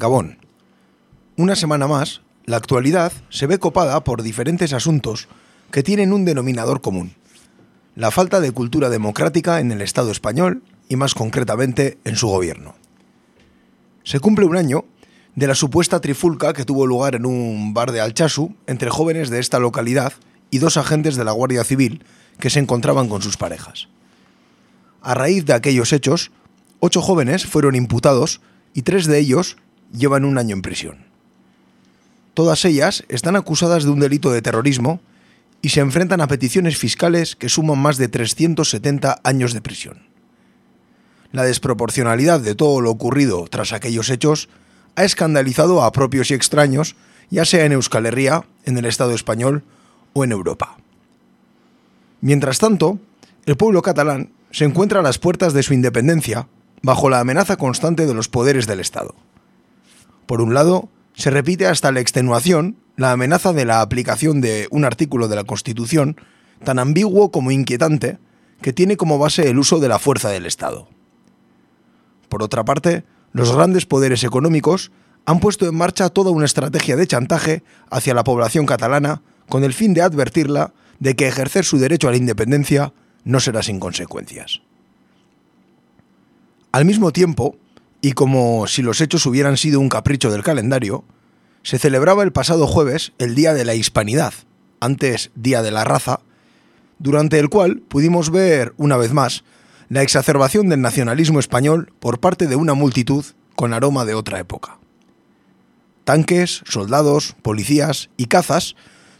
Gabón. 0.00 0.38
Una 1.36 1.54
semana 1.56 1.86
más, 1.86 2.22
la 2.46 2.56
actualidad 2.56 3.12
se 3.28 3.46
ve 3.46 3.58
copada 3.58 4.02
por 4.02 4.22
diferentes 4.22 4.72
asuntos 4.72 5.28
que 5.70 5.82
tienen 5.82 6.14
un 6.14 6.24
denominador 6.24 6.80
común. 6.80 7.12
La 7.96 8.10
falta 8.10 8.40
de 8.40 8.50
cultura 8.50 8.88
democrática 8.88 9.60
en 9.60 9.70
el 9.72 9.82
Estado 9.82 10.10
español 10.10 10.62
y 10.88 10.96
más 10.96 11.12
concretamente 11.12 11.98
en 12.04 12.16
su 12.16 12.28
gobierno. 12.28 12.76
Se 14.02 14.20
cumple 14.20 14.46
un 14.46 14.56
año 14.56 14.86
de 15.36 15.46
la 15.46 15.54
supuesta 15.54 16.00
trifulca 16.00 16.54
que 16.54 16.64
tuvo 16.64 16.86
lugar 16.86 17.14
en 17.14 17.26
un 17.26 17.74
bar 17.74 17.92
de 17.92 18.00
Alchazu 18.00 18.54
entre 18.66 18.88
jóvenes 18.88 19.28
de 19.28 19.38
esta 19.38 19.58
localidad 19.58 20.14
y 20.50 20.60
dos 20.60 20.78
agentes 20.78 21.16
de 21.16 21.24
la 21.26 21.32
Guardia 21.32 21.62
Civil 21.62 22.06
que 22.38 22.48
se 22.48 22.58
encontraban 22.58 23.10
con 23.10 23.20
sus 23.20 23.36
parejas. 23.36 23.88
A 25.02 25.12
raíz 25.12 25.44
de 25.44 25.52
aquellos 25.52 25.92
hechos, 25.92 26.32
ocho 26.78 27.02
jóvenes 27.02 27.44
fueron 27.44 27.74
imputados 27.74 28.40
y 28.72 28.80
tres 28.80 29.04
de 29.04 29.18
ellos 29.18 29.58
llevan 29.92 30.24
un 30.24 30.38
año 30.38 30.54
en 30.54 30.62
prisión. 30.62 31.06
Todas 32.34 32.64
ellas 32.64 33.04
están 33.08 33.36
acusadas 33.36 33.84
de 33.84 33.90
un 33.90 34.00
delito 34.00 34.30
de 34.30 34.42
terrorismo 34.42 35.00
y 35.62 35.70
se 35.70 35.80
enfrentan 35.80 36.20
a 36.20 36.28
peticiones 36.28 36.78
fiscales 36.78 37.36
que 37.36 37.48
suman 37.48 37.78
más 37.78 37.96
de 37.98 38.08
370 38.08 39.20
años 39.24 39.52
de 39.52 39.60
prisión. 39.60 40.02
La 41.32 41.44
desproporcionalidad 41.44 42.40
de 42.40 42.54
todo 42.54 42.80
lo 42.80 42.90
ocurrido 42.90 43.46
tras 43.48 43.72
aquellos 43.72 44.10
hechos 44.10 44.48
ha 44.96 45.04
escandalizado 45.04 45.82
a 45.82 45.92
propios 45.92 46.30
y 46.30 46.34
extraños, 46.34 46.96
ya 47.30 47.44
sea 47.44 47.64
en 47.64 47.72
Euskal 47.72 48.06
Herria, 48.06 48.44
en 48.64 48.78
el 48.78 48.84
Estado 48.84 49.12
español 49.12 49.62
o 50.12 50.24
en 50.24 50.32
Europa. 50.32 50.76
Mientras 52.20 52.58
tanto, 52.58 52.98
el 53.46 53.56
pueblo 53.56 53.82
catalán 53.82 54.32
se 54.50 54.64
encuentra 54.64 55.00
a 55.00 55.02
las 55.02 55.18
puertas 55.18 55.52
de 55.52 55.62
su 55.62 55.74
independencia 55.74 56.48
bajo 56.82 57.08
la 57.08 57.20
amenaza 57.20 57.56
constante 57.56 58.06
de 58.06 58.14
los 58.14 58.28
poderes 58.28 58.66
del 58.66 58.80
Estado. 58.80 59.14
Por 60.30 60.42
un 60.42 60.54
lado, 60.54 60.88
se 61.14 61.28
repite 61.30 61.66
hasta 61.66 61.90
la 61.90 61.98
extenuación 61.98 62.76
la 62.94 63.10
amenaza 63.10 63.52
de 63.52 63.64
la 63.64 63.80
aplicación 63.80 64.40
de 64.40 64.68
un 64.70 64.84
artículo 64.84 65.26
de 65.26 65.34
la 65.34 65.42
Constitución 65.42 66.20
tan 66.62 66.78
ambiguo 66.78 67.32
como 67.32 67.50
inquietante 67.50 68.20
que 68.62 68.72
tiene 68.72 68.96
como 68.96 69.18
base 69.18 69.50
el 69.50 69.58
uso 69.58 69.80
de 69.80 69.88
la 69.88 69.98
fuerza 69.98 70.28
del 70.28 70.46
Estado. 70.46 70.86
Por 72.28 72.44
otra 72.44 72.64
parte, 72.64 73.02
los 73.32 73.52
grandes 73.52 73.86
poderes 73.86 74.22
económicos 74.22 74.92
han 75.26 75.40
puesto 75.40 75.66
en 75.66 75.74
marcha 75.74 76.10
toda 76.10 76.30
una 76.30 76.44
estrategia 76.44 76.94
de 76.94 77.08
chantaje 77.08 77.64
hacia 77.90 78.14
la 78.14 78.22
población 78.22 78.66
catalana 78.66 79.22
con 79.48 79.64
el 79.64 79.74
fin 79.74 79.94
de 79.94 80.02
advertirla 80.02 80.74
de 81.00 81.16
que 81.16 81.26
ejercer 81.26 81.64
su 81.64 81.78
derecho 81.78 82.06
a 82.06 82.12
la 82.12 82.18
independencia 82.18 82.92
no 83.24 83.40
será 83.40 83.64
sin 83.64 83.80
consecuencias. 83.80 84.62
Al 86.70 86.84
mismo 86.84 87.10
tiempo, 87.10 87.56
y 88.00 88.12
como 88.12 88.66
si 88.66 88.82
los 88.82 89.00
hechos 89.00 89.26
hubieran 89.26 89.56
sido 89.56 89.80
un 89.80 89.88
capricho 89.88 90.30
del 90.30 90.42
calendario, 90.42 91.04
se 91.62 91.78
celebraba 91.78 92.22
el 92.22 92.32
pasado 92.32 92.66
jueves 92.66 93.12
el 93.18 93.34
Día 93.34 93.52
de 93.52 93.64
la 93.64 93.74
Hispanidad, 93.74 94.32
antes 94.80 95.30
Día 95.34 95.62
de 95.62 95.70
la 95.70 95.84
Raza, 95.84 96.20
durante 96.98 97.38
el 97.38 97.48
cual 97.48 97.80
pudimos 97.80 98.30
ver, 98.30 98.72
una 98.76 98.96
vez 98.96 99.12
más, 99.12 99.44
la 99.88 100.02
exacerbación 100.02 100.68
del 100.68 100.80
nacionalismo 100.80 101.40
español 101.40 101.92
por 101.98 102.20
parte 102.20 102.46
de 102.46 102.56
una 102.56 102.74
multitud 102.74 103.24
con 103.56 103.74
aroma 103.74 104.04
de 104.04 104.14
otra 104.14 104.38
época. 104.38 104.78
Tanques, 106.04 106.62
soldados, 106.64 107.36
policías 107.42 108.08
y 108.16 108.26
cazas 108.26 108.76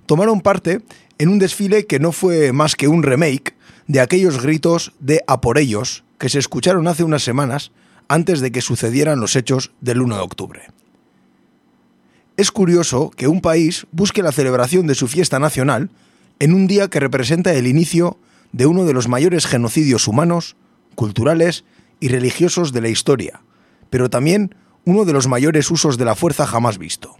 tomaron 0.07 0.41
parte 0.41 0.81
en 1.19 1.29
un 1.29 1.39
desfile 1.39 1.87
que 1.87 1.99
no 1.99 2.13
fue 2.13 2.53
más 2.53 2.77
que 2.77 2.89
un 2.89 3.03
remake 3.03 3.55
de 3.87 4.01
aquellos 4.01 4.43
gritos 4.43 4.93
de 4.99 5.23
a 5.27 5.41
por 5.41 5.59
ellos 5.59 6.05
que 6.19 6.29
se 6.29 6.39
escucharon 6.39 6.89
hace 6.89 7.05
unas 7.05 7.23
semanas 7.23 7.73
antes 8.11 8.41
de 8.41 8.51
que 8.51 8.61
sucedieran 8.61 9.21
los 9.21 9.37
hechos 9.37 9.71
del 9.81 10.03
1 10.03 10.17
de 10.17 10.21
octubre. 10.21 10.63
Es 12.37 12.51
curioso 12.51 13.11
que 13.11 13.29
un 13.29 13.41
país 13.41 13.87
busque 13.93 14.21
la 14.21 14.33
celebración 14.33 14.89
de 14.89 14.97
su 14.97 15.07
fiesta 15.07 15.39
nacional 15.39 15.91
en 16.41 16.53
un 16.53 16.67
día 16.67 16.89
que 16.89 16.99
representa 16.99 17.53
el 17.55 17.69
inicio 17.69 18.19
de 18.51 18.67
uno 18.67 18.85
de 18.85 18.95
los 18.95 19.07
mayores 19.07 19.47
genocidios 19.47 20.09
humanos, 20.09 20.57
culturales 20.97 21.63
y 22.01 22.09
religiosos 22.09 22.73
de 22.73 22.81
la 22.81 22.89
historia, 22.89 23.43
pero 23.91 24.11
también 24.11 24.57
uno 24.85 25.05
de 25.05 25.13
los 25.13 25.29
mayores 25.29 25.71
usos 25.71 25.97
de 25.97 26.05
la 26.05 26.17
fuerza 26.17 26.49
jamás 26.49 26.79
visto. 26.79 27.17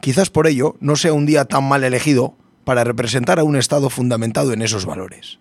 Quizás 0.00 0.30
por 0.30 0.46
ello 0.46 0.76
no 0.80 0.96
sea 0.96 1.12
un 1.12 1.26
día 1.26 1.44
tan 1.44 1.68
mal 1.68 1.84
elegido 1.84 2.34
para 2.64 2.84
representar 2.84 3.38
a 3.38 3.44
un 3.44 3.56
Estado 3.56 3.90
fundamentado 3.90 4.54
en 4.54 4.62
esos 4.62 4.86
valores. 4.86 5.40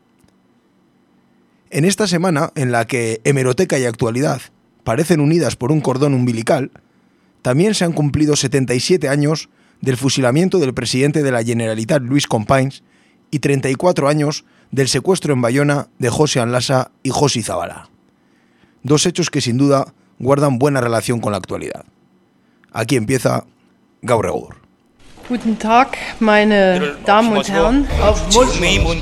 En 1.69 1.83
esta 1.83 2.07
semana, 2.07 2.51
en 2.55 2.71
la 2.71 2.85
que 2.85 3.21
hemeroteca 3.25 3.77
y 3.77 3.85
actualidad 3.85 4.41
parecen 4.83 5.19
unidas 5.19 5.55
por 5.55 5.71
un 5.71 5.81
cordón 5.81 6.13
umbilical, 6.13 6.71
también 7.41 7.75
se 7.75 7.83
han 7.83 7.93
cumplido 7.93 8.35
77 8.35 9.09
años 9.09 9.49
del 9.81 9.97
fusilamiento 9.97 10.59
del 10.59 10.73
presidente 10.73 11.23
de 11.23 11.31
la 11.31 11.43
Generalitat 11.43 12.01
Luis 12.01 12.25
Companys 12.25 12.83
y 13.31 13.39
34 13.39 14.07
años 14.07 14.45
del 14.71 14.87
secuestro 14.87 15.33
en 15.33 15.41
Bayona 15.41 15.89
de 15.99 16.09
José 16.09 16.39
Anlasa 16.39 16.91
y 17.03 17.09
José 17.09 17.43
Zabala. 17.43 17.89
Dos 18.83 19.05
hechos 19.05 19.29
que 19.29 19.41
sin 19.41 19.57
duda 19.57 19.93
guardan 20.19 20.59
buena 20.59 20.81
relación 20.81 21.19
con 21.19 21.31
la 21.31 21.37
actualidad. 21.37 21.85
Aquí 22.71 22.95
empieza 22.95 23.45
Gaur. 24.01 24.66
Guten 25.28 25.58
Tag, 25.58 25.96
meine 26.20 26.96
Damen 27.06 27.36
und 27.36 27.48
Herren. 27.48 27.86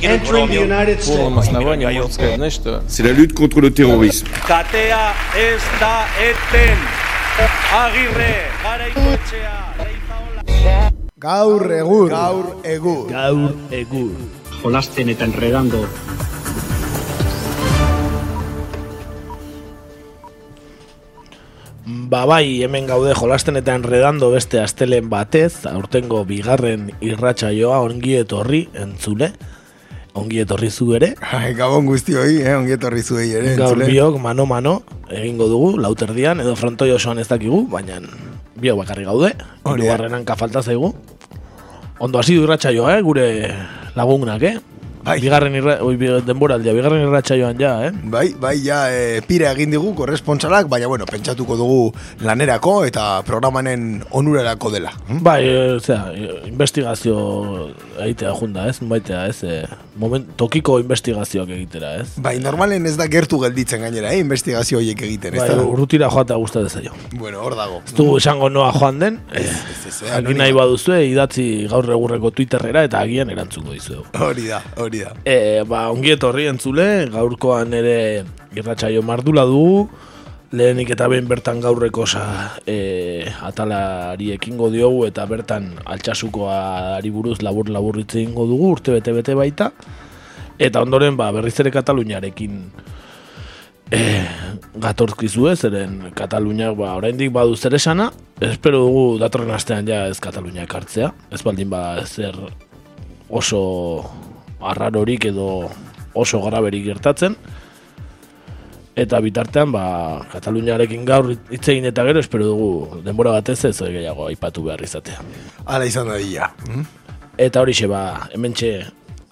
entering 0.03 0.49
the 0.49 0.59
United 0.63 1.03
States. 1.03 1.17
полном 1.17 1.39
основании 1.39 1.87
можно 1.87 2.13
сказать, 2.13 2.37
знаешь 2.37 2.53
что? 2.55 2.83
C'est 2.89 3.03
la 3.03 3.13
lutte 3.13 3.35
contre 3.35 3.61
le 3.61 3.71
terrorisme. 3.71 4.29
Katea 4.47 5.13
ez 5.37 5.61
da 5.81 6.07
eten. 6.21 6.77
Agirre, 7.73 8.35
garaikoetxea, 8.63 9.75
leizaola. 9.79 10.91
Gaur 11.19 11.73
Egur. 11.73 12.09
Gaur 12.11 12.57
Egur. 12.65 13.09
Gaur 13.09 13.51
egur. 13.71 14.11
jolasten 14.63 15.09
eta 15.09 15.25
enredando 15.25 15.89
Ba 21.86 22.24
bai, 22.26 22.64
hemen 22.66 22.88
gaude 22.90 23.12
jolasten 23.14 23.60
eta 23.60 23.76
enredando 23.78 24.32
beste 24.34 24.58
astelen 24.58 25.06
batez, 25.12 25.68
aurtengo 25.70 26.24
bigarren 26.26 26.88
irratsaioa 26.98 27.78
ongi 27.86 28.16
etorri 28.18 28.64
entzule. 28.74 29.30
Ongi 30.18 30.40
etorri 30.42 30.72
zu 30.72 30.96
ere. 30.98 31.12
Gabon 31.60 31.86
guztioi, 31.86 32.40
eh, 32.42 32.56
ongi 32.58 32.74
etorri 32.74 33.04
zuei 33.04 33.28
ere. 33.38 33.54
Gaur 33.60 33.76
entzule. 33.76 33.90
biok 33.92 34.18
mano 34.24 34.48
mano 34.50 34.82
egingo 35.12 35.46
dugu 35.52 35.78
lauterdian 35.78 36.42
edo 36.42 36.56
frontoi 36.56 36.90
osoan 36.96 37.20
ez 37.20 37.28
dakigu, 37.28 37.68
baina 37.70 38.00
biok 38.56 38.82
bakarri 38.82 39.06
gaude. 39.06 39.36
Hirugarren 39.66 40.14
hanka 40.18 40.36
falta 40.36 40.64
zaigu. 40.64 40.96
Ondo 42.00 42.18
hasi 42.18 42.34
du 42.36 42.48
irratsaioa, 42.48 42.98
eh, 42.98 43.02
gure 43.04 43.28
lagunak, 43.94 44.42
eh? 44.42 44.58
Bai. 45.06 45.20
Bigarren 45.22 45.54
irra, 45.54 45.76
oi, 45.86 45.94
denboraldia, 46.26 46.74
bigarren 46.74 47.04
irratsaioan 47.06 47.60
ja, 47.62 47.76
eh? 47.86 47.92
Bai, 48.10 48.32
bai, 48.42 48.56
ja, 48.66 48.80
e, 48.90 49.22
pira 49.28 49.52
egin 49.54 49.70
digu 49.76 49.92
korrespontsalak, 49.98 50.66
baina, 50.72 50.90
bueno, 50.90 51.06
pentsatuko 51.06 51.58
dugu 51.60 51.94
lanerako 52.26 52.80
eta 52.88 53.22
programanen 53.28 54.02
onurarako 54.18 54.72
dela. 54.74 54.96
hm? 55.08 55.22
Bai, 55.26 55.42
e, 55.46 55.80
zera, 55.80 56.10
investigazio 56.50 57.18
egitea 58.02 58.34
junda, 58.40 58.66
ez? 58.72 58.80
Baitea, 58.82 59.28
ez? 59.30 59.44
E, 59.44 59.86
moment, 60.02 60.26
tokiko 60.40 60.80
investigazioak 60.82 61.54
egitera, 61.56 61.94
ez? 62.02 62.08
Bai, 62.18 62.36
normalen 62.44 62.90
ez 62.90 62.96
da 62.98 63.06
gertu 63.12 63.40
gelditzen 63.44 63.86
gainera, 63.86 64.12
eh, 64.12 64.20
investigazio 64.24 64.80
horiek 64.82 65.06
egiten, 65.08 65.38
ez 65.38 65.44
Bai, 65.44 65.50
da? 65.54 65.68
urrutira 65.70 66.10
joatea 66.12 66.40
gustatzen 66.42 66.82
zaio. 66.82 66.98
Bueno, 67.14 67.44
hor 67.46 67.56
dago. 67.56 67.82
Ez 67.86 67.94
du 67.96 68.10
esango 68.18 68.50
noa 68.50 68.72
joan 68.76 69.00
den, 69.00 69.22
ez, 69.32 69.46
ez, 69.46 69.94
jakin 70.02 70.18
anonimo. 70.18 70.42
nahi 70.42 70.58
baduzue, 70.58 71.00
idatzi 71.14 71.48
gaur 71.72 71.88
egurreko 71.94 72.34
Twitterrera 72.36 72.84
eta 72.90 73.06
agian 73.06 73.30
erantzungo 73.30 73.72
dizuegu. 73.78 74.06
Hori 74.26 74.50
da, 74.50 74.62
hori 74.82 74.95
da. 75.04 75.14
E, 75.26 75.64
ba, 75.68 75.88
ongi 75.94 76.16
etorri 76.16 76.48
entzule, 76.52 77.08
gaurkoan 77.14 77.74
ere 77.74 78.26
irratsaio 78.56 79.04
mardula 79.06 79.46
dugu, 79.50 79.88
lehenik 80.56 80.94
eta 80.96 81.08
behin 81.12 81.28
bertan 81.28 81.60
gaurreko 81.64 82.06
sa, 82.08 82.26
e, 82.66 83.28
atalari 83.48 84.32
ekingo 84.36 84.70
diogu 84.74 85.06
eta 85.10 85.26
bertan 85.30 85.72
altxasukoari 85.84 87.12
buruz 87.12 87.42
labur 87.44 87.70
labur 87.70 88.00
hitz 88.00 88.16
egingo 88.16 88.48
dugu, 88.50 88.72
urte 88.78 88.96
bete 88.96 89.14
bete 89.16 89.36
baita, 89.36 89.72
eta 90.60 90.84
ondoren 90.86 91.18
ba, 91.20 91.32
berriz 91.36 91.58
ere 91.60 91.74
Kataluniarekin 91.76 92.62
e, 93.92 94.02
gatorkizue, 94.82 95.56
zeren 95.56 96.12
Kataluniak 96.16 96.78
ba, 96.80 96.94
oraindik 97.00 97.34
badu 97.36 97.58
zer 97.58 97.76
esana, 97.76 98.12
espero 98.40 98.86
dugu 98.86 99.04
datorren 99.22 99.52
astean 99.56 99.88
ja 99.88 100.06
ez 100.12 100.20
Kataluniak 100.24 100.72
hartzea, 100.72 101.12
ez 101.32 101.42
baldin 101.44 101.70
ba 101.74 101.84
zer 102.06 102.38
oso 103.30 104.06
arrarorik 104.70 105.30
edo 105.32 105.70
oso 106.14 106.42
graberik 106.42 106.86
gertatzen. 106.86 107.36
Eta 108.96 109.20
bitartean, 109.20 109.74
ba, 109.76 109.86
Kataluniarekin 110.32 111.04
gaur 111.04 111.34
hitz 111.52 111.66
egin 111.68 111.90
eta 111.90 112.06
gero, 112.08 112.22
espero 112.24 112.46
dugu 112.48 113.02
denbora 113.04 113.34
batez 113.36 113.58
ez 113.68 113.74
ez 113.82 113.90
gehiago 113.92 114.30
aipatu 114.30 114.64
behar 114.64 114.84
izatea. 114.88 115.20
Hala 115.66 115.86
izan 115.90 116.08
da 116.08 116.16
dira. 116.16 116.54
Mm? 116.70 116.86
Eta 117.38 117.60
hori 117.60 117.76
ba, 117.92 118.30
hemen 118.32 118.54
txe 118.54 118.86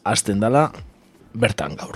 azten 0.04 0.40
dala, 0.44 0.68
bertan 1.34 1.78
gaur. 1.80 1.96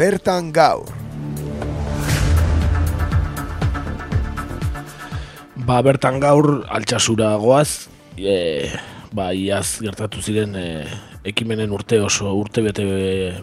Bertan 0.00 0.48
gaur. 0.50 0.99
Ba, 5.70 5.76
bertan 5.86 6.16
gaur 6.18 6.64
altxasura 6.66 7.28
goaz, 7.38 7.86
e, 8.18 8.66
ba, 9.14 9.28
iaz 9.30 9.78
gertatu 9.78 10.18
ziren 10.18 10.56
e, 10.58 10.64
ekimenen 11.30 11.70
urte 11.70 12.00
oso 12.02 12.32
urte 12.34 12.64
bete, 12.64 12.86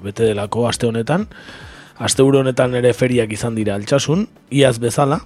bete 0.04 0.26
delako 0.34 0.66
aste 0.68 0.90
honetan. 0.90 1.24
Aste 2.04 2.26
honetan 2.28 2.76
ere 2.76 2.92
feriak 2.92 3.32
izan 3.32 3.56
dira 3.56 3.78
altxasun, 3.80 4.26
iaz 4.52 4.76
bezala, 4.84 5.22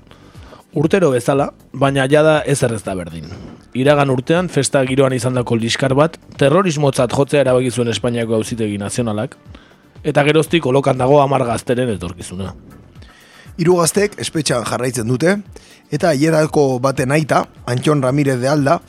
urtero 0.78 1.10
bezala, 1.16 1.48
baina 1.74 2.06
jada 2.06 2.36
ez 2.46 2.60
errez 2.62 2.84
da 2.86 2.94
berdin. 2.94 3.34
Iragan 3.74 4.14
urtean, 4.14 4.52
festa 4.54 4.84
giroan 4.86 5.18
izandako 5.18 5.58
liskar 5.58 5.96
bat, 5.98 6.20
terrorismotzat 6.38 7.18
jotzea 7.18 7.42
erabaki 7.42 7.74
Espainiako 7.96 8.36
auzitegi 8.36 8.78
nazionalak, 8.78 9.38
eta 10.04 10.24
geroztik 10.24 10.68
olokan 10.68 11.00
dago 11.00 11.20
amar 11.20 11.48
gazteren 11.50 11.90
etorkizuna. 11.98 12.54
Hiru 13.58 13.82
gaztek 13.82 14.14
espetxean 14.22 14.64
jarraitzen 14.70 15.08
dute, 15.08 15.40
eta 15.92 16.14
hierako 16.16 16.80
baten 16.80 17.12
aita, 17.12 17.46
Antxon 17.66 18.02
Ramirez 18.02 18.40
de 18.40 18.48
Alda, 18.50 18.80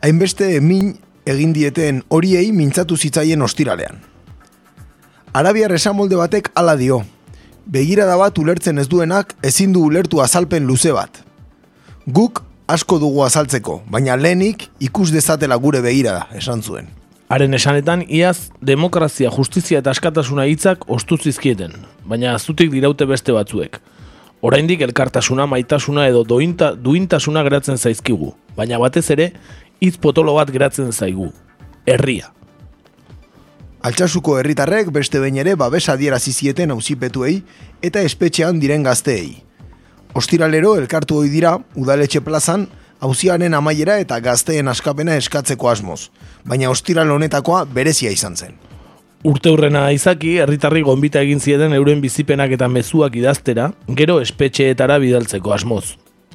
hainbeste 0.00 0.60
min 0.60 0.94
egin 1.26 1.52
dieten 1.52 2.02
horiei 2.08 2.52
mintzatu 2.52 2.96
zitzaien 2.96 3.42
ostiralean. 3.42 4.00
Arabiar 5.32 5.72
esamolde 5.72 6.16
batek 6.16 6.50
hala 6.54 6.76
dio, 6.76 7.02
begirada 7.66 8.16
bat 8.20 8.38
ulertzen 8.38 8.78
ez 8.78 8.88
duenak 8.88 9.34
ezin 9.42 9.72
du 9.72 9.84
ulertu 9.86 10.20
azalpen 10.20 10.66
luze 10.66 10.92
bat. 10.92 11.22
Guk 12.06 12.42
asko 12.68 12.98
dugu 12.98 13.22
azaltzeko, 13.24 13.82
baina 13.90 14.16
lehenik 14.16 14.68
ikus 14.80 15.10
dezatela 15.12 15.56
gure 15.56 15.80
begirada, 15.82 16.26
esan 16.36 16.62
zuen. 16.62 16.90
Haren 17.32 17.54
esanetan, 17.56 18.02
iaz, 18.12 18.50
demokrazia, 18.60 19.30
justizia 19.32 19.80
eta 19.80 19.90
askatasuna 19.94 20.44
hitzak 20.50 20.84
ostu 20.90 21.16
zizkieten, 21.16 21.72
baina 22.04 22.34
azutik 22.36 22.70
diraute 22.70 23.06
beste 23.08 23.32
batzuek. 23.32 23.78
Oraindik 24.42 24.80
elkartasuna, 24.82 25.46
maitasuna 25.46 26.08
edo 26.10 26.24
dointa, 26.26 26.72
duintasuna 26.74 27.44
geratzen 27.46 27.78
zaizkigu, 27.78 28.32
baina 28.56 28.80
batez 28.82 29.04
ere, 29.14 29.28
hitz 29.78 29.94
potolo 30.02 30.34
bat 30.34 30.50
geratzen 30.50 30.90
zaigu. 30.90 31.28
Herria. 31.86 32.32
Altsasuko 33.86 34.34
herritarrek 34.40 34.90
beste 34.94 35.22
behin 35.22 35.38
ere 35.42 35.54
babesa 35.58 35.94
adierazi 35.94 36.34
zieten 36.34 36.74
auzipetuei 36.74 37.36
eta 37.82 38.02
espetxean 38.02 38.58
diren 38.62 38.82
gazteei. 38.82 39.44
Ostiralero 40.18 40.74
elkartu 40.78 41.22
ohi 41.22 41.30
dira 41.30 41.56
udaletxe 41.78 42.20
plazan 42.26 42.66
auziaren 43.02 43.54
amaiera 43.54 44.00
eta 44.02 44.18
gazteen 44.22 44.68
askapena 44.70 45.16
eskatzeko 45.22 45.70
asmoz, 45.70 46.10
baina 46.44 46.70
ostiral 46.70 47.14
honetakoa 47.14 47.64
berezia 47.78 48.10
izan 48.10 48.36
zen. 48.36 48.71
Urte 49.22 49.52
hurrena 49.54 49.84
izaki, 49.94 50.32
herritarri 50.42 50.80
gonbita 50.82 51.20
egin 51.22 51.38
zieten 51.38 51.70
euren 51.76 52.00
bizipenak 52.02 52.56
eta 52.56 52.66
mezuak 52.66 53.14
idaztera, 53.14 53.68
gero 53.98 54.16
espetxeetara 54.18 54.96
bidaltzeko 54.98 55.52
asmoz. 55.54 55.92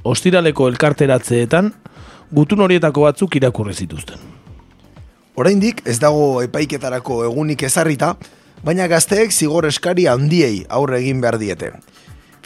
Ostiraleko 0.07 0.69
elkarteratzeetan, 0.71 1.73
gutun 2.31 2.63
horietako 2.63 3.03
batzuk 3.03 3.35
irakurri 3.35 3.75
zituzten. 3.75 4.21
Oraindik 5.35 5.81
ez 5.83 5.97
dago 5.99 6.39
epaiketarako 6.45 7.25
egunik 7.25 7.65
ezarrita, 7.67 8.13
baina 8.63 8.87
gazteek 8.87 9.35
zigor 9.35 9.67
eskari 9.67 10.07
handiei 10.07 10.61
aurre 10.69 11.01
egin 11.01 11.19
behar 11.19 11.37
diete. 11.41 11.73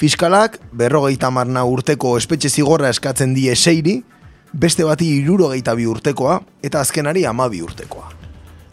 Fiskalak 0.02 0.58
berrogeita 0.74 1.30
marna 1.30 1.68
urteko 1.70 2.16
espetxe 2.18 2.50
zigorra 2.50 2.90
eskatzen 2.90 3.38
die 3.38 3.54
seiri, 3.56 4.00
beste 4.52 4.90
bati 4.90 5.12
irurogeita 5.20 5.78
bi 5.78 5.86
urtekoa 5.86 6.40
eta 6.66 6.82
azkenari 6.82 7.28
amabi 7.30 7.62
urtekoa. 7.62 8.21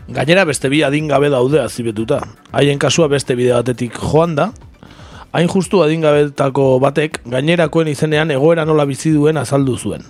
Gainera 0.09 0.47
beste 0.49 0.71
bi 0.73 0.81
adingabe 0.83 1.29
daude 1.29 1.61
azibetuta. 1.61 2.23
Haien 2.57 2.79
kasua 2.81 3.11
beste 3.13 3.35
bide 3.37 3.53
batetik 3.53 3.99
joan 4.01 4.39
da, 4.39 4.47
hain 5.37 5.51
justu 5.53 5.83
adingabetako 5.85 6.79
batek 6.81 7.21
gainerakoen 7.29 7.91
izenean 7.93 8.33
egoera 8.33 8.65
nola 8.65 8.87
bizi 8.89 9.13
duen 9.13 9.37
azaldu 9.37 9.77
zuen. 9.77 10.07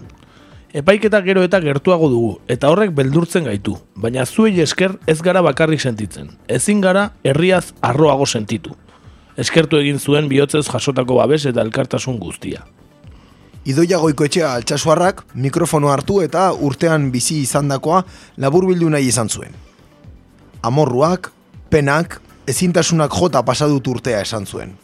Epaiketa 0.71 1.19
gero 1.27 1.43
eta 1.43 1.59
gertuago 1.65 2.13
dugu, 2.13 2.31
eta 2.47 2.71
horrek 2.71 2.95
beldurtzen 2.95 3.51
gaitu, 3.51 3.75
baina 3.97 4.27
zuei 4.27 4.61
esker 4.61 4.95
ez 5.07 5.19
gara 5.23 5.43
bakarrik 5.43 5.81
sentitzen. 5.81 6.31
Ezin 6.47 6.81
gara 6.81 7.09
herriaz 7.25 7.73
arroago 7.83 8.27
sentitu. 8.27 8.77
Eskertu 9.37 9.83
egin 9.83 9.99
zuen 9.99 10.29
bihotzez 10.29 10.69
jasotako 10.69 11.19
babes 11.19 11.45
eta 11.47 11.65
elkartasun 11.67 12.19
guztia. 12.23 12.63
Idoia 13.67 13.99
goikoetxea 13.99 14.55
altxasuarrak 14.61 15.25
mikrofono 15.35 15.91
hartu 15.91 16.23
eta 16.23 16.53
urtean 16.53 17.11
bizi 17.11 17.43
izandakoa 17.43 18.05
laburbildu 18.37 18.91
nahi 18.95 19.11
izan 19.11 19.29
zuen. 19.29 19.68
Amorruak, 20.63 21.31
penak, 21.71 22.21
ezintasunak 22.49 23.13
jota 23.15 23.43
pasadut 23.45 23.87
urtea 23.87 24.23
esan 24.25 24.47
zuen. 24.47 24.75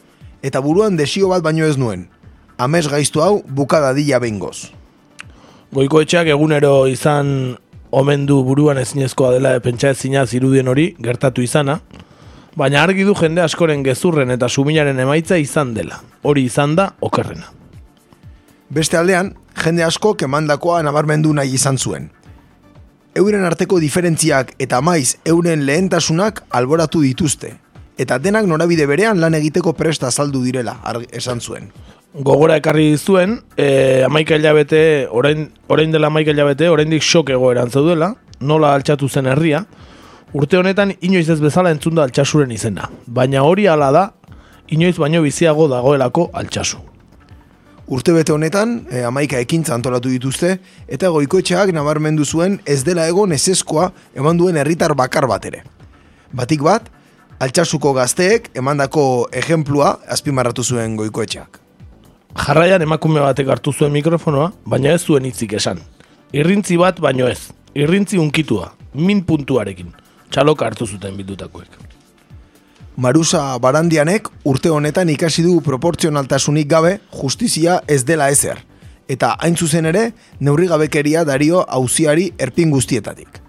Eta 0.45 0.61
buruan 0.61 0.97
desio 0.97 1.29
bat 1.31 1.43
baino 1.43 1.65
ez 1.65 1.77
nuen. 1.77 2.07
Amez 2.57 2.85
gaiztu 2.87 3.21
hau 3.21 3.41
bukada 3.47 3.93
dila 3.93 4.19
behingoz. 4.23 4.71
Goikoetxeak 5.75 6.29
egunero 6.31 6.85
izan 6.87 7.57
omen 7.91 8.25
du 8.29 8.41
buruan 8.43 8.77
ezinezkoa 8.77 9.33
dela 9.35 9.55
pentsa 9.59 9.91
ezina 9.95 10.25
zirudien 10.25 10.67
hori 10.67 10.93
gertatu 11.01 11.43
izana, 11.43 11.79
baina 12.55 12.83
argi 12.83 13.03
du 13.03 13.15
jende 13.15 13.43
askoren 13.43 13.83
gezurren 13.83 14.31
eta 14.31 14.49
suminaren 14.49 14.99
emaitza 14.99 15.37
izan 15.41 15.73
dela. 15.75 16.01
Hori 16.23 16.45
izan 16.47 16.75
da 16.75 16.91
okerrena. 17.01 17.51
Beste 18.69 18.97
aldean, 18.97 19.33
jende 19.63 19.83
asko 19.83 20.13
kemandakoa 20.19 20.81
nabarmendu 20.83 21.33
nahi 21.33 21.53
izan 21.55 21.77
zuen. 21.77 22.09
Euren 23.15 23.45
arteko 23.47 23.77
diferentziak 23.79 24.49
eta 24.59 24.81
maiz 24.83 25.15
euren 25.23 25.61
lehentasunak 25.63 26.41
alboratu 26.51 26.99
dituzte, 26.99 27.53
eta 27.95 28.17
denak 28.19 28.43
norabide 28.51 28.83
berean 28.89 29.21
lan 29.23 29.37
egiteko 29.37 29.71
presta 29.79 30.09
azaldu 30.09 30.41
direla, 30.43 30.73
esan 31.15 31.39
zuen. 31.39 31.69
Gogora 32.27 32.57
ekarri 32.59 32.97
zuen, 32.97 33.37
e, 33.55 34.03
amaika 34.03 34.35
hilabete, 34.35 34.81
orain, 35.11 35.45
orain 35.71 35.95
dela 35.95 36.09
amaika 36.11 36.35
hilabete, 36.35 36.67
oraindik 36.69 37.03
sok 37.03 37.31
egoeran 37.37 37.71
zeudela, 37.71 38.09
nola 38.41 38.73
altxatu 38.75 39.07
zen 39.07 39.31
herria, 39.31 39.63
urte 40.33 40.59
honetan 40.59 40.91
inoiz 40.99 41.29
ez 41.29 41.39
bezala 41.39 41.71
entzunda 41.71 42.03
altxasuren 42.03 42.51
izena. 42.51 42.89
Baina 43.07 43.45
hori 43.47 43.69
hala 43.71 43.93
da, 43.95 44.03
inoiz 44.67 44.97
baino 44.99 45.23
biziago 45.23 45.69
dagoelako 45.71 46.29
altxasu. 46.33 46.83
Urtebete 47.87 48.33
honetan, 48.33 48.79
e, 48.89 49.03
amaika 49.05 49.37
ekintza 49.37 49.75
antolatu 49.75 50.09
dituzte, 50.09 50.55
eta 50.89 51.11
goikoetxeak 51.13 51.69
nabarmendu 51.75 52.25
zuen 52.25 52.57
ez 52.65 52.81
dela 52.83 53.05
egon 53.05 53.35
ezeskoa 53.35 53.91
eman 54.17 54.39
duen 54.39 54.57
herritar 54.57 54.95
bakar 54.97 55.27
bat 55.29 55.45
ere. 55.45 55.61
Batik 56.33 56.63
bat, 56.65 56.89
altxasuko 57.39 57.93
gazteek 57.93 58.49
emandako 58.57 59.27
ejemplua 59.31 59.99
azpimarratu 60.09 60.63
zuen 60.63 60.97
goikoetxeak. 60.97 61.59
Jarraian 62.35 62.81
emakume 62.81 63.21
batek 63.21 63.53
hartu 63.53 63.71
zuen 63.71 63.93
mikrofonoa, 63.93 64.49
baina 64.65 64.95
ez 64.97 65.03
zuen 65.05 65.29
hitzik 65.29 65.53
esan. 65.53 65.79
Irrintzi 66.33 66.81
bat 66.81 66.99
baino 66.99 67.29
ez, 67.29 67.51
irrintzi 67.77 68.17
unkitua, 68.17 68.73
min 68.95 69.21
puntuarekin. 69.23 69.93
Txaloka 70.33 70.65
hartu 70.65 70.89
zuten 70.89 71.15
bildutakoek. 71.21 71.94
Marusa 72.95 73.57
Barandianek 73.59 74.29
urte 74.47 74.69
honetan 74.71 75.09
ikasi 75.11 75.43
du 75.43 75.57
proportzionaltasunik 75.59 76.69
gabe 76.71 76.93
justizia 77.11 77.81
ez 77.91 78.05
dela 78.07 78.29
ezer. 78.31 78.61
Eta 79.11 79.33
hain 79.43 79.57
zuzen 79.59 79.85
ere, 79.85 80.13
neurri 80.39 80.69
gabekeria 80.71 81.25
dario 81.27 81.65
auziari 81.67 82.29
erpin 82.39 82.71
guztietatik. 82.71 83.41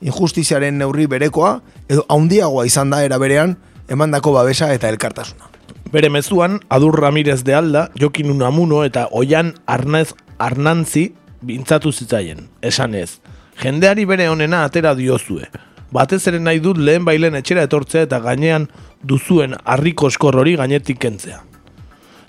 Injustiziaren 0.00 0.78
neurri 0.80 1.04
berekoa, 1.06 1.58
edo 1.88 2.06
haundiagoa 2.08 2.64
izan 2.66 2.88
da 2.90 3.02
era 3.04 3.18
berean, 3.20 3.58
emandako 3.88 4.32
babesa 4.32 4.72
eta 4.72 4.88
elkartasuna. 4.88 5.52
Bere 5.92 6.08
mezuan, 6.08 6.60
Adur 6.68 6.96
Ramirez 7.00 7.44
de 7.44 7.54
Alda, 7.54 7.90
Jokin 8.00 8.30
Unamuno 8.30 8.84
eta 8.84 9.08
Oian 9.12 9.54
Arnaz 9.66 10.14
Arnantzi 10.38 11.10
bintzatu 11.42 11.92
zitzaien. 11.92 12.48
Esan 12.62 12.94
ez, 12.94 13.20
jendeari 13.60 14.08
bere 14.08 14.30
onena 14.32 14.64
atera 14.64 14.94
diozue. 14.96 15.48
Batez 15.92 16.26
ere 16.28 16.38
nahi 16.40 16.60
dut 16.60 16.76
lehen 16.76 17.04
bailen 17.04 17.38
etxera 17.38 17.64
etortzea 17.64 18.04
eta 18.04 18.20
gainean 18.20 18.68
duzuen 19.02 19.56
harriko 19.64 20.10
eskor 20.12 20.36
hori 20.36 20.56
gainetik 20.60 20.98
kentzea. 21.00 21.40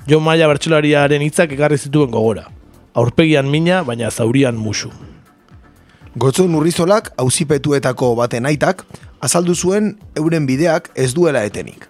Jo 0.07 0.19
Maia 0.23 0.47
bertsolariaren 0.47 1.21
hitzak 1.21 1.51
ekarri 1.53 1.77
zituen 1.77 2.11
gogora. 2.11 2.47
Aurpegian 2.95 3.49
mina, 3.51 3.83
baina 3.83 4.09
zaurian 4.09 4.55
musu. 4.57 4.89
Gotzon 6.19 6.55
urrizolak 6.55 7.11
auzipetuetako 7.21 8.15
baten 8.17 8.47
aitak, 8.49 8.85
azaldu 9.21 9.53
zuen 9.55 9.91
euren 10.17 10.47
bideak 10.47 10.89
ez 10.95 11.11
duela 11.13 11.43
etenik. 11.45 11.85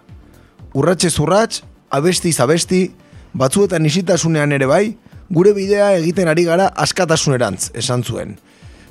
Urratxez 0.74 1.14
urrats, 1.22 1.62
abestiz 1.90 2.36
abesti, 2.40 2.90
batzuetan 3.32 3.86
isitasunean 3.86 4.52
ere 4.52 4.66
bai, 4.66 4.84
gure 5.30 5.54
bidea 5.54 5.92
egiten 5.98 6.28
ari 6.28 6.44
gara 6.44 6.68
askatasunerantz, 6.84 7.70
esan 7.78 8.04
zuen. 8.04 8.36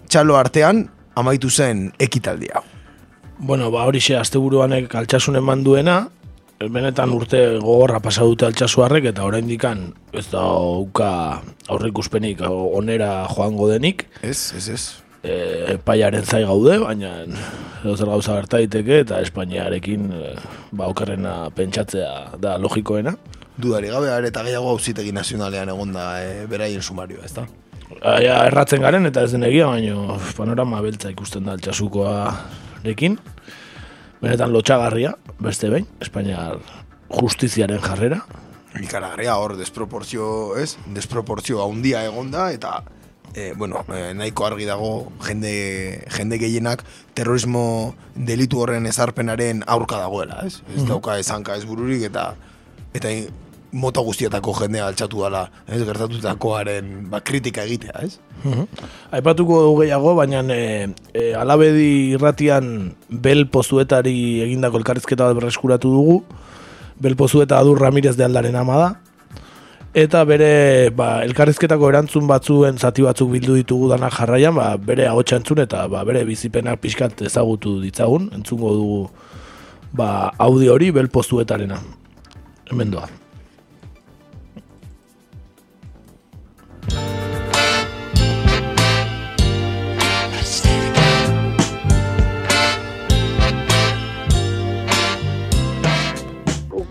Txalo 0.10 0.40
artean, 0.40 0.88
amaitu 1.20 1.50
zen 1.50 1.92
ekitaldia. 2.00 2.64
Bueno, 3.40 3.70
ba 3.72 3.86
hori 3.88 4.02
xe, 4.04 4.18
asteburuanek 4.20 4.96
altxasun 5.00 5.38
eman 5.40 5.64
duena, 5.64 6.00
benetan 6.60 7.14
urte 7.16 7.40
gogorra 7.62 8.02
pasa 8.04 8.26
dute 8.28 8.44
altxasuarrek 8.50 9.06
eta 9.14 9.24
oraindikan 9.24 9.86
ez 10.12 10.26
da 10.32 10.42
uka 10.60 11.12
aurrikuspenik 11.72 12.42
onera 12.50 13.28
joango 13.32 13.70
denik, 13.70 14.04
Ez, 14.22 14.52
ez, 14.58 14.66
ez. 14.74 14.84
e, 15.24 15.38
epaiaren 15.78 16.26
zai 16.28 16.44
gaude, 16.44 16.76
baina 16.84 17.14
edo 17.24 17.96
zer 17.96 18.12
gauza 18.12 18.36
gerta 18.42 18.58
daiteke 18.60 19.00
eta 19.06 19.22
Espainiarekin 19.24 20.12
e, 20.12 20.34
ba 20.76 20.90
okerrena 20.92 21.50
pentsatzea 21.56 22.36
da 22.44 22.58
logikoena. 22.60 23.16
Dudari 23.60 23.88
gabe, 23.92 24.12
eta 24.28 24.44
gehiago 24.44 24.70
auzitegi 24.76 25.16
nazionalean 25.16 25.72
egonda 25.72 26.10
e, 26.24 26.46
beraien 26.52 26.82
sumarioa, 26.84 27.24
ezta? 27.24 27.48
Aia, 27.98 28.36
erratzen 28.46 28.84
garen 28.86 29.10
eta 29.10 29.24
ez 29.26 29.32
den 29.34 29.44
egia, 29.48 29.66
baino 29.68 30.20
panorama 30.38 30.82
beltza 30.86 31.10
ikusten 31.10 31.48
da 31.48 31.56
altxasukoarekin. 31.58 33.18
Benetan 34.22 34.54
lotxagarria, 34.54 35.16
beste 35.42 35.72
behin, 35.72 35.88
Espainiar 36.04 36.60
justiziaren 37.10 37.82
jarrera. 37.82 38.22
Ikaragarria 38.78 39.36
hor 39.42 39.56
desproportzio, 39.58 40.30
ez? 40.62 40.76
Desproportzio 40.94 41.64
handia 41.64 42.04
egonda 42.06 42.52
eta 42.54 42.76
e, 43.34 43.54
bueno, 43.58 43.82
e, 43.90 44.14
nahiko 44.14 44.46
argi 44.46 44.70
dago 44.70 44.92
jende, 45.26 46.06
jende 46.14 46.38
gehienak 46.42 46.84
terrorismo 47.18 47.96
delitu 48.14 48.62
horren 48.62 48.86
ezarpenaren 48.86 49.64
aurka 49.66 49.98
dagoela, 49.98 50.44
ez? 50.46 50.60
Ez 50.76 50.86
dauka 50.86 51.18
ezanka 51.18 51.58
ez 51.58 51.66
bururik 51.66 52.06
eta 52.12 52.34
eta 52.94 53.10
mota 53.72 54.02
guztietako 54.02 54.54
jendea 54.62 54.88
altxatu 54.90 55.24
dela, 55.24 55.44
ez? 55.68 55.82
Gertatutakoaren 55.86 57.10
ba, 57.12 57.22
kritika 57.26 57.66
egitea, 57.68 58.06
ez? 58.06 58.18
Aipatuko 59.16 59.62
dugu 59.68 59.84
gehiago, 59.84 60.16
baina 60.18 60.42
e, 60.54 60.90
e, 61.14 61.34
alabedi 61.38 62.16
irratian 62.16 62.94
bel 63.10 63.46
pozuetari 63.52 64.42
egindako 64.48 64.82
elkarrizketa 64.82 65.30
bat 65.30 65.38
berreskuratu 65.38 65.92
dugu. 65.94 66.18
Bel 67.00 67.16
pozueta 67.16 67.60
adur 67.60 67.80
Ramirez 67.80 68.16
de 68.18 68.26
aldaren 68.26 68.58
ama 68.60 68.80
da. 68.80 68.90
Eta 69.98 70.22
bere 70.26 70.90
ba, 70.94 71.24
elkarrizketako 71.26 71.90
erantzun 71.90 72.28
batzuen 72.30 72.78
zati 72.78 73.06
batzuk 73.06 73.32
bildu 73.34 73.56
ditugu 73.58 73.90
danak 73.90 74.14
jarraian, 74.20 74.54
ba, 74.58 74.76
bere 74.78 75.08
agotxa 75.10 75.40
entzun 75.42 75.64
eta 75.66 75.88
ba, 75.90 76.04
bere 76.06 76.26
bizipenak 76.28 76.82
pixkat 76.82 77.26
ezagutu 77.26 77.80
ditzagun, 77.82 78.30
entzungo 78.38 78.76
dugu 78.78 79.00
ba, 79.94 80.30
audio 80.38 80.78
hori 80.78 80.92
bel 80.94 81.10
pozuetarena. 81.10 81.82
Hemen 82.70 82.94
doa. 82.94 83.19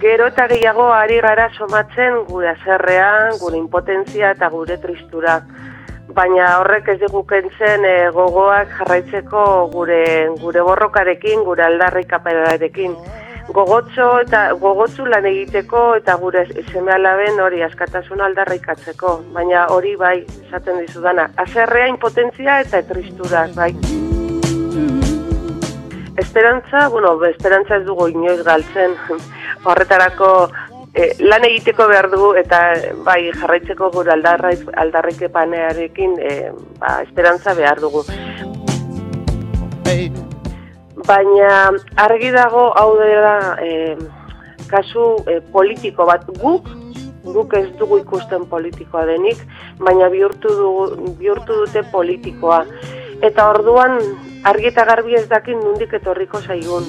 Gero 0.08 0.24
eta 0.30 0.46
gehiago 0.48 0.86
ari 0.96 1.18
gara 1.20 1.50
somatzen 1.52 2.14
gure 2.30 2.48
azerrean, 2.48 3.34
gure 3.42 3.58
impotentzia 3.58 4.30
eta 4.32 4.48
gure 4.48 4.78
tristura. 4.80 5.34
Baina 6.16 6.46
horrek 6.62 6.88
ez 6.94 6.96
dugu 7.02 7.26
kentzen 7.28 7.84
e, 7.84 7.92
gogoak 8.16 8.72
jarraitzeko 8.78 9.44
gure, 9.74 10.00
gure 10.40 10.64
borrokarekin, 10.70 11.44
gure 11.44 11.66
aldarrikaperarekin. 11.66 12.96
Gogotxo 13.52 14.08
eta 14.24 14.46
gogotzu 14.64 15.04
lan 15.12 15.28
egiteko 15.28 15.86
eta 16.00 16.16
gure 16.24 16.48
seme 16.72 16.96
alaben 16.96 17.44
hori 17.44 17.60
askatasun 17.68 18.24
aldarrikatzeko. 18.30 19.18
Baina 19.36 19.68
hori 19.76 19.96
bai, 20.00 20.18
esaten 20.48 20.86
dizudana, 20.86 21.34
azerrea 21.36 21.92
impotentzia 21.92 22.62
eta 22.64 22.86
tristura, 22.94 23.50
bai. 23.60 23.74
Esperantza, 26.18 26.88
bueno, 26.88 27.12
esperantza 27.24 27.76
ez 27.76 27.84
dugu 27.86 28.08
inoiz 28.08 28.42
galtzen. 28.42 28.96
Horretarako 29.68 30.30
eh, 30.94 31.12
lan 31.22 31.44
egiteko 31.46 31.86
behar 31.90 32.10
dugu 32.10 32.32
eta 32.40 32.60
bai 33.06 33.30
jarraitzeko 33.30 33.90
gure 33.94 34.12
aldarraik, 34.16 34.64
aldarrikepanearekin 34.84 36.16
eh, 36.18 36.50
ba, 36.80 36.98
esperantza 37.06 37.54
behar 37.54 37.80
dugu. 37.84 38.02
Baina 41.08 41.52
argi 41.96 42.32
dago 42.34 42.68
hau 42.76 42.90
dela 42.98 43.56
eh, 43.62 43.96
kasu 44.68 45.06
eh, 45.30 45.40
politiko 45.54 46.04
bat 46.08 46.26
guk 46.42 46.68
guk 47.28 47.54
ez 47.54 47.66
dugu 47.78 47.98
ikusten 48.00 48.46
politikoa 48.48 49.04
denik, 49.08 49.40
baina 49.78 50.08
bihurtu, 50.12 50.48
dugu, 50.48 51.12
bihurtu 51.18 51.58
dute 51.64 51.82
politikoa. 51.92 52.62
Eta 53.18 53.48
orduan 53.50 53.96
argi 54.46 54.68
eta 54.70 54.84
garbi 54.86 55.16
ez 55.18 55.24
dakin 55.30 55.58
nundik 55.58 55.94
etorriko 55.98 56.38
zaigun. 56.38 56.86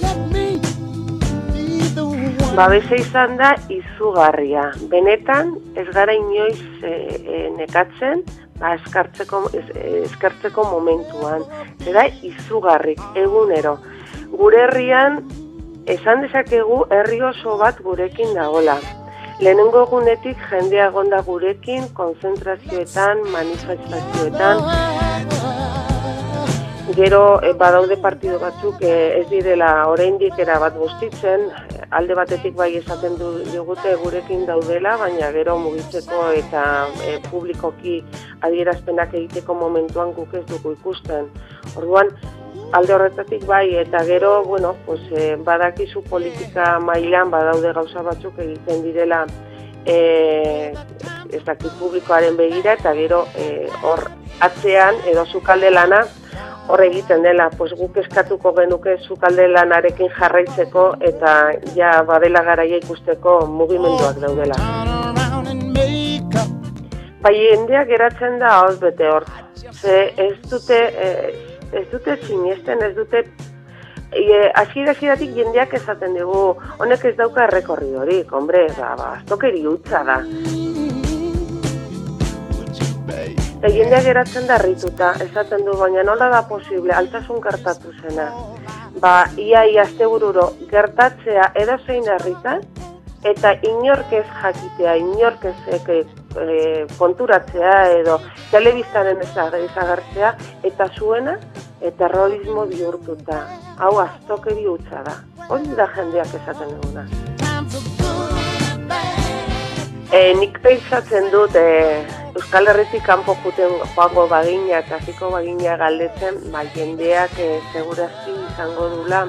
Babesa 2.53 2.99
izan 2.99 3.37
da 3.39 3.55
izugarria. 3.73 4.67
Benetan 4.91 5.55
ez 5.75 5.87
gara 5.95 6.13
inoiz 6.13 6.59
e, 6.83 6.91
e, 6.91 7.41
nekatzen, 7.57 8.21
ba, 8.59 8.75
eskartzeko, 8.77 9.41
es, 9.57 9.65
eskartzeko 10.09 10.67
momentuan. 10.69 11.45
Zera 11.81 12.05
izugarrik, 12.21 13.01
egunero. 13.17 13.77
Gure 14.29 14.61
herrian, 14.67 15.23
esan 15.89 16.21
dezakegu 16.27 16.83
herri 16.93 17.21
oso 17.25 17.57
bat 17.57 17.81
gurekin 17.81 18.35
dagola. 18.37 18.77
Lehenengo 19.39 19.85
egunetik 19.87 20.37
jendea 20.51 20.89
egonda 20.91 21.23
gurekin, 21.25 21.87
konzentrazioetan, 21.95 23.23
manifestazioetan, 23.33 24.65
Gero 26.95 27.39
e, 27.43 27.53
badaude 27.53 27.97
partido 27.97 28.39
batzuk 28.41 28.81
e, 28.81 29.19
ez 29.19 29.27
direla 29.29 29.87
oraindik 29.91 30.39
era 30.41 30.55
bat 30.57 30.73
gustitzen, 30.73 31.43
alde 31.93 32.15
batetik 32.17 32.55
bai 32.57 32.71
esaten 32.79 33.13
du 33.19 33.27
digute 33.51 33.93
gurekin 34.01 34.47
daudela, 34.47 34.95
baina 34.97 35.29
gero 35.35 35.57
mugitzeko 35.61 36.23
eta 36.39 36.63
e, 37.05 37.19
publikoki 37.29 37.99
adierazpenak 38.41 39.13
egiteko 39.13 39.53
momentuan 39.59 40.15
guk 40.17 40.33
ez 40.33 40.43
dugu 40.49 40.73
ikusten. 40.79 41.29
Orduan 41.77 42.09
alde 42.73 42.97
horretatik 42.97 43.45
bai 43.45 43.67
eta 43.83 44.01
gero, 44.09 44.39
bueno, 44.43 44.73
pues 44.87 45.01
badakizu 45.45 46.01
politika 46.09 46.79
mailan 46.79 47.29
badaude 47.29 47.73
gauza 47.77 48.01
batzuk 48.01 48.41
egiten 48.47 48.81
direla 48.87 49.27
eh 49.89 50.73
ez 51.33 51.43
dakit 51.45 51.71
publikoaren 51.79 52.37
begira 52.37 52.73
eta 52.73 52.93
gero 52.97 53.25
hor 53.83 54.07
atzean 54.39 54.95
edo 55.11 55.25
sukalde 55.25 55.69
lana 55.71 56.05
hor 56.69 56.83
egiten 56.85 57.23
dela, 57.25 57.49
pues 57.57 57.73
guk 57.73 57.97
eskatuko 57.97 58.51
genuke 58.53 58.95
zukalde 59.07 59.47
lanarekin 59.49 60.11
jarraitzeko 60.17 60.85
eta 61.11 61.33
ja 61.75 61.93
badela 62.05 62.43
garaia 62.45 62.77
ikusteko 62.83 63.39
mugimenduak 63.49 64.19
daudela. 64.21 64.59
Bai, 67.23 67.33
jendeak 67.35 67.89
geratzen 67.89 68.37
da 68.39 68.51
hoz 68.61 68.77
bete 68.79 69.09
hor. 69.09 69.25
Ze 69.81 69.95
ez 70.27 70.35
dute, 70.51 70.77
eh, 71.05 71.33
ez 71.73 71.87
dute 71.91 72.15
sinesten, 72.27 72.83
ez 72.85 72.93
dute 72.95 73.25
E, 74.11 74.51
jendeak 75.35 75.73
esaten 75.73 76.15
dugu, 76.17 76.55
honek 76.79 77.05
ez 77.05 77.15
dauka 77.17 77.43
errekorridorik, 77.43 78.31
hombre, 78.33 78.65
ba, 78.77 78.95
ba, 78.97 79.09
aztokeri 79.19 79.65
utza 79.67 80.03
da. 80.03 80.17
Eta 83.59 83.69
jendeak 83.75 84.03
geratzen 84.07 84.47
da 84.47 84.57
rituta, 84.57 85.13
esaten 85.21 85.65
du, 85.65 85.77
baina 85.77 86.03
nola 86.03 86.29
da 86.29 86.41
posible, 86.47 86.93
altasun 86.93 87.41
gertatu 87.43 87.93
zena. 88.01 88.29
Ba, 88.99 89.27
ia 89.37 89.65
iazte 89.65 90.07
bururo, 90.07 90.53
gertatzea 90.71 91.51
edo 91.61 91.77
zein 91.85 92.07
herritan, 92.09 92.65
eta 93.23 93.53
inork 93.61 94.13
ez 94.13 94.25
jakitea, 94.41 94.95
inork 95.03 95.45
ez 95.45 95.55
e, 96.35 96.85
konturatzea 96.97 97.75
edo 97.99 98.19
telebiztaren 98.51 99.21
ezagartzea, 99.25 100.35
eta 100.63 100.89
zuena, 100.95 101.37
eta 101.81 101.95
terrorismo 102.05 102.65
bihurtuta. 102.69 103.41
Hau 103.79 103.95
aztokeri 104.03 104.67
utza 104.67 105.03
da. 105.05 105.15
Hori 105.49 105.75
da 105.77 105.87
jendeak 105.95 106.33
esaten 106.41 106.75
duguna. 106.77 107.05
E, 110.09 110.33
nik 110.33 110.57
pentsatzen 110.63 111.29
dut, 111.29 111.55
e, 111.55 112.01
Euskal 112.33 112.69
Herritik 112.71 113.03
kanpo 113.05 113.35
juten 113.43 113.75
joango 113.93 114.25
bagina 114.31 114.79
eta 114.79 114.97
ziko 115.05 115.29
bagina 115.33 115.75
galdetzen, 115.77 116.39
ba, 116.53 116.63
jendeak 116.73 117.37
e, 117.37 117.49
segurazki 117.73 118.33
izango 118.33 118.89
dula, 118.95 119.27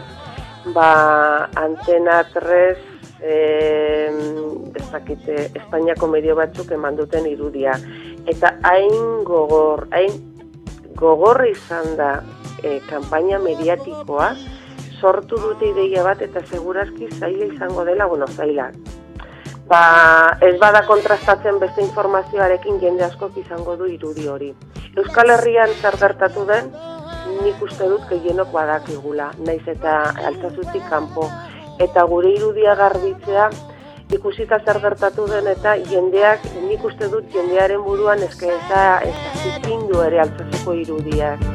ba, 0.74 0.90
antena 1.60 2.22
3, 2.32 2.89
e, 3.22 4.10
ez 4.74 4.86
dakite, 4.92 5.36
Espainiako 5.54 6.08
medio 6.08 6.36
batzuk 6.38 6.72
eman 6.76 6.96
duten 6.96 7.26
irudia. 7.30 7.76
Eta 8.28 8.56
hain 8.68 9.24
gogor, 9.24 9.86
hain 9.92 10.16
gogor 10.96 11.44
izan 11.48 11.96
da 11.96 12.12
e, 12.62 12.80
kanpaina 12.88 13.38
mediatikoa, 13.42 14.32
sortu 15.00 15.38
dute 15.40 15.70
ideia 15.70 16.04
bat 16.04 16.22
eta 16.22 16.42
segurazki 16.46 17.08
zaila 17.18 17.48
izango 17.54 17.84
dela, 17.88 18.06
bueno, 18.06 18.26
zaila, 18.28 18.68
ba, 19.70 19.82
ez 20.44 20.56
bada 20.60 20.82
kontrastatzen 20.86 21.60
beste 21.62 21.82
informazioarekin 21.86 22.80
jende 22.82 23.06
askok 23.06 23.38
izango 23.40 23.76
du 23.80 23.88
irudi 23.88 24.26
hori. 24.28 24.50
Euskal 24.98 25.30
Herrian 25.36 25.72
zer 25.80 25.96
gertatu 26.00 26.44
den, 26.48 26.72
nik 27.44 27.62
uste 27.62 27.88
dut 27.88 28.04
gehienok 28.10 28.50
badakigula, 28.52 29.30
naiz 29.46 29.62
eta 29.70 30.00
altzazutik 30.30 30.84
kanpo. 30.90 31.28
Eta 31.80 32.02
gure 32.04 32.30
irudia 32.36 32.74
garbitzea, 32.76 33.48
ikusita 34.12 34.58
zer 34.66 34.80
gertatu 34.82 35.26
den 35.30 35.46
eta 35.48 35.76
jendeak, 35.90 36.44
nik 36.66 36.84
uste 36.84 37.08
dut 37.08 37.30
jendearen 37.32 37.80
buruan 37.86 38.20
eske 38.26 38.50
eta 38.52 38.82
zikindu 39.42 40.02
ere 40.04 40.20
altzazuko 40.26 40.74
irudiak. 40.82 41.46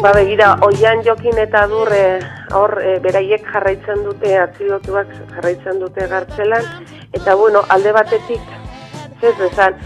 Ba, 0.00 0.12
begira, 0.12 0.52
oian 0.62 1.00
jokin 1.04 1.38
eta 1.42 1.66
dur, 1.66 1.88
e, 1.92 2.18
hor, 2.54 2.76
e, 2.84 2.98
beraiek 3.02 3.46
jarraitzen 3.52 4.04
dute, 4.04 4.36
atzilotuak 4.38 5.12
jarraitzen 5.34 5.80
dute 5.82 6.06
gartzelan, 6.06 6.68
eta 7.16 7.34
bueno, 7.34 7.64
alde 7.74 7.92
batetik, 7.96 8.52
ez 9.22 9.34
bezan, 9.40 9.80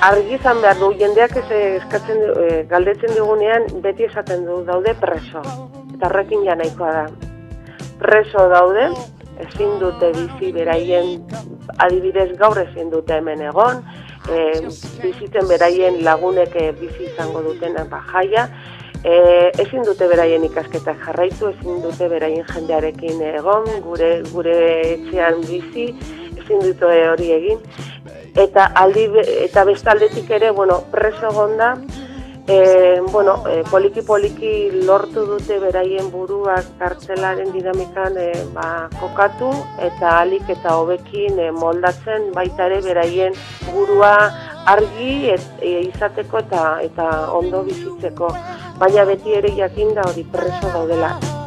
argi 0.00 0.36
izan 0.36 0.60
behar 0.62 0.78
du, 0.78 0.90
jendeak 0.98 1.36
ez 1.40 1.46
eskatzen, 1.58 2.20
e, 2.22 2.48
galdetzen 2.70 3.14
digunean, 3.16 3.66
beti 3.82 4.06
esaten 4.06 4.44
du, 4.46 4.60
daude 4.68 4.94
preso, 5.00 5.42
eta 5.94 6.10
horrekin 6.10 6.44
ja 6.46 6.54
nahikoa 6.58 6.92
da. 6.94 7.04
Preso 7.98 8.46
daude, 8.52 8.88
ezin 9.46 9.78
dute 9.82 10.12
bizi 10.14 10.52
beraien, 10.54 11.24
adibidez 11.84 12.30
gaur 12.38 12.58
ezin 12.62 12.90
dute 12.94 13.18
hemen 13.18 13.42
egon, 13.50 13.82
e, 14.30 14.44
bizitzen 15.02 15.48
beraien 15.50 16.02
lagunek 16.06 16.54
bizi 16.80 17.10
izango 17.12 17.44
duten 17.50 17.78
ba, 17.90 18.04
jaia, 18.12 18.48
E, 19.06 19.52
ezin 19.62 19.84
dute 19.86 20.08
beraien 20.10 20.42
ikasketak 20.42 21.04
jarraitu, 21.04 21.52
ezin 21.52 21.76
dute 21.84 22.08
beraien 22.10 22.42
jendearekin 22.48 23.20
egon, 23.28 23.68
gure 23.84 24.08
gure 24.32 24.56
etxean 24.96 25.38
bizi, 25.46 25.84
ezin 26.48 26.64
dute 26.64 27.08
hori 27.10 27.32
egin. 27.32 27.60
Eta 28.36 28.70
aldi 28.74 29.08
eta 29.44 29.64
bestaldetik 29.64 30.30
ere, 30.30 30.50
bueno, 30.50 30.82
preso 30.90 31.30
gonda, 31.32 31.76
e, 32.48 33.00
bueno, 33.12 33.42
e, 33.48 33.62
poliki 33.70 34.02
poliki 34.02 34.70
lortu 34.86 35.26
dute 35.26 35.58
beraien 35.60 36.10
buruak 36.10 36.64
kartzelaren 36.78 37.52
dinamikan 37.52 38.16
e, 38.16 38.32
ba, 38.54 38.88
kokatu 39.00 39.50
eta 39.84 40.18
alik 40.22 40.48
eta 40.48 40.76
hobekin 40.78 41.38
e, 41.38 41.50
moldatzen 41.50 42.30
baita 42.32 42.70
ere 42.70 42.80
beraien 42.86 43.36
burua 43.72 44.14
argi 44.64 45.34
et, 45.34 45.44
e, 45.60 45.80
izateko 45.90 46.40
eta 46.46 46.68
eta 46.84 47.08
ondo 47.32 47.62
bizitzeko 47.68 48.32
baina 48.78 49.04
beti 49.04 49.36
ere 49.42 49.52
jakin 49.56 49.92
da 49.94 50.08
hori 50.08 50.24
preso 50.32 50.72
daudela. 50.72 51.37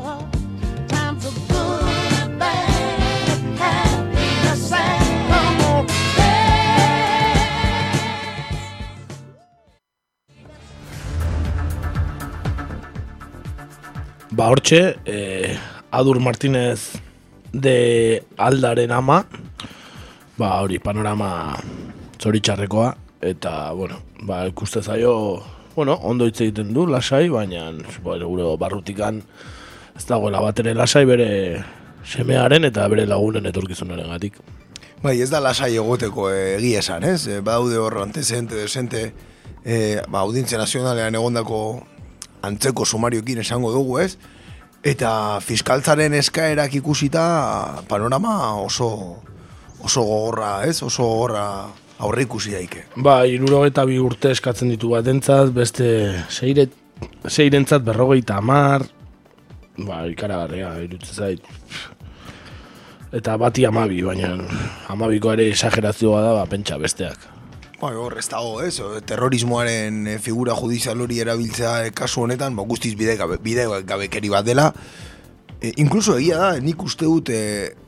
Ba, 14.31 14.47
hortxe, 14.47 14.95
eh, 15.05 15.57
Adur 15.91 16.21
Martinez 16.21 16.93
de 17.51 18.23
Aldaren 18.37 18.91
ama, 18.95 19.25
ba, 20.37 20.61
hori, 20.61 20.79
panorama 20.79 21.57
zoritxarrekoa, 22.15 22.93
eta, 23.19 23.73
bueno, 23.75 23.97
ba, 24.23 24.45
ikuste 24.47 24.79
zaio, 24.81 25.43
bueno, 25.75 25.99
ondo 26.07 26.29
hitz 26.29 26.39
egiten 26.47 26.71
du, 26.71 26.87
lasai, 26.87 27.27
baina, 27.27 27.73
bueno, 28.05 28.31
gure 28.31 28.47
barrutikan 28.55 29.19
ez 29.99 30.07
dagoela 30.07 30.39
bat 30.39 30.63
ere 30.63 30.77
lasai 30.79 31.03
bere 31.05 31.27
semearen 32.07 32.71
eta 32.71 32.87
bere 32.87 33.03
lagunen 33.11 33.51
etorkizunaren 33.51 34.15
gatik. 34.15 34.39
Bai, 35.03 35.17
ez 35.19 35.27
da 35.33 35.43
lasai 35.43 35.73
egoteko 35.75 36.29
eh, 36.31 36.55
egia 36.55 36.79
esan, 36.79 37.03
ez? 37.03 37.27
E, 37.27 37.41
badaude 37.43 37.83
hor 37.83 37.99
antezente, 38.05 38.55
desente, 38.55 39.09
e, 39.65 39.99
ba, 40.07 40.23
audientzia 40.23 40.61
nazionalean 40.61 41.19
egondako 41.19 41.81
antzeko 42.41 42.85
sumariokin 42.85 43.41
esango 43.43 43.71
dugu, 43.73 43.99
ez? 44.01 44.15
Eta 44.83 45.39
fiskaltzaren 45.45 46.13
eskaerak 46.17 46.73
ikusita 46.79 47.23
panorama 47.89 48.55
oso 48.61 48.89
oso 49.81 50.03
gogorra, 50.05 50.63
ez? 50.65 50.81
Oso 50.83 51.05
gogorra 51.05 51.45
aurre 52.01 52.25
ikusi 52.25 52.55
daike. 52.55 52.85
Ba, 52.97 53.21
iruro 53.29 53.63
eta 53.69 53.85
bi 53.85 53.99
urte 54.01 54.33
eskatzen 54.33 54.71
ditu 54.73 54.91
bat 54.93 55.07
entzat, 55.11 55.51
beste 55.53 55.87
seire, 56.33 56.67
seirentzat 57.29 57.85
berrogeita 57.85 58.39
amar, 58.41 58.87
ba, 59.77 60.03
ikaragarria, 60.09 60.73
irutzen 60.87 61.17
zait. 61.25 61.51
Eta 63.11 63.35
bati 63.37 63.65
amabi, 63.67 64.01
baina 64.07 64.33
amabiko 64.89 65.33
ere 65.35 65.49
exagerazioa 65.51 66.23
da, 66.25 66.33
ba, 66.39 66.47
pentsa 66.49 66.79
besteak. 66.81 67.30
Ba, 67.81 67.89
hor, 67.97 68.13
ez 68.21 68.27
dago, 68.29 68.59
ez, 68.61 68.75
terrorismoaren 69.09 70.03
eh, 70.07 70.19
figura 70.21 70.53
judizial 70.53 71.01
hori 71.01 71.17
erabiltzea 71.23 71.87
eh, 71.87 71.93
kasu 71.97 72.27
honetan, 72.27 72.53
ba, 72.55 72.65
guztiz 72.69 72.93
bide, 72.95 73.15
gabe, 73.17 73.39
bide 73.41 73.65
gabekeri 73.89 74.29
bat 74.29 74.45
dela, 74.45 74.67
E, 75.61 75.69
inkluso 75.77 76.15
egia 76.17 76.39
da, 76.41 76.53
nik 76.57 76.79
uste 76.81 77.05
dut 77.05 77.29
e, 77.29 77.41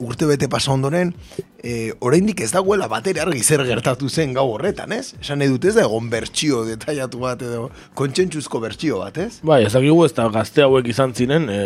urte 0.06 0.28
bete 0.30 0.46
pasa 0.46 0.70
ondoren, 0.76 1.10
e, 1.58 1.90
oraindik 2.06 2.44
ez 2.46 2.52
dagoela 2.54 2.86
batera 2.92 3.24
argi 3.24 3.42
zer 3.42 3.64
gertatu 3.66 4.12
zen 4.14 4.36
gau 4.38 4.44
horretan, 4.52 4.94
ez? 4.94 5.16
Esan 5.18 5.42
edut 5.42 5.66
ez 5.66 5.74
da 5.80 5.88
egon 5.88 6.12
bertxio 6.12 6.62
detaiatu 6.68 7.24
bat 7.24 7.42
edo 7.42 7.72
kontsentsuzko 7.98 8.62
bertxio 8.62 9.02
bat, 9.02 9.18
ez? 9.18 9.40
Bai, 9.42 9.64
ezakigu 9.66 10.06
ez 10.06 10.14
da 10.14 10.28
gazte 10.36 10.68
hauek 10.68 10.94
izan 10.94 11.18
ziren, 11.18 11.50
e, 11.50 11.60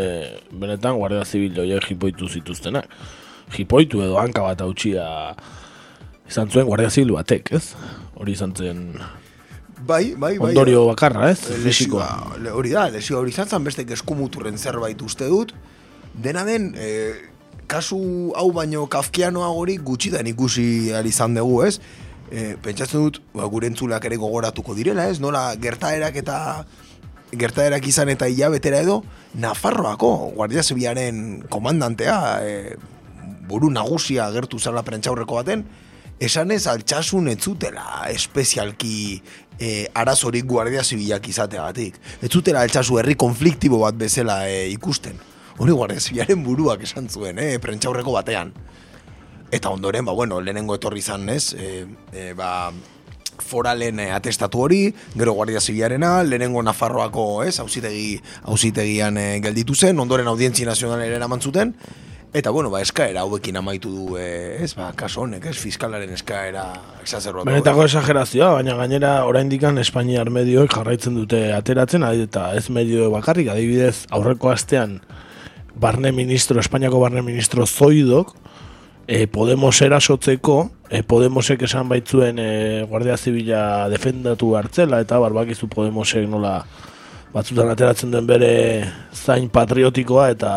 benetan 0.56 0.96
Guardia 0.96 1.28
Zibil 1.28 1.60
joiek 1.60 1.92
jipoitu 1.92 2.32
zituztenak. 2.32 2.88
Jipoitu 3.58 4.00
edo 4.08 4.16
hanka 4.24 4.48
bat 4.48 4.64
hautsia 4.64 5.04
izan 6.32 6.48
zuen 6.48 6.72
Guardia 6.72 6.88
Zibil 6.88 7.18
batek, 7.20 7.52
ez? 7.60 7.66
Hori 8.18 8.34
izan 8.34 8.54
zen 8.58 8.84
Bai, 9.78 10.16
bai, 10.18 10.38
bai. 10.42 10.50
Ondorio 10.50 10.88
bakarra, 10.88 11.30
ez? 11.30 11.52
Lesikoa. 11.62 12.08
Hori 12.50 12.72
da, 12.74 12.88
lesio 12.90 13.20
hori 13.20 13.30
izan 13.30 13.46
zen 13.46 13.66
beste 13.68 13.86
eskumuturren 13.94 14.58
zerbait 14.58 15.02
uste 15.06 15.28
dut. 15.30 15.54
Dena 16.18 16.42
den, 16.48 16.72
e, 16.74 17.14
kasu 17.70 18.00
hau 18.36 18.48
baino 18.56 18.88
kafkianoa 18.90 19.52
gori 19.54 19.78
gutxi 19.78 20.10
da 20.16 20.24
ikusi 20.26 20.90
izan 21.06 21.38
dugu, 21.38 21.62
ez? 21.68 21.78
E, 22.32 22.56
pentsatzen 22.64 23.06
dut, 23.06 23.22
ba, 23.36 23.46
gure 23.46 23.70
entzulak 23.70 24.10
ere 24.10 24.18
gogoratuko 24.18 24.74
direla, 24.74 25.06
ez? 25.12 25.22
Nola 25.22 25.52
gertaerak 25.62 26.18
eta 26.24 26.66
gertaerak 27.38 27.86
izan 27.86 28.10
eta 28.10 28.26
hilabetera 28.26 28.82
edo, 28.82 29.04
Nafarroako 29.38 30.32
Guardia 30.36 30.64
Zibiaren 30.64 31.44
komandantea, 31.54 32.18
e, 32.42 32.78
buru 33.48 33.70
nagusia 33.70 34.26
gertu 34.34 34.58
zela 34.60 34.82
prentxaurreko 34.84 35.38
baten, 35.38 35.68
esan 36.20 36.52
ez 36.52 36.66
altxasun 36.68 37.28
ez 37.30 37.40
zutela 37.40 38.06
espezialki 38.10 39.22
e, 39.60 39.88
arazorik 39.94 40.46
Guardia 40.46 40.84
Zibilak 40.84 41.28
izateagatik. 41.30 41.98
Ez 42.22 42.32
zutela 42.32 42.62
altxasu 42.66 43.00
herri 43.00 43.16
konfliktibo 43.16 43.82
bat 43.86 43.98
bezala 43.98 44.44
e, 44.50 44.68
ikusten. 44.74 45.18
Hori 45.58 45.74
guardia 45.74 46.02
zibilaren 46.02 46.44
buruak 46.46 46.84
esan 46.86 47.10
zuen, 47.10 47.40
eh, 47.42 47.58
prentxaurreko 47.60 48.14
batean. 48.14 48.54
Eta 49.52 49.72
ondoren, 49.74 50.06
ba, 50.06 50.14
bueno, 50.14 50.40
lehenengo 50.42 50.76
etorri 50.76 51.00
izan, 51.02 51.28
ez, 51.34 51.54
e, 51.54 51.86
e, 52.14 52.34
ba, 52.38 52.72
foralen 53.42 54.00
atestatu 54.12 54.62
hori, 54.62 54.82
gero 55.16 55.34
guardia 55.34 55.62
zibilarena, 55.62 56.22
lehenengo 56.24 56.62
Nafarroako, 56.62 57.44
ez, 57.44 57.56
hausitegi, 57.64 58.20
hausitegian 58.44 59.18
e, 59.18 59.26
gelditu 59.42 59.74
zen, 59.74 60.00
ondoren 60.00 60.28
audientzi 60.28 60.66
nazionalera 60.66 61.18
eraman 61.18 61.42
zuten, 61.42 61.74
Eta 62.36 62.52
bueno, 62.52 62.70
ba, 62.70 62.82
eskaera 62.84 63.22
hauekin 63.24 63.56
amaitu 63.58 63.90
du, 63.90 64.18
e, 64.20 64.58
ez, 64.64 64.74
ba, 64.76 64.90
kaso 65.00 65.22
honek, 65.24 65.46
ez, 65.48 65.56
fiskalaren 65.62 66.12
eskaera 66.12 66.66
exazerbatu. 67.02 67.48
Benetako 67.48 67.86
exagerazioa, 67.88 68.50
baina 68.58 68.76
gainera 68.76 69.14
oraindikan 69.26 69.80
Espainiar 69.80 70.30
medioek 70.34 70.74
jarraitzen 70.76 71.16
dute 71.16 71.40
ateratzen, 71.56 72.04
eta 72.28 72.50
ez 72.60 72.68
medio 72.70 73.08
bakarrik, 73.14 73.48
adibidez, 73.54 74.04
aurreko 74.12 74.52
astean, 74.52 75.00
barne 75.80 76.12
ministro, 76.12 76.60
Espainiako 76.60 77.00
barne 77.00 77.24
ministro 77.24 77.66
Zoidok, 77.66 78.36
e, 79.08 79.26
Podemos 79.32 79.82
erasotzeko, 79.82 80.58
e, 80.90 81.02
Podemosek 81.08 81.64
esan 81.64 81.88
baitzuen 81.90 82.44
e, 82.44 82.52
Guardia 82.92 83.16
Zibila 83.18 83.88
defendatu 83.90 84.52
hartzela, 84.60 85.00
eta 85.00 85.20
barbakizu 85.24 85.72
Podemosek 85.72 86.28
nola 86.28 86.60
batzutan 87.34 87.72
ateratzen 87.72 88.12
duen 88.12 88.28
bere 88.28 88.52
zain 89.16 89.48
patriotikoa, 89.50 90.30
eta 90.36 90.52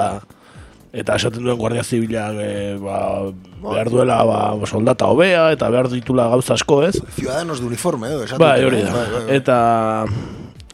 eta 0.92 1.14
esaten 1.16 1.44
duen 1.44 1.58
Guardia 1.58 1.84
Zibila 1.84 2.30
e, 2.34 2.76
ba, 2.82 3.30
behar 3.62 3.90
duela 3.90 4.18
ba, 4.26 4.40
soldata 4.66 5.06
hobea, 5.06 5.50
eta 5.54 5.70
behar 5.70 5.88
ditula 5.92 6.28
gauza 6.32 6.54
asko, 6.54 6.82
ez? 6.86 6.98
Ciudadanos 7.14 7.60
de 7.60 7.66
uniforme, 7.66 8.08
edo, 8.08 8.26
bai, 8.38 8.64
hori 8.64 8.82
da. 8.82 8.92
Bai, 8.92 9.06
bai, 9.12 9.24
bai. 9.24 9.36
Eta 9.36 9.58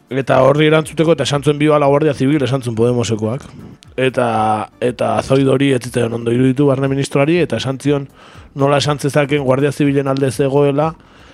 eta 0.07 0.39
horri 0.39 0.69
erantzuteko 0.69 1.17
eta 1.17 1.25
esan 1.27 1.43
zuen 1.43 1.57
bioa 1.59 1.79
la 1.79 1.89
Guardia 1.91 2.13
Zibil 2.15 2.43
esan 2.43 2.63
zuen 2.63 2.75
Podemosekoak. 2.75 3.43
Eta, 3.97 4.69
eta 4.79 5.17
zoid 5.21 5.47
hori 5.51 5.73
ez 5.73 5.81
zitzen 5.83 6.13
ondo 6.13 6.31
iruditu 6.31 6.67
barne 6.69 6.87
ministroari 6.87 7.41
eta 7.43 7.57
esan 7.57 7.79
zion 7.81 8.07
nola 8.55 8.77
esan 8.77 8.99
zezaken 8.99 9.43
Guardia 9.43 9.71
Zibilen 9.71 10.07
alde 10.07 10.31
zegoela 10.31 10.93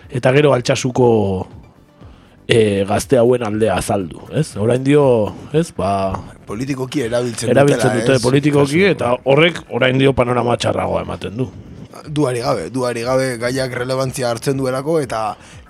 eta 0.10 0.32
gero 0.34 0.54
altxasuko 0.54 1.10
e, 2.48 2.84
gazte 2.88 3.18
hauen 3.18 3.44
aldea 3.46 3.78
azaldu, 3.80 4.28
ez? 4.36 4.56
Orain 4.60 4.84
dio, 4.84 5.04
ez? 5.54 5.70
Ba, 5.78 6.14
politikoki 6.48 7.06
erabiltzen, 7.08 7.52
erabiltzen 7.54 8.00
dute, 8.00 8.18
politikoki 8.24 8.84
eta 8.90 9.16
horrek 9.24 9.64
orain 9.72 10.00
dio 10.02 10.14
panorama 10.18 10.58
txarragoa 10.60 11.06
ematen 11.08 11.38
du 11.40 11.52
duari 12.08 12.42
gabe, 12.44 12.70
duari 12.74 13.04
gabe 13.06 13.38
gaiak 13.40 13.74
relevantzia 13.78 14.30
hartzen 14.32 14.58
duelako 14.58 14.98
eta 15.00 15.22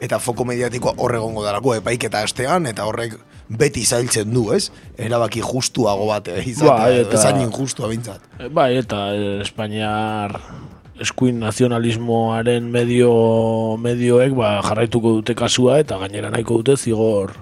eta 0.01 0.19
foko 0.19 0.45
mediatikoa 0.49 0.95
horregongo 0.97 1.43
dalako 1.45 1.75
epaiketa 1.77 2.23
astean 2.25 2.65
eta 2.69 2.87
horrek 2.89 3.17
beti 3.49 3.83
zailtzen 3.85 4.31
du, 4.33 4.47
ez? 4.55 4.71
Erabaki 4.97 5.43
justuago 5.43 6.07
bat 6.09 6.29
eh, 6.31 6.41
izatea, 6.47 6.73
ba, 6.73 6.89
eta, 7.03 7.17
ezain 7.19 7.41
injustua 7.43 7.89
bintzat. 7.91 8.23
Eh, 8.39 8.49
bai, 8.49 8.71
eta 8.79 9.09
Espainiar 9.43 10.39
eskuin 11.03 11.39
nazionalismoaren 11.43 12.69
medio 12.71 13.13
medioek 13.81 14.35
ba, 14.37 14.55
jarraituko 14.65 15.17
dute 15.19 15.35
kasua 15.35 15.79
eta 15.83 15.99
gainera 16.01 16.31
nahiko 16.33 16.61
dute 16.61 16.77
zigor 16.77 17.35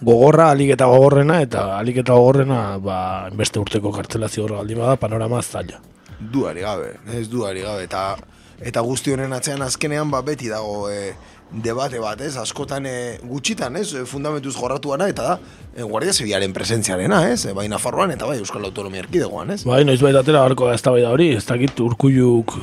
gogorra, 0.00 0.50
alik 0.52 0.74
eta 0.74 0.88
gogorrena, 0.90 1.40
eta 1.40 1.66
alik 1.78 2.02
eta 2.02 2.16
gogorrena, 2.16 2.78
ba, 2.82 2.98
beste 3.36 3.60
urteko 3.62 3.92
kartzela 3.94 4.28
zigorra 4.28 4.60
baldin 4.60 4.80
bada, 4.82 4.96
panorama 5.00 5.42
zaila. 5.42 5.80
Duari 6.20 6.64
gabe, 6.64 6.90
ez 7.16 7.26
duari 7.32 7.64
gabe, 7.64 7.84
eta 7.88 8.16
eta 8.56 8.80
guzti 8.80 9.12
honen 9.12 9.32
atzean 9.36 9.62
azkenean 9.62 10.10
ba, 10.10 10.22
beti 10.24 10.48
dago 10.48 10.88
e, 10.88 11.12
debate 11.50 11.98
bat, 12.02 12.20
ez? 12.20 12.34
Askotan 12.40 12.86
e, 12.86 12.94
gutxitan, 13.24 13.76
ez? 13.78 13.92
E, 13.94 14.04
fundamentuz 14.08 14.54
jorratuana 14.56 15.08
eta 15.12 15.26
da 15.28 15.36
e, 15.74 15.82
Guardia 15.82 16.12
Zibilaren 16.12 16.52
presentziarena, 16.56 17.22
ez? 17.30 17.46
E, 17.46 17.54
bai 17.56 17.68
Nafarroan 17.70 18.12
eta 18.14 18.26
bai 18.26 18.38
Euskal 18.40 18.66
Autonomia 18.66 19.04
Erkidegoan, 19.04 19.52
ez? 19.54 19.62
Bai, 19.68 19.84
noiz 19.86 20.00
baita 20.02 20.24
atera 20.24 20.42
barko 20.42 20.70
ez 20.72 20.82
da 20.82 20.94
hori, 21.10 21.30
ez 21.36 21.44
dakit 21.46 21.78
urkulluk 21.80 22.56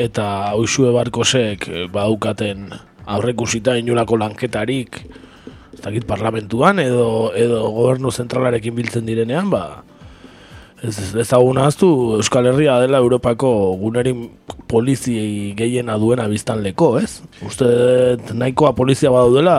eta 0.00 0.26
uxue 0.58 0.90
barkosek 0.94 1.68
baukaten 1.94 2.68
aurrekusita 3.06 3.76
inolako 3.78 4.18
lanketarik, 4.18 5.02
ez 5.74 5.80
dakit 5.84 6.06
parlamentuan 6.08 6.80
edo, 6.82 7.32
edo 7.36 7.62
gobernu 7.70 8.10
zentralarekin 8.10 8.74
biltzen 8.74 9.06
direnean, 9.06 9.50
ba, 9.52 9.84
ez 10.84 10.98
ez 10.98 11.14
ezagun 11.24 11.58
ahaztu 11.58 11.88
Euskal 12.18 12.46
Herria 12.50 12.78
dela 12.82 13.00
Europako 13.00 13.50
gunerin 13.80 14.28
poliziei 14.68 15.54
gehiena 15.56 15.96
duena 15.98 16.26
biztanleko, 16.28 16.98
ez? 17.00 17.22
Uste 17.46 17.66
nahikoa 18.34 18.74
polizia 18.76 19.12
badaudela, 19.14 19.56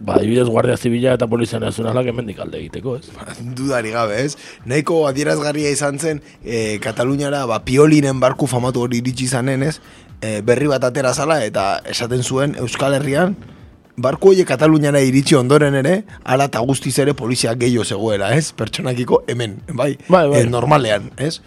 ba, 0.00 0.16
adibidez 0.16 0.48
Guardia 0.48 0.76
Zibila 0.76 1.14
eta 1.18 1.28
Polizia 1.28 1.60
Nazionalak 1.60 2.08
hemendik 2.12 2.40
alde 2.40 2.60
egiteko, 2.62 2.96
ez? 2.96 3.10
Dudari 3.56 3.92
gabe, 3.94 4.22
ez? 4.24 4.36
Nahiko 4.64 5.04
adierazgarria 5.10 5.72
izan 5.76 5.98
zen 5.98 6.22
e, 6.44 6.78
Kataluniara 6.82 7.44
ba, 7.50 7.60
piolinen 7.66 8.20
barku 8.20 8.48
famatu 8.50 8.86
hori 8.86 9.02
iritsi 9.02 9.28
izanen, 9.28 9.66
ez? 9.68 9.78
E, 10.20 10.40
berri 10.44 10.68
bat 10.72 10.84
atera 10.84 11.12
zala 11.14 11.40
eta 11.44 11.80
esaten 11.88 12.24
zuen 12.24 12.56
Euskal 12.60 12.96
Herrian 12.96 13.36
barku 14.00 14.32
horiek 14.32 14.48
Kataluniara 14.48 15.00
iritsi 15.04 15.36
ondoren 15.38 15.76
ere, 15.80 16.00
ala 16.24 16.48
eta 16.50 16.62
guztiz 16.66 16.96
ere 17.02 17.14
polizia 17.14 17.54
gehiago 17.58 17.84
zegoela, 17.84 18.32
ez? 18.36 18.52
Pertsonakiko 18.56 19.22
hemen, 19.28 19.60
bai? 19.74 19.92
Bai, 20.08 20.26
bai. 20.30 20.42
E, 20.42 20.48
normalean, 20.48 21.10
ez? 21.20 21.38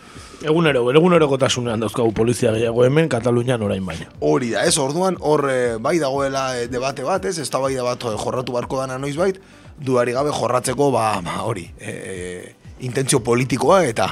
Egunero, 0.44 0.84
eguneroko 0.92 1.38
tasunean 1.40 1.84
dauzkagu 1.84 2.12
polizia 2.16 2.52
gehiago 2.56 2.86
hemen 2.86 3.10
Katalunian 3.10 3.62
orain 3.64 3.86
baina. 3.86 4.10
Hori 4.20 4.52
da, 4.54 4.66
ez? 4.68 4.78
Orduan, 4.82 5.18
hor 5.22 5.48
e, 5.50 5.60
bai 5.84 5.98
dagoela 6.02 6.48
e, 6.60 6.68
debate 6.72 7.06
bat, 7.08 7.26
ez? 7.30 7.38
Ez 7.40 7.50
da 7.50 7.62
bai 7.64 7.74
da 7.78 7.86
bat 7.88 8.04
e, 8.04 8.18
jorratu 8.26 8.56
barko 8.56 8.82
dana 8.82 9.00
noiz 9.02 9.16
bait, 9.18 9.40
duari 9.80 10.14
gabe 10.14 10.34
jorratzeko, 10.36 10.92
ba, 10.94 11.08
ba 11.26 11.40
hori, 11.48 11.66
e, 11.80 11.94
e, 11.94 12.54
intentzio 12.84 13.22
politikoa 13.24 13.84
eta 13.88 14.10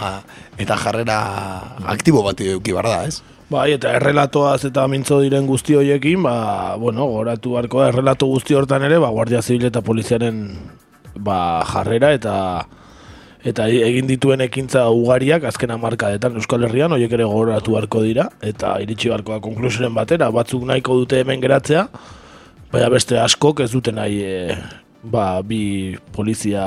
eta 0.62 0.77
jarrera 0.80 1.19
aktibo 1.91 2.23
bat 2.23 2.39
eduki 2.41 2.73
bar 2.73 2.88
da, 2.88 3.04
ez? 3.10 3.19
Bai, 3.52 3.74
eta 3.76 3.90
errelatoaz 3.98 4.62
eta 4.70 4.86
mintzo 4.88 5.18
diren 5.20 5.48
guzti 5.50 5.76
horiekin, 5.76 6.22
ba, 6.24 6.76
bueno, 6.80 7.04
goratu 7.12 7.58
barko 7.58 7.82
da, 7.82 7.90
errelato 7.92 8.30
guzti 8.30 8.56
hortan 8.56 8.86
ere, 8.88 9.00
ba, 9.02 9.10
Guardia 9.12 9.42
Zibil 9.44 9.68
eta 9.68 9.82
Poliziaren 9.84 10.38
ba, 11.20 11.66
jarrera 11.68 12.14
eta 12.16 12.36
eta 13.44 13.66
egin 13.68 14.06
dituen 14.08 14.44
ekintza 14.46 14.86
ugariak 14.94 15.48
azken 15.50 15.74
hamarkadetan 15.74 16.38
Euskal 16.38 16.64
Herrian 16.68 16.94
horiek 16.94 17.12
ere 17.18 17.26
gogoratu 17.26 17.74
beharko 17.74 18.04
dira 18.06 18.28
eta 18.46 18.76
iritsi 18.84 19.10
beharko 19.10 19.34
da 19.34 19.42
konklusionen 19.42 19.96
batera 19.98 20.30
batzuk 20.32 20.64
nahiko 20.70 21.00
dute 21.00 21.24
hemen 21.24 21.42
geratzea 21.42 21.88
baina 22.72 22.92
beste 22.94 23.18
askok 23.20 23.64
ez 23.66 23.72
dute 23.74 23.92
nahi 23.98 24.22
e, 24.22 24.60
ba, 25.04 25.42
bi 25.42 25.98
polizia 26.14 26.64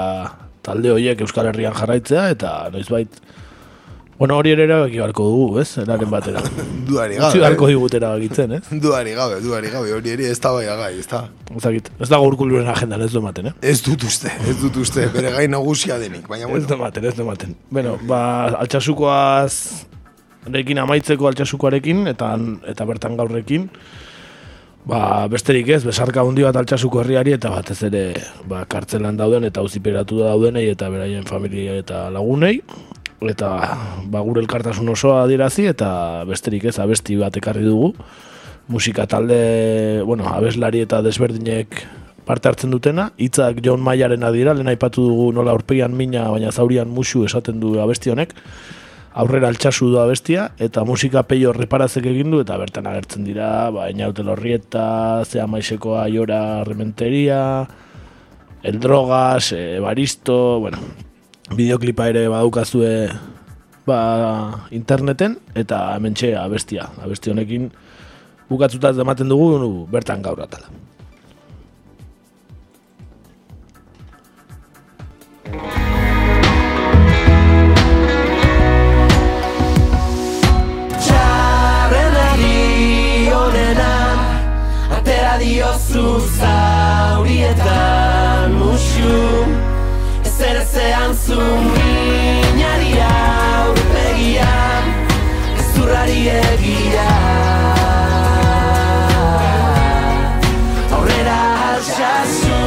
talde 0.67 0.91
horiek 0.91 1.23
Euskal 1.23 1.49
Herrian 1.53 1.79
jarraitzea 1.79 2.27
eta 2.35 2.57
noizbait 2.75 3.23
Bueno, 4.19 4.37
hori 4.39 4.53
ere 4.55 4.63
erabaki 4.69 5.01
beharko 5.01 5.25
dugu, 5.27 5.59
ez? 5.61 5.79
Eraren 5.83 6.11
batera. 6.11 6.43
Duari 6.89 7.17
Utsi 7.17 7.25
gabe. 7.25 7.41
beharko 7.43 7.71
digut 7.71 7.95
erabakitzen, 7.99 8.53
ez? 8.59 8.63
Duari 8.85 9.15
gabe, 9.17 9.41
duari 9.43 9.73
gabe, 9.73 9.91
hori 9.97 10.13
ere 10.15 10.29
ez 10.31 10.39
da 10.41 10.53
bai 10.55 10.67
gai, 10.69 10.93
ez 11.01 11.07
da. 11.11 11.25
Ezagit, 11.57 11.91
ez 11.99 12.09
dago 12.13 12.29
urkuluren 12.31 12.69
agendan 12.71 13.03
ez 13.03 13.11
du 13.13 13.19
ematen, 13.19 13.51
eh? 13.51 13.55
Ez 13.73 13.81
dut 13.83 14.07
uste, 14.07 14.31
ez 14.47 14.55
dut 14.61 14.77
uste, 14.85 15.09
bere 15.15 15.33
gai 15.35 15.49
nagusia 15.51 15.99
denik, 15.99 16.29
baina 16.31 16.47
Ez 16.47 16.51
bueno. 16.53 16.69
du 16.71 16.75
ematen, 16.79 17.09
ez 17.11 17.15
du 17.19 17.23
ematen. 17.27 17.57
Bueno, 17.75 17.97
ba, 18.07 18.21
altxasukoaz 18.63 19.53
rekin 20.53 20.79
amaitzeko 20.79 21.27
altxasukoarekin 21.31 22.07
eta 22.11 22.35
eta 22.69 22.85
bertan 22.85 23.15
gaurrekin 23.17 23.69
ba, 24.85 25.25
besterik 25.33 25.71
ez, 25.73 25.83
besarka 25.89 26.21
handi 26.21 26.45
bat 26.45 26.59
altxasuko 26.61 27.01
herriari 27.01 27.33
eta 27.33 27.49
batez 27.55 27.79
ere 27.89 28.03
ba, 28.51 28.65
kartzelan 28.69 29.17
dauden 29.17 29.49
eta 29.49 29.65
auziperatu 29.65 30.21
daudenei 30.21 30.67
eta 30.75 30.91
beraien 30.93 31.25
familia 31.25 31.79
eta 31.81 32.11
lagunei 32.13 32.59
eta 33.31 33.51
ba, 34.11 34.21
gure 34.21 34.43
elkartasun 34.43 34.89
osoa 34.93 35.23
adierazi 35.25 35.69
eta 35.71 35.89
besterik 36.29 36.69
ez 36.71 36.79
abesti 36.79 37.17
bat 37.21 37.37
ekarri 37.37 37.65
dugu. 37.67 37.95
Musika 38.69 39.05
talde, 39.07 40.03
bueno, 40.09 40.31
abeslari 40.33 40.81
eta 40.85 41.03
desberdinek 41.05 41.83
parte 42.25 42.49
hartzen 42.49 42.73
dutena, 42.73 43.11
hitzak 43.21 43.61
John 43.65 43.83
Mayaren 43.85 44.25
adira, 44.25 44.55
lehen 44.57 44.71
aipatu 44.73 45.05
dugu 45.05 45.29
nola 45.37 45.53
aurpegian 45.53 45.93
mina, 45.97 46.31
baina 46.33 46.53
zaurian 46.53 46.89
musu 46.89 47.25
esaten 47.29 47.61
du 47.61 47.75
abesti 47.83 48.11
honek, 48.15 48.33
aurrera 49.15 49.49
altxasu 49.53 49.91
du 49.93 50.01
abestia, 50.03 50.49
eta 50.59 50.83
musika 50.89 51.23
peio 51.29 51.53
reparazek 51.55 52.09
egin 52.11 52.33
du, 52.35 52.41
eta 52.43 52.57
bertan 52.59 52.89
agertzen 52.91 53.27
dira, 53.29 53.71
ba, 53.71 53.89
Einaute 53.91 54.25
Lorrieta, 54.27 55.23
Zea 55.29 55.47
Maiseko 55.47 55.99
Aiora 56.01 56.65
Rementeria, 56.65 57.41
El 58.65 58.81
Drogas, 58.81 59.53
e, 59.53 59.79
Baristo, 59.79 60.61
bueno, 60.61 60.81
bideoklipa 61.53 62.09
ere 62.09 62.29
badaukazue 62.33 63.11
ba, 63.87 63.99
interneten, 64.73 65.37
eta 65.55 65.93
hementxe 65.97 66.33
abestia, 66.41 66.89
abesti 67.05 67.31
honekin 67.35 67.69
bukatzuta 68.49 68.95
ematen 69.05 69.29
dugu 69.29 69.87
bertan 69.93 70.23
gaur 70.25 70.41
atala. 70.41 70.69
Txarrenari 81.05 82.57
onena 83.37 83.93
Atera 84.97 85.37
diozu 85.43 86.09
zaurietan 86.41 87.77
musu 88.57 89.74
Ezer 90.45 90.57
ezean 90.61 91.15
zu. 91.27 91.41
Minari 91.75 92.93
aurpegian 93.01 94.85
Ezurrari 95.59 96.29
egia. 96.29 97.13
Aurrera 100.97 101.39
altxasu 101.69 102.61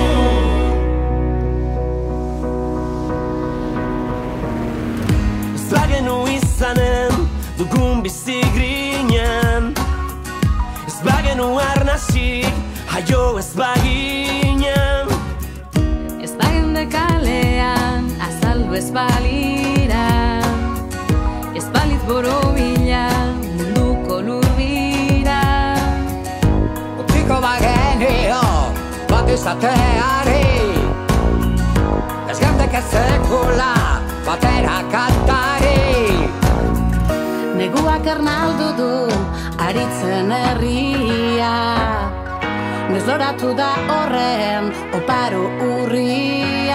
Ez 5.53 5.65
bagenu 5.73 6.17
izanen 6.33 7.29
dugun 7.59 8.01
bizi 8.01 8.41
grinen. 8.57 9.73
Ez 10.87 10.97
bagenu 11.05 11.59
arnasik 11.71 12.53
jaio 12.95 13.37
ez 13.37 13.51
baginen 13.53 14.66
ez 18.75 18.91
balira 18.91 20.08
Ez 21.56 21.65
balit 21.73 22.03
borobila, 22.08 23.06
munduko 23.58 24.21
lurbira 24.21 25.41
Utziko 26.99 27.39
bagenio 27.41 28.43
bat 29.10 29.30
izateari 29.30 30.45
Ez 32.30 32.39
gandek 32.39 32.73
ez 32.82 32.86
sekula 32.91 33.97
batera 34.27 34.84
kantari. 34.91 36.27
Neguak 37.58 38.08
ernaldu 38.13 38.67
du, 38.80 38.91
aritzen 39.67 40.34
herria. 40.36 41.53
Nezloratu 42.91 43.53
da 43.56 43.71
horren, 43.88 44.71
oparo 44.99 45.43
urria 45.69 46.66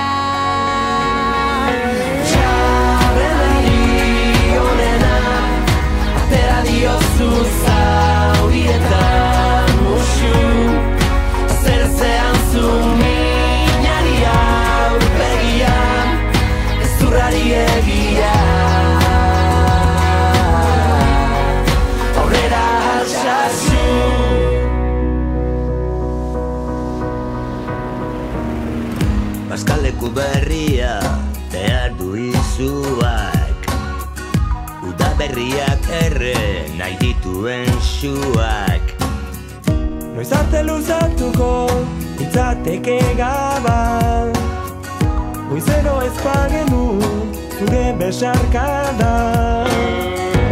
Uda 35.52 35.76
berriak 35.76 35.84
erre 36.04 36.64
nahi 36.78 36.96
dituen 37.00 37.68
suak. 37.80 38.80
Noiz 40.14 40.32
arte 40.32 40.62
luzatuko 40.64 41.68
Itzateke 42.20 43.00
gaban 43.16 44.32
Goizero 45.50 46.00
ez 46.00 46.16
bagenu 46.24 47.00
zure 47.58 47.94
besarkada. 47.98 49.14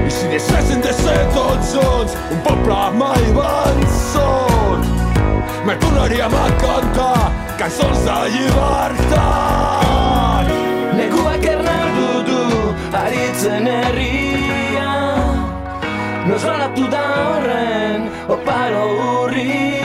I 0.07 0.11
si 0.11 0.27
deixessin 0.29 0.81
de 0.83 0.93
ser 0.93 1.27
tots 1.35 1.73
junts 1.75 2.13
un 2.33 2.41
poble 2.45 2.81
mai 3.01 3.25
vençut 3.37 4.83
me 5.65 5.75
tornaríem 5.81 6.35
a 6.45 6.47
cantar 6.61 7.33
cançons 7.59 8.01
de 8.05 8.19
llibertat 8.37 9.67
Neguak 10.97 11.45
ernaldu 11.45 12.11
du 12.29 12.43
aritzen 13.05 13.67
herria 13.67 14.20
Nosralatu 16.41 16.87
da 16.93 17.01
horren 17.23 18.07
oparo 18.35 18.85
urria 19.25 19.80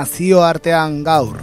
Nazioartean 0.00 1.04
gaur. 1.04 1.36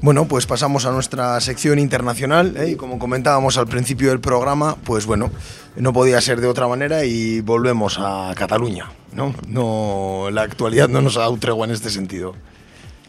Bueno, 0.00 0.26
pues 0.26 0.46
pasamos 0.46 0.86
a 0.86 0.90
nuestra 0.90 1.38
sección 1.42 1.78
internacional 1.78 2.56
¿eh? 2.56 2.70
y 2.70 2.76
como 2.76 2.98
comentábamos 2.98 3.58
al 3.58 3.66
principio 3.66 4.08
del 4.08 4.20
programa, 4.20 4.76
pues 4.84 5.04
bueno, 5.04 5.30
no 5.76 5.92
podía 5.92 6.18
ser 6.22 6.40
de 6.40 6.46
otra 6.46 6.66
manera 6.66 7.04
y 7.04 7.42
volvemos 7.42 7.98
a 8.00 8.32
Cataluña, 8.34 8.90
¿no? 9.12 9.34
No, 9.46 10.30
la 10.32 10.42
actualidad 10.42 10.88
no 10.88 11.02
nos 11.02 11.18
ha 11.18 11.20
dado 11.20 11.36
tregua 11.36 11.66
en 11.66 11.72
este 11.72 11.90
sentido. 11.90 12.34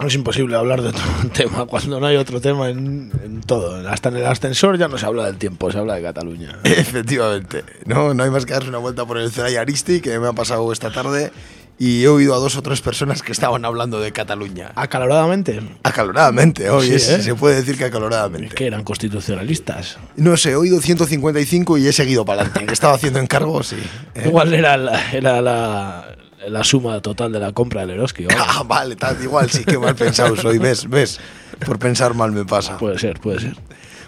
Es 0.06 0.16
imposible 0.16 0.56
hablar 0.56 0.82
de 0.82 0.90
otro 0.90 1.04
tema 1.34 1.66
cuando 1.66 2.00
no 2.00 2.06
hay 2.08 2.16
otro 2.18 2.42
tema 2.42 2.70
en, 2.70 3.12
en 3.24 3.42
todo. 3.42 3.88
Hasta 3.90 4.10
en 4.10 4.18
el 4.18 4.26
ascensor 4.26 4.78
ya 4.78 4.88
no 4.88 4.98
se 4.98 5.06
habla 5.06 5.26
del 5.26 5.38
tiempo, 5.38 5.72
se 5.72 5.78
habla 5.78 5.96
de 5.96 6.02
Cataluña. 6.02 6.60
Efectivamente, 6.64 7.64
no, 7.86 8.14
no 8.14 8.24
hay 8.24 8.30
más 8.30 8.46
que 8.46 8.54
darse 8.54 8.70
una 8.70 8.80
vuelta 8.80 9.06
por 9.06 9.18
el 9.18 9.32
Celaya 9.32 9.62
Aristi 9.62 10.02
que 10.02 10.18
me 10.20 10.28
ha 10.28 10.34
pasado 10.34 10.72
esta 10.72 10.92
tarde 10.92 11.32
y 11.80 12.04
he 12.04 12.08
oído 12.08 12.36
a 12.36 12.38
dos 12.38 12.56
o 12.56 12.62
tres 12.62 12.82
personas 12.82 13.22
que 13.24 13.32
estaban 13.32 13.66
hablando 13.66 14.00
de 14.00 14.12
Cataluña. 14.12 14.72
¿Acaloradamente? 14.76 15.60
Acaloradamente, 15.84 16.70
oye, 16.70 17.00
Sí, 17.00 17.14
¿eh? 17.14 17.22
se 17.22 17.36
puede 17.36 17.56
decir 17.56 17.78
que 17.78 17.86
acaloradamente. 17.86 18.56
Que 18.56 18.68
eran 18.68 18.84
constitucionalistas. 18.84 19.98
No 20.16 20.38
sé, 20.38 20.52
he 20.52 20.56
oído 20.56 20.80
155 20.82 21.78
y 21.80 21.88
he 21.88 21.94
seguido 21.94 22.26
para 22.26 22.42
adelante. 22.42 22.68
Que 22.68 22.74
estaba 22.74 22.94
haciendo 22.94 23.20
encargos, 23.20 23.68
sí. 23.68 23.78
¿eh? 24.16 24.24
Igual 24.26 24.54
era, 24.54 24.78
la, 24.78 25.12
era 25.12 25.42
la, 25.42 26.16
la 26.50 26.64
suma 26.64 27.02
total 27.02 27.32
de 27.32 27.40
la 27.40 27.52
compra 27.52 27.82
del 27.82 27.92
Eroski. 27.92 28.26
¿vale? 28.26 28.40
Ah, 28.40 28.64
vale, 28.64 28.96
tal, 28.96 29.22
igual 29.22 29.50
sí, 29.50 29.64
que 29.64 29.78
mal 29.78 29.96
pensado 29.96 30.36
soy, 30.36 30.58
¿ves? 30.58 30.90
¿Ves? 30.90 31.20
Por 31.66 31.80
pensar 31.80 32.14
mal 32.14 32.32
me 32.32 32.46
pasa. 32.46 32.78
Puede 32.78 33.00
ser, 33.00 33.20
puede 33.20 33.40
ser. 33.40 33.58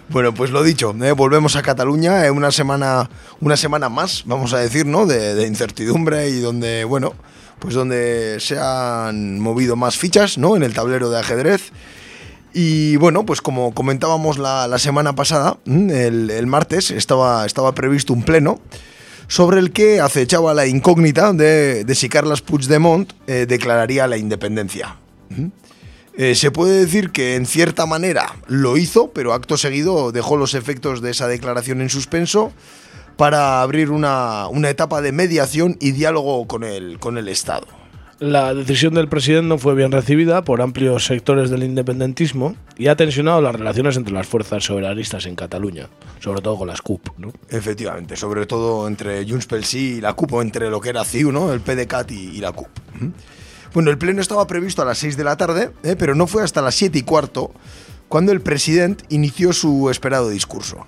Bueno, 0.08 0.32
pues 0.32 0.50
lo 0.50 0.62
dicho, 0.62 0.94
¿eh? 1.02 1.12
volvemos 1.12 1.56
a 1.56 1.62
Cataluña, 1.62 2.24
eh, 2.26 2.30
una, 2.30 2.52
semana, 2.52 3.10
una 3.40 3.56
semana 3.56 3.88
más, 3.88 4.22
vamos 4.24 4.52
a 4.52 4.58
decir, 4.58 4.86
¿no? 4.86 5.04
De, 5.04 5.34
de 5.34 5.46
incertidumbre 5.48 6.28
y 6.28 6.38
donde, 6.38 6.84
bueno, 6.84 7.14
pues 7.58 7.74
donde 7.74 8.36
se 8.38 8.56
han 8.58 9.40
movido 9.40 9.74
más 9.74 9.96
fichas, 9.96 10.38
¿no? 10.38 10.54
En 10.54 10.62
el 10.62 10.74
tablero 10.74 11.10
de 11.10 11.18
ajedrez. 11.18 11.72
Y 12.54 12.96
bueno, 12.96 13.26
pues 13.26 13.42
como 13.42 13.74
comentábamos 13.74 14.38
la, 14.38 14.68
la 14.68 14.78
semana 14.78 15.14
pasada, 15.14 15.58
¿m? 15.66 16.06
el, 16.06 16.30
el 16.30 16.46
martes 16.46 16.90
estaba, 16.90 17.44
estaba 17.44 17.74
previsto 17.74 18.12
un 18.12 18.22
pleno 18.22 18.60
sobre 19.28 19.58
el 19.58 19.72
que 19.72 20.00
acechaba 20.00 20.54
la 20.54 20.66
incógnita 20.66 21.32
de, 21.32 21.84
de 21.84 21.94
si 21.94 22.08
Carles 22.08 22.42
Puigdemont 22.42 23.12
eh, 23.26 23.46
declararía 23.48 24.06
la 24.06 24.16
independencia. 24.16 24.96
Eh, 26.18 26.34
se 26.34 26.50
puede 26.50 26.80
decir 26.80 27.10
que 27.10 27.36
en 27.36 27.46
cierta 27.46 27.84
manera 27.84 28.36
lo 28.46 28.76
hizo, 28.76 29.10
pero 29.10 29.34
acto 29.34 29.56
seguido 29.56 30.12
dejó 30.12 30.36
los 30.36 30.54
efectos 30.54 31.02
de 31.02 31.10
esa 31.10 31.28
declaración 31.28 31.82
en 31.82 31.90
suspenso 31.90 32.52
para 33.16 33.60
abrir 33.62 33.90
una, 33.90 34.46
una 34.48 34.70
etapa 34.70 35.02
de 35.02 35.12
mediación 35.12 35.76
y 35.80 35.92
diálogo 35.92 36.46
con 36.46 36.64
el, 36.64 36.98
con 36.98 37.18
el 37.18 37.28
Estado. 37.28 37.66
La 38.18 38.54
decisión 38.54 38.94
del 38.94 39.10
presidente 39.10 39.46
no 39.46 39.58
fue 39.58 39.74
bien 39.74 39.92
recibida 39.92 40.42
por 40.42 40.62
amplios 40.62 41.04
sectores 41.04 41.50
del 41.50 41.64
independentismo 41.64 42.56
y 42.78 42.86
ha 42.86 42.96
tensionado 42.96 43.42
las 43.42 43.54
relaciones 43.54 43.98
entre 43.98 44.14
las 44.14 44.26
fuerzas 44.26 44.64
soberanistas 44.64 45.26
en 45.26 45.36
Cataluña, 45.36 45.90
sobre 46.20 46.40
todo 46.40 46.56
con 46.56 46.68
las 46.68 46.80
CUP. 46.80 47.10
¿no? 47.18 47.30
Efectivamente, 47.50 48.16
sobre 48.16 48.46
todo 48.46 48.88
entre 48.88 49.28
Junts 49.28 49.44
pel 49.44 49.66
Sí 49.66 49.96
y 49.96 50.00
la 50.00 50.14
CUP, 50.14 50.32
o 50.32 50.40
entre 50.40 50.70
lo 50.70 50.80
que 50.80 50.88
era 50.88 51.04
CIU, 51.04 51.30
¿no? 51.30 51.52
el 51.52 51.60
PDCAT 51.60 52.10
y, 52.12 52.40
la 52.40 52.52
CUP. 52.52 52.68
Bueno, 53.74 53.90
el 53.90 53.98
pleno 53.98 54.22
estaba 54.22 54.46
previsto 54.46 54.80
a 54.80 54.86
las 54.86 54.96
6 54.96 55.18
de 55.18 55.24
la 55.24 55.36
tarde, 55.36 55.72
¿eh? 55.82 55.94
pero 55.98 56.14
no 56.14 56.26
fue 56.26 56.42
hasta 56.42 56.62
las 56.62 56.74
7 56.74 56.96
y 56.96 57.02
cuarto 57.02 57.52
cuando 58.08 58.32
el 58.32 58.40
presidente 58.40 59.04
inició 59.10 59.52
su 59.52 59.90
esperado 59.90 60.30
discurso. 60.30 60.86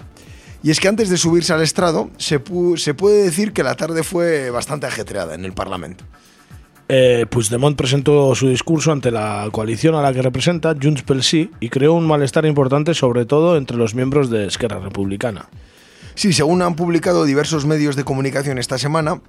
Y 0.62 0.70
es 0.70 0.80
que 0.80 0.88
antes 0.88 1.10
de 1.10 1.18
subirse 1.18 1.52
al 1.52 1.60
estrado, 1.60 2.10
se 2.16 2.40
puede 2.40 3.22
decir 3.22 3.52
que 3.52 3.62
la 3.62 3.74
tarde 3.74 4.02
fue 4.02 4.48
bastante 4.48 4.86
ajetreada 4.86 5.34
en 5.34 5.44
el 5.44 5.52
Parlamento. 5.52 6.06
Eh, 6.90 7.26
Puigdemont 7.28 7.76
presentó 7.76 8.34
su 8.34 8.48
discurso 8.48 8.92
ante 8.92 9.10
la 9.10 9.46
coalición 9.52 9.94
a 9.94 10.00
la 10.00 10.12
que 10.12 10.22
representa, 10.22 10.74
Junts 10.80 11.02
pel 11.02 11.22
Sí, 11.22 11.50
y 11.60 11.68
creó 11.68 11.92
un 11.92 12.06
malestar 12.06 12.46
importante 12.46 12.94
sobre 12.94 13.26
todo 13.26 13.58
entre 13.58 13.76
los 13.76 13.94
miembros 13.94 14.30
de 14.30 14.46
Esquerra 14.46 14.78
Republicana. 14.78 15.50
Sí, 16.14 16.32
según 16.32 16.62
han 16.62 16.76
publicado 16.76 17.26
diversos 17.26 17.66
medios 17.66 17.94
de 17.94 18.04
comunicación 18.04 18.58
esta 18.58 18.78
semana, 18.78 19.20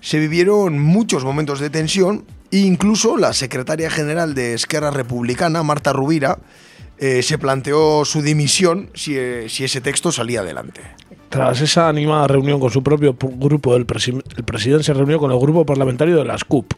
se 0.00 0.18
vivieron 0.18 0.78
muchos 0.78 1.24
momentos 1.24 1.60
de 1.60 1.70
tensión 1.70 2.24
e 2.50 2.58
incluso 2.58 3.16
la 3.16 3.32
secretaria 3.32 3.90
general 3.90 4.34
de 4.34 4.54
Esquerra 4.54 4.90
Republicana, 4.90 5.62
Marta 5.62 5.92
Rubira, 5.92 6.38
eh, 6.98 7.22
se 7.22 7.38
planteó 7.38 8.04
su 8.04 8.22
dimisión 8.22 8.90
si, 8.94 9.16
eh, 9.16 9.46
si 9.48 9.64
ese 9.64 9.80
texto 9.80 10.12
salía 10.12 10.40
adelante. 10.40 10.82
Tras 11.34 11.60
esa 11.60 11.88
animada 11.88 12.26
reunión 12.28 12.60
con 12.60 12.70
su 12.70 12.82
propio 12.82 13.16
grupo, 13.20 13.76
el, 13.76 13.86
presi- 13.86 14.22
el 14.36 14.44
presidente 14.44 14.84
se 14.84 14.94
reunió 14.94 15.18
con 15.18 15.30
el 15.32 15.38
grupo 15.38 15.66
parlamentario 15.66 16.16
de 16.16 16.24
las 16.24 16.44
CUP. 16.44 16.72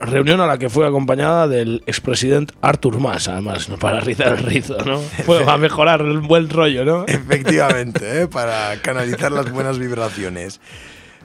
Reunión 0.00 0.40
a 0.40 0.46
la 0.48 0.58
que 0.58 0.68
fue 0.68 0.84
acompañada 0.86 1.46
del 1.46 1.82
expresidente 1.86 2.52
Artur 2.60 2.98
Mas, 2.98 3.28
además, 3.28 3.68
¿no? 3.68 3.78
para 3.78 4.00
rizar 4.00 4.32
el 4.32 4.38
rizo, 4.38 4.76
¿no? 4.84 4.98
Fue 5.24 5.44
a 5.48 5.56
mejorar 5.56 6.00
el 6.00 6.18
buen 6.18 6.50
rollo, 6.50 6.84
¿no? 6.84 7.04
Efectivamente, 7.06 8.22
¿eh? 8.22 8.26
para 8.32 8.76
canalizar 8.82 9.30
las 9.30 9.50
buenas 9.52 9.78
vibraciones. 9.78 10.60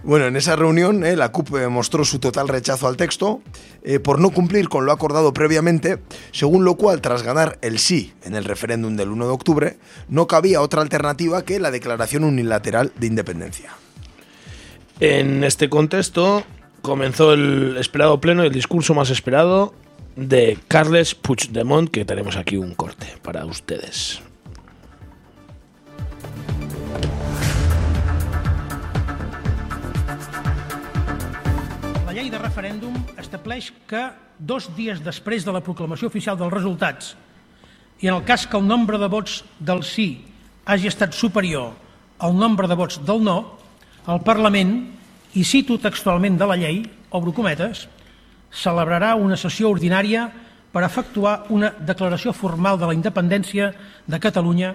Bueno, 0.08 0.26
en 0.26 0.38
esa 0.38 0.56
reunión 0.56 1.04
eh, 1.04 1.18
la 1.18 1.34
CUP 1.34 1.50
mostró 1.70 2.06
su 2.06 2.20
total 2.20 2.48
rechazo 2.48 2.88
al 2.88 2.96
texto 2.96 3.42
eh, 3.84 4.00
por 4.00 4.22
no 4.22 4.30
cumplir 4.30 4.70
con 4.70 4.86
lo 4.86 4.94
acordado 4.94 5.34
previamente, 5.34 5.98
según 6.32 6.64
lo 6.64 6.76
cual, 6.76 7.02
tras 7.02 7.24
ganar 7.24 7.60
el 7.62 7.78
sí 7.78 8.14
en 8.24 8.34
el 8.34 8.46
referéndum 8.46 8.96
del 8.96 9.10
1 9.10 9.26
de 9.26 9.34
octubre, 9.34 9.78
no 10.08 10.26
cabía 10.26 10.62
otra 10.62 10.82
alternativa 10.82 11.44
que 11.44 11.60
la 11.60 11.72
declaración 11.72 12.24
unilateral 12.24 12.94
de 12.96 13.08
independencia. 13.08 13.72
En 15.02 15.44
este 15.44 15.68
contexto 15.68 16.46
comenzó 16.82 17.34
el 17.34 17.76
esperado 17.76 18.22
pleno 18.22 18.46
y 18.46 18.48
el 18.48 18.54
discurso 18.54 18.94
más 18.94 19.10
esperado 19.10 19.74
de 20.16 20.58
Carles 20.70 21.16
Puigdemont, 21.16 21.92
que 21.92 22.06
tenemos 22.06 22.38
aquí 22.38 22.56
un 22.56 22.76
corte 22.76 23.08
para 23.24 23.46
ustedes. 23.46 24.22
Referèndum 32.58 32.96
estableix 33.22 33.68
que 33.86 34.00
dos 34.42 34.66
dies 34.74 34.98
després 35.06 35.44
de 35.46 35.54
la 35.54 35.62
proclamació 35.62 36.08
oficial 36.10 36.40
dels 36.40 36.54
resultats 36.56 37.12
i 38.02 38.10
en 38.10 38.16
el 38.16 38.24
cas 38.26 38.48
que 38.50 38.58
el 38.58 38.66
nombre 38.66 38.98
de 38.98 39.10
vots 39.14 39.44
del 39.62 39.84
sí 39.86 40.24
hagi 40.66 40.90
estat 40.90 41.14
superior 41.14 41.76
al 42.18 42.34
nombre 42.34 42.66
de 42.66 42.74
vots 42.74 42.98
del 43.06 43.22
no, 43.22 43.60
el 44.10 44.24
Parlament, 44.26 44.74
i 45.38 45.44
cito 45.46 45.78
textualment 45.78 46.34
de 46.34 46.50
la 46.50 46.58
llei, 46.58 46.82
obro 47.14 47.30
cometes, 47.30 47.86
celebrarà 48.50 49.14
una 49.22 49.38
sessió 49.38 49.70
ordinària 49.70 50.26
per 50.74 50.82
efectuar 50.82 51.44
una 51.54 51.70
declaració 51.78 52.34
formal 52.34 52.82
de 52.82 52.90
la 52.90 52.98
independència 52.98 53.70
de 54.08 54.20
Catalunya 54.20 54.74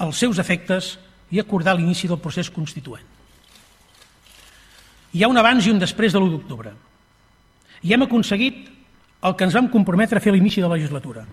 als 0.00 0.24
seus 0.24 0.40
efectes 0.40 0.94
i 1.28 1.44
acordar 1.44 1.76
l'inici 1.76 2.08
del 2.08 2.24
procés 2.24 2.48
constituent. 2.48 3.04
Hi 5.12 5.24
ha 5.24 5.28
un 5.28 5.36
abans 5.36 5.66
i 5.66 5.76
un 5.76 5.84
després 5.84 6.16
de 6.16 6.22
l'1 6.22 6.38
d'octubre. 6.38 6.87
I 7.82 7.94
hem 7.94 8.04
aconseguit 8.06 8.66
el 9.22 9.34
que 9.34 9.46
ens 9.46 9.54
vam 9.54 9.70
comprometre 9.70 10.18
a 10.18 10.22
fer 10.22 10.32
a 10.32 10.36
l'inici 10.36 10.62
de 10.62 10.68
la 10.68 10.76
legislatura. 10.76 11.24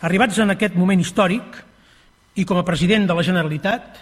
Arribats 0.00 0.38
en 0.40 0.54
aquest 0.54 0.76
moment 0.80 1.00
històric, 1.00 1.60
i 2.40 2.46
com 2.48 2.60
a 2.60 2.64
president 2.64 3.06
de 3.08 3.16
la 3.16 3.24
Generalitat, 3.26 3.98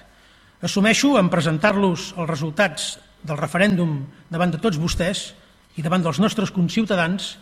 assumeixo 0.62 1.16
en 1.18 1.30
presentar-los 1.32 2.12
els 2.16 2.30
resultats 2.30 2.96
del 3.22 3.38
referèndum 3.38 4.00
davant 4.30 4.52
de 4.54 4.60
tots 4.62 4.78
vostès 4.78 5.32
i 5.78 5.82
davant 5.82 6.02
dels 6.04 6.20
nostres 6.22 6.52
conciutadans 6.54 7.36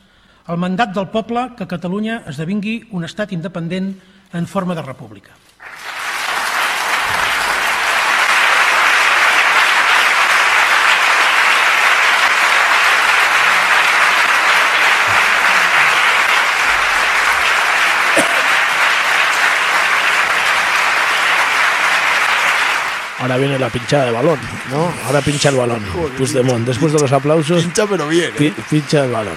el 0.49 0.61
mandat 0.63 0.93
del 0.95 1.09
poble 1.11 1.49
que 1.59 1.69
Catalunya 1.69 2.23
esdevingui 2.31 2.79
un 2.95 3.05
estat 3.05 3.33
independent 3.35 3.93
en 4.33 4.47
forma 4.47 4.77
de 4.79 4.85
república. 4.85 5.35
Ahora 23.19 23.37
viene 23.39 23.59
la 23.59 23.71
pinchada 23.71 24.07
de 24.07 24.11
balón, 24.13 24.39
¿no? 24.71 24.93
Ahora 25.07 25.21
pincha 25.23 25.49
el 25.49 25.57
balón. 25.57 25.83
Puigdemont, 26.19 26.67
después 26.67 26.93
de 26.93 26.99
los 27.01 27.13
aplausos. 27.13 27.63
Pincha 27.63 27.87
pero 27.87 28.09
bien. 28.09 28.33
pi- 28.37 28.55
pincha 28.69 29.05
el 29.05 29.11
balón. 29.11 29.37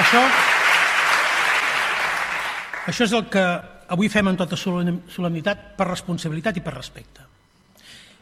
Això, 0.00 0.20
això 2.88 3.04
és 3.04 3.12
el 3.12 3.26
que 3.32 3.42
avui 3.92 4.08
fem 4.08 4.30
amb 4.30 4.38
tota 4.40 4.56
solem- 4.56 5.02
solemnitat 5.12 5.74
per 5.76 5.88
responsabilitat 5.90 6.56
i 6.56 6.62
per 6.64 6.72
respecte. 6.74 7.26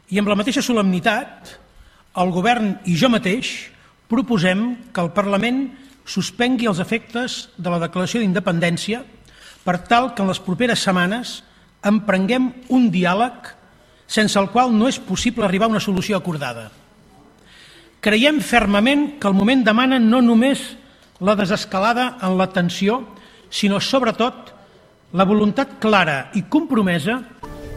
I 0.09 0.19
amb 0.19 0.27
la 0.31 0.35
mateixa 0.35 0.61
solemnitat, 0.65 1.53
el 2.19 2.31
govern 2.33 2.79
i 2.89 2.97
jo 2.97 3.09
mateix 3.09 3.69
proposem 4.09 4.91
que 4.91 5.01
el 5.01 5.11
Parlament 5.13 5.61
suspengui 6.09 6.67
els 6.69 6.81
efectes 6.81 7.49
de 7.57 7.69
la 7.69 7.79
declaració 7.83 8.23
d'independència 8.23 9.03
per 9.63 9.77
tal 9.85 10.13
que 10.15 10.23
en 10.23 10.31
les 10.31 10.41
properes 10.41 10.81
setmanes 10.81 11.39
emprenguem 11.85 12.49
un 12.73 12.89
diàleg 12.91 13.53
sense 14.09 14.39
el 14.41 14.49
qual 14.49 14.73
no 14.73 14.89
és 14.89 14.97
possible 14.97 15.45
arribar 15.45 15.69
a 15.69 15.75
una 15.75 15.83
solució 15.83 16.17
acordada. 16.17 16.71
Creiem 18.01 18.39
fermament 18.41 19.19
que 19.19 19.27
el 19.29 19.37
moment 19.37 19.61
demana 19.67 19.99
no 19.99 20.23
només 20.25 20.63
la 21.19 21.35
desescalada 21.35 22.15
en 22.23 22.37
la 22.39 22.47
tensió, 22.49 23.03
sinó 23.51 23.79
sobretot 23.79 24.53
la 25.13 25.25
voluntat 25.29 25.77
clara 25.83 26.29
i 26.33 26.45
compromesa 26.49 27.19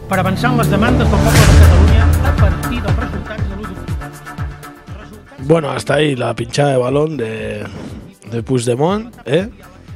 per 0.09 0.19
avançar 0.19 0.51
en 0.53 0.61
les 0.61 0.69
demandes 0.71 1.09
del 1.11 1.19
poble 1.27 1.45
de 1.45 1.57
Catalunya 1.61 2.03
a 2.31 2.35
partir 2.39 2.81
dels 2.81 2.97
resultats 3.03 3.43
de 3.49 3.55
l'1 3.55 3.69
d'octubre. 3.69 5.45
Bueno, 5.45 5.71
hasta 5.71 5.95
ahí 5.95 6.15
la 6.15 6.33
pinchada 6.33 6.71
de 6.71 6.77
balón 6.77 7.17
de, 7.17 7.65
de 8.33 8.43
Puigdemont, 8.43 9.15
¿eh? 9.25 9.49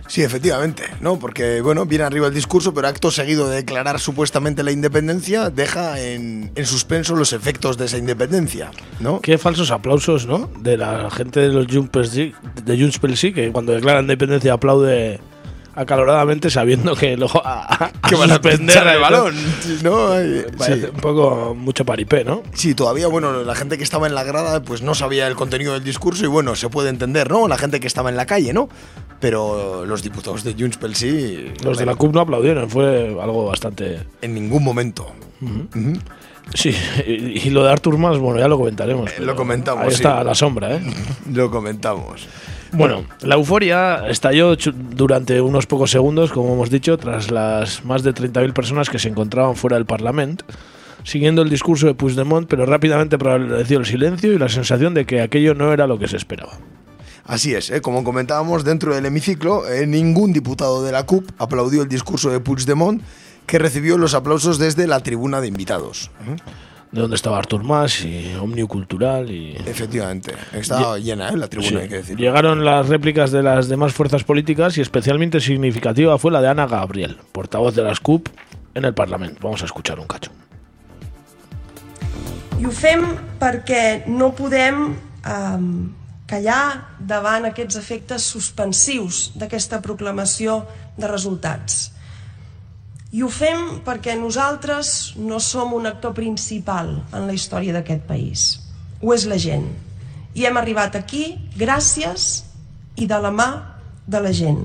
Sí, 0.07 0.23
efectivamente, 0.23 0.83
¿no? 1.01 1.19
Porque, 1.19 1.59
bueno, 1.59 1.85
viene 1.85 2.05
arriba 2.05 2.27
el 2.27 2.33
discurso, 2.33 2.73
pero 2.73 2.87
acto 2.87 3.11
seguido 3.11 3.49
de 3.49 3.57
declarar 3.57 3.99
supuestamente 3.99 4.63
la 4.63 4.71
independencia, 4.71 5.49
deja 5.49 5.99
en, 5.99 6.49
en 6.55 6.65
suspenso 6.65 7.15
los 7.15 7.33
efectos 7.33 7.77
de 7.77 7.85
esa 7.85 7.97
independencia, 7.97 8.71
¿no? 9.01 9.19
Qué 9.19 9.37
falsos 9.37 9.69
aplausos, 9.69 10.25
¿no? 10.25 10.49
De 10.59 10.77
la 10.77 11.09
gente 11.11 11.41
de 11.41 11.49
los 11.49 11.67
Sí, 12.09 12.33
de 12.63 12.79
Junts 12.79 12.99
que 13.33 13.51
cuando 13.51 13.73
declaran 13.73 14.03
independencia 14.03 14.53
aplaude 14.53 15.19
acaloradamente 15.77 16.49
sabiendo 16.49 16.95
que 16.95 17.15
lo 17.15 17.27
a, 17.45 17.85
a 17.85 17.91
Que 18.09 18.15
van 18.15 18.31
a 18.31 18.41
pinchar 18.41 18.87
el 18.87 18.99
balón, 18.99 19.35
¿no? 19.83 20.11
Ay, 20.11 20.43
Parece 20.57 20.87
sí. 20.87 20.91
un 20.93 20.99
poco 20.99 21.55
mucho 21.55 21.85
paripé, 21.85 22.23
¿no? 22.23 22.41
Sí, 22.53 22.73
todavía, 22.73 23.07
bueno, 23.07 23.43
la 23.43 23.55
gente 23.55 23.77
que 23.77 23.83
estaba 23.83 24.07
en 24.07 24.15
la 24.15 24.23
grada 24.23 24.61
pues 24.63 24.81
no 24.81 24.95
sabía 24.95 25.27
el 25.27 25.35
contenido 25.35 25.73
del 25.73 25.83
discurso 25.83 26.25
y 26.25 26.27
bueno, 26.27 26.55
se 26.55 26.67
puede 26.69 26.89
entender, 26.89 27.29
¿no? 27.29 27.47
La 27.47 27.57
gente 27.57 27.79
que 27.79 27.87
estaba 27.87 28.09
en 28.09 28.17
la 28.17 28.25
calle, 28.25 28.53
¿no? 28.53 28.69
Pero 29.19 29.85
los 29.85 30.03
diputados 30.03 30.43
de 30.43 30.53
Junts 30.53 30.77
pel 30.77 30.95
Sí... 30.95 31.51
Los 31.63 31.77
de 31.77 31.85
la 31.85 31.95
CUP 31.95 32.13
no 32.13 32.21
aplaudieron, 32.21 32.69
fue 32.69 33.15
algo 33.21 33.45
bastante... 33.45 33.99
En 34.21 34.33
ningún 34.33 34.63
momento. 34.63 35.11
Sí, 36.53 36.73
y, 37.05 37.11
y 37.47 37.49
lo 37.49 37.63
de 37.63 37.71
Artur 37.71 37.97
Mas, 37.97 38.17
bueno, 38.17 38.39
ya 38.39 38.47
lo 38.47 38.57
comentaremos. 38.57 39.11
pero 39.11 39.25
lo 39.25 39.35
comentamos, 39.35 39.83
Ahí 39.83 39.89
sí. 39.91 39.95
está 39.97 40.23
la 40.23 40.33
sombra, 40.33 40.75
¿eh? 40.75 40.81
Lo 41.33 41.51
comentamos. 41.51 42.27
Bueno, 42.71 43.05
la 43.21 43.35
euforia 43.35 44.07
estalló 44.07 44.55
durante 44.55 45.39
unos 45.41 45.65
pocos 45.65 45.91
segundos, 45.91 46.31
como 46.31 46.53
hemos 46.53 46.69
dicho, 46.69 46.97
tras 46.97 47.31
las 47.31 47.85
más 47.85 48.03
de 48.03 48.13
30.000 48.13 48.53
personas 48.53 48.89
que 48.89 48.99
se 48.99 49.09
encontraban 49.09 49.55
fuera 49.55 49.77
del 49.77 49.85
Parlamento, 49.85 50.45
siguiendo 51.03 51.41
el 51.41 51.49
discurso 51.49 51.87
de 51.87 51.93
Puigdemont, 51.93 52.47
pero 52.47 52.65
rápidamente 52.65 53.17
prevaleció 53.17 53.79
el 53.79 53.85
silencio 53.85 54.33
y 54.33 54.37
la 54.37 54.49
sensación 54.49 54.93
de 54.93 55.05
que 55.05 55.21
aquello 55.21 55.53
no 55.53 55.71
era 55.73 55.87
lo 55.87 55.97
que 55.97 56.07
se 56.07 56.17
esperaba. 56.17 56.53
Así 57.25 57.53
es, 57.53 57.69
¿eh? 57.71 57.81
como 57.81 58.03
comentábamos 58.05 58.63
dentro 58.63 58.95
del 58.95 59.05
hemiciclo, 59.05 59.69
eh, 59.69 59.85
ningún 59.85 60.31
diputado 60.31 60.83
de 60.83 60.93
la 60.93 61.05
CUP 61.05 61.29
aplaudió 61.37 61.81
el 61.81 61.89
discurso 61.89 62.29
de 62.29 62.39
Puigdemont, 62.39 63.01
que 63.45 63.59
recibió 63.59 63.97
los 63.97 64.13
aplausos 64.13 64.59
desde 64.59 64.87
la 64.87 65.01
tribuna 65.01 65.41
de 65.41 65.47
invitados. 65.47 66.09
De 66.97 67.01
donde 67.01 67.15
estaba 67.15 67.37
Artur 67.37 67.63
Mas 67.63 68.03
y 68.03 68.33
Omniu 68.41 68.67
Cultural 68.67 69.29
y... 69.29 69.55
Efectivamente, 69.67 70.33
estaba 70.51 70.97
llena 70.97 71.29
¿eh? 71.29 71.37
la 71.37 71.47
tribuna, 71.47 71.69
Sí. 71.69 71.75
hay 71.75 71.89
que 71.89 71.97
decir. 71.97 72.17
Llegaron 72.17 72.65
las 72.65 72.89
réplicas 72.89 73.29
de 73.29 73.43
las 73.43 73.67
demás 73.67 73.93
fuerzas 73.93 74.23
políticas 74.23 74.79
y 74.79 74.81
especialmente 74.81 75.39
significativa 75.39 76.17
fue 76.17 76.31
la 76.31 76.41
de 76.41 76.47
Ana 76.47 76.65
Gabriel, 76.65 77.19
portavoz 77.33 77.75
de 77.75 77.83
las 77.83 77.99
CUP 77.99 78.29
en 78.73 78.83
el 78.83 78.95
Parlamento. 78.95 79.39
Vamos 79.43 79.61
a 79.61 79.65
escuchar 79.65 79.99
un 79.99 80.07
cacho. 80.07 80.31
I 82.57 82.65
ho 82.65 82.71
fem 82.73 83.05
perquè 83.37 84.07
no 84.09 84.31
podem 84.33 84.87
eh, 85.21 85.61
callar 86.25 86.97
davant 86.97 87.45
aquests 87.45 87.77
efectes 87.77 88.25
suspensius 88.25 89.35
d'aquesta 89.37 89.83
proclamació 89.85 90.63
de 90.97 91.05
resultats. 91.13 91.91
I 93.07 93.23
ho 93.23 93.29
fem 93.31 93.79
perquè 93.85 94.17
nosaltres 94.19 95.15
no 95.15 95.39
som 95.39 95.71
un 95.77 95.87
actor 95.87 96.11
principal 96.15 96.89
en 97.15 97.27
la 97.27 97.35
història 97.35 97.71
d'aquest 97.77 98.03
país. 98.03 98.47
Ho 98.99 99.13
és 99.15 99.23
la 99.31 99.37
gent. 99.39 99.69
I 100.35 100.43
hem 100.45 100.59
arribat 100.59 100.97
aquí 100.99 101.37
gràcies 101.55 102.43
i 102.99 103.07
de 103.07 103.19
la 103.23 103.31
mà 103.31 103.47
de 104.07 104.19
la 104.19 104.33
gent. 104.35 104.59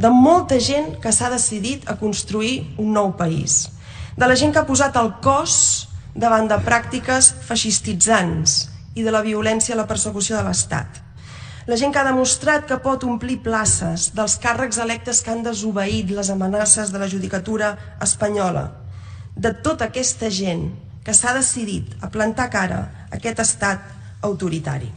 De 0.00 0.08
molta 0.08 0.56
gent 0.58 0.96
que 1.02 1.12
s'ha 1.12 1.28
decidit 1.30 1.84
a 1.90 1.98
construir 2.00 2.64
un 2.80 2.96
nou 2.96 3.12
país. 3.20 3.68
De 4.16 4.26
la 4.26 4.34
gent 4.34 4.54
que 4.54 4.64
ha 4.64 4.70
posat 4.70 4.96
el 4.96 5.12
cos 5.20 5.86
davant 6.16 6.48
de 6.48 6.56
pràctiques 6.64 7.34
feixistitzants 7.44 8.62
i 8.94 9.04
de 9.04 9.12
la 9.12 9.22
violència 9.26 9.76
a 9.76 9.82
la 9.82 9.90
persecució 9.90 10.38
de 10.38 10.48
l'Estat. 10.48 11.03
La 11.66 11.78
gent 11.80 11.94
que 11.94 12.00
ha 12.00 12.04
demostrat 12.04 12.66
que 12.68 12.76
pot 12.84 13.04
omplir 13.08 13.38
places 13.44 14.10
dels 14.16 14.36
càrrecs 14.40 14.76
electes 14.82 15.22
que 15.24 15.32
han 15.32 15.44
desobeït 15.46 16.10
les 16.12 16.28
amenaces 16.30 16.90
de 16.92 17.00
la 17.00 17.08
judicatura 17.08 17.70
espanyola. 18.04 18.66
De 19.36 19.54
tota 19.64 19.88
aquesta 19.88 20.28
gent 20.28 20.66
que 21.04 21.14
s'ha 21.16 21.32
decidit 21.36 21.94
a 22.04 22.10
plantar 22.12 22.50
cara 22.52 22.80
a 23.08 23.16
aquest 23.16 23.40
estat 23.40 23.88
autoritari. 24.28 24.90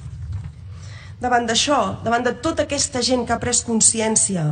Davant 1.21 1.47
d'això, 1.47 2.03
davant 2.03 2.25
de 2.27 2.35
tota 2.43 2.67
aquesta 2.67 3.01
gent 3.01 3.25
que 3.25 3.33
ha 3.33 3.41
pres 3.41 3.63
consciència 3.65 4.43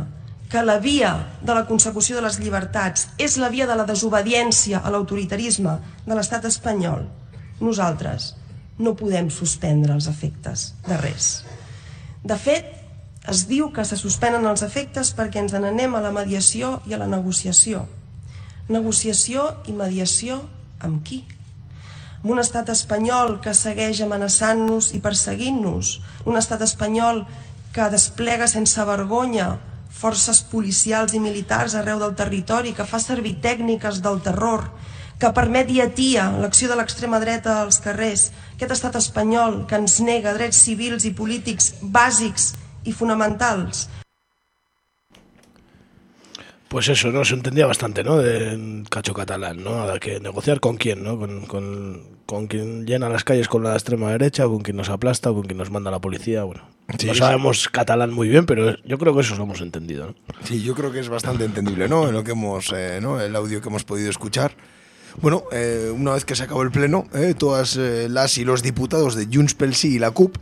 que 0.50 0.62
la 0.62 0.78
via 0.78 1.12
de 1.42 1.54
la 1.54 1.66
consecució 1.68 2.16
de 2.16 2.24
les 2.24 2.40
llibertats 2.40 3.08
és 3.18 3.36
la 3.38 3.50
via 3.52 3.66
de 3.68 3.76
la 3.76 3.86
desobediència 3.86 4.80
a 4.80 4.90
l'autoritarisme 4.94 5.76
de 6.06 6.16
l'estat 6.16 6.48
espanyol, 6.48 7.04
nosaltres 7.60 8.32
no 8.78 8.96
podem 8.96 9.30
suspendre 9.32 9.94
els 9.96 10.08
efectes 10.10 10.72
de 10.86 10.98
res. 11.00 11.45
De 12.26 12.34
fet, 12.42 12.72
es 13.30 13.44
diu 13.46 13.68
que 13.74 13.84
se 13.86 13.98
suspenen 13.98 14.46
els 14.50 14.64
efectes 14.66 15.12
perquè 15.14 15.38
ens 15.42 15.54
n'anem 15.54 15.94
a 15.94 16.02
la 16.02 16.10
mediació 16.14 16.80
i 16.90 16.94
a 16.94 16.98
la 16.98 17.06
negociació. 17.10 17.84
Negociació 18.66 19.46
i 19.70 19.74
mediació 19.78 20.40
amb 20.82 21.04
qui? 21.06 21.20
Amb 22.22 22.32
un 22.34 22.42
estat 22.42 22.72
espanyol 22.72 23.36
que 23.44 23.54
segueix 23.54 24.00
amenaçant-nos 24.02 24.90
i 24.98 25.02
perseguint-nos, 25.04 25.92
un 26.26 26.38
estat 26.40 26.64
espanyol 26.66 27.22
que 27.76 27.86
desplega 27.92 28.50
sense 28.50 28.82
vergonya 28.88 29.52
forces 29.96 30.42
policials 30.50 31.14
i 31.14 31.22
militars 31.22 31.76
arreu 31.78 32.02
del 32.02 32.16
territori, 32.18 32.74
que 32.74 32.88
fa 32.90 32.98
servir 33.00 33.36
tècniques 33.44 34.02
del 34.02 34.18
terror, 34.24 34.66
que 35.20 35.32
permet 35.32 35.70
i 35.72 35.80
atia 35.80 36.28
l'acció 36.42 36.68
de 36.68 36.76
l'extrema 36.76 37.20
dreta 37.22 37.60
als 37.62 37.80
carrers, 37.84 38.30
aquest 38.56 38.74
estat 38.76 38.96
espanyol 39.00 39.62
que 39.68 39.78
ens 39.80 40.00
nega 40.04 40.34
drets 40.36 40.60
civils 40.66 41.06
i 41.08 41.14
polítics 41.16 41.74
bàsics 41.80 42.52
i 42.84 42.92
fonamentals. 42.92 43.86
Pues 46.68 46.88
eso, 46.88 47.12
¿no? 47.12 47.24
Se 47.24 47.34
entendía 47.34 47.64
bastante, 47.66 48.02
¿no? 48.02 48.18
De 48.18 48.84
cacho 48.90 49.14
catalán, 49.14 49.62
¿no? 49.62 49.86
De 49.86 50.00
que 50.00 50.18
negociar 50.20 50.58
con 50.60 50.76
quién, 50.76 51.02
¿no? 51.04 51.16
Con, 51.16 51.46
con, 51.46 52.02
con 52.26 52.48
quien 52.48 52.84
llena 52.86 53.08
las 53.08 53.22
calles 53.22 53.48
con 53.48 53.62
la 53.62 53.74
extrema 53.74 54.10
derecha, 54.10 54.44
con 54.44 54.60
quien 54.60 54.76
nos 54.76 54.90
aplasta, 54.90 55.30
con 55.30 55.44
quien 55.44 55.58
nos 55.58 55.70
manda 55.70 55.92
la 55.92 56.00
policía, 56.00 56.42
bueno. 56.42 56.68
Sí, 56.98 57.06
no 57.06 57.14
sí. 57.14 57.20
sabemos 57.20 57.68
catalán 57.68 58.12
muy 58.12 58.28
bien, 58.28 58.46
pero 58.46 58.76
yo 58.82 58.98
creo 58.98 59.14
que 59.14 59.20
eso 59.20 59.36
lo 59.36 59.44
hemos 59.44 59.60
entendido, 59.60 60.08
¿no? 60.08 60.14
Sí, 60.44 60.62
yo 60.62 60.74
creo 60.74 60.90
que 60.90 60.98
es 61.00 61.08
bastante 61.08 61.44
entendible, 61.44 61.88
¿no? 61.88 62.08
En 62.08 62.14
lo 62.14 62.24
que 62.24 62.32
hemos, 62.32 62.72
eh, 62.76 62.98
¿no? 63.00 63.20
El 63.20 63.34
audio 63.36 63.62
que 63.62 63.68
hemos 63.68 63.84
podido 63.84 64.10
escuchar. 64.10 64.52
Bueno, 65.20 65.44
eh, 65.50 65.92
una 65.94 66.12
vez 66.12 66.24
que 66.24 66.36
se 66.36 66.42
acabó 66.42 66.62
el 66.62 66.70
pleno, 66.70 67.06
eh, 67.14 67.34
todas 67.36 67.76
eh, 67.76 68.08
las 68.10 68.36
y 68.38 68.44
los 68.44 68.62
diputados 68.62 69.14
de 69.14 69.26
Junts 69.32 69.54
pel 69.54 69.74
Sí 69.74 69.96
y 69.96 69.98
la 69.98 70.10
CUP 70.10 70.36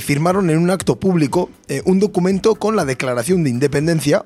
firmaron 0.00 0.48
en 0.48 0.58
un 0.58 0.70
acto 0.70 1.00
público 1.00 1.50
un 1.86 1.98
documento 1.98 2.54
con 2.54 2.76
la 2.76 2.84
declaración 2.84 3.42
de 3.42 3.50
independencia 3.50 4.22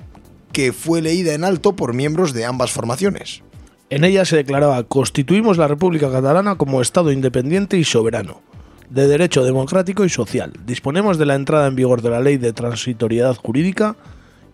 que 0.53 0.74
fue 0.74 1.01
leída 1.01 1.32
en 1.32 1.45
alto 1.45 1.74
por 1.74 1.95
miembros 1.95 2.34
de 2.34 2.45
ambas 2.45 2.72
formaciones. 2.72 3.43
En 3.89 4.05
ella 4.05 4.26
se 4.26 4.37
declaraba 4.37 4.82
constituimos 4.84 5.57
la 5.57 5.66
República 5.66 6.12
Catalana 6.12 6.57
como 6.57 6.82
Estado 6.82 7.11
independiente 7.11 7.78
y 7.78 7.84
soberano, 7.84 8.43
de 8.91 9.09
derecho 9.09 9.45
democrático 9.45 10.05
y 10.05 10.11
social. 10.11 10.53
Disponemos 10.66 11.16
de 11.16 11.24
la 11.24 11.37
entrada 11.37 11.68
en 11.68 11.74
vigor 11.74 12.03
de 12.03 12.11
la 12.11 12.20
Ley 12.20 12.37
de 12.37 12.53
Transitoriedad 12.53 13.34
Jurídica 13.37 13.97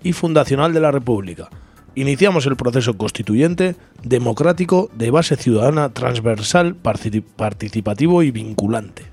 y 0.04 0.12
Fundacional 0.12 0.72
de 0.72 0.80
la 0.80 0.92
República. 0.92 1.48
Iniciamos 1.94 2.46
el 2.46 2.56
proceso 2.56 2.96
constituyente 2.96 3.76
democrático 4.02 4.90
de 4.94 5.10
base 5.10 5.36
ciudadana 5.36 5.90
transversal, 5.92 6.74
partici- 6.82 7.22
participativo 7.22 8.22
y 8.22 8.30
vinculante. 8.30 9.04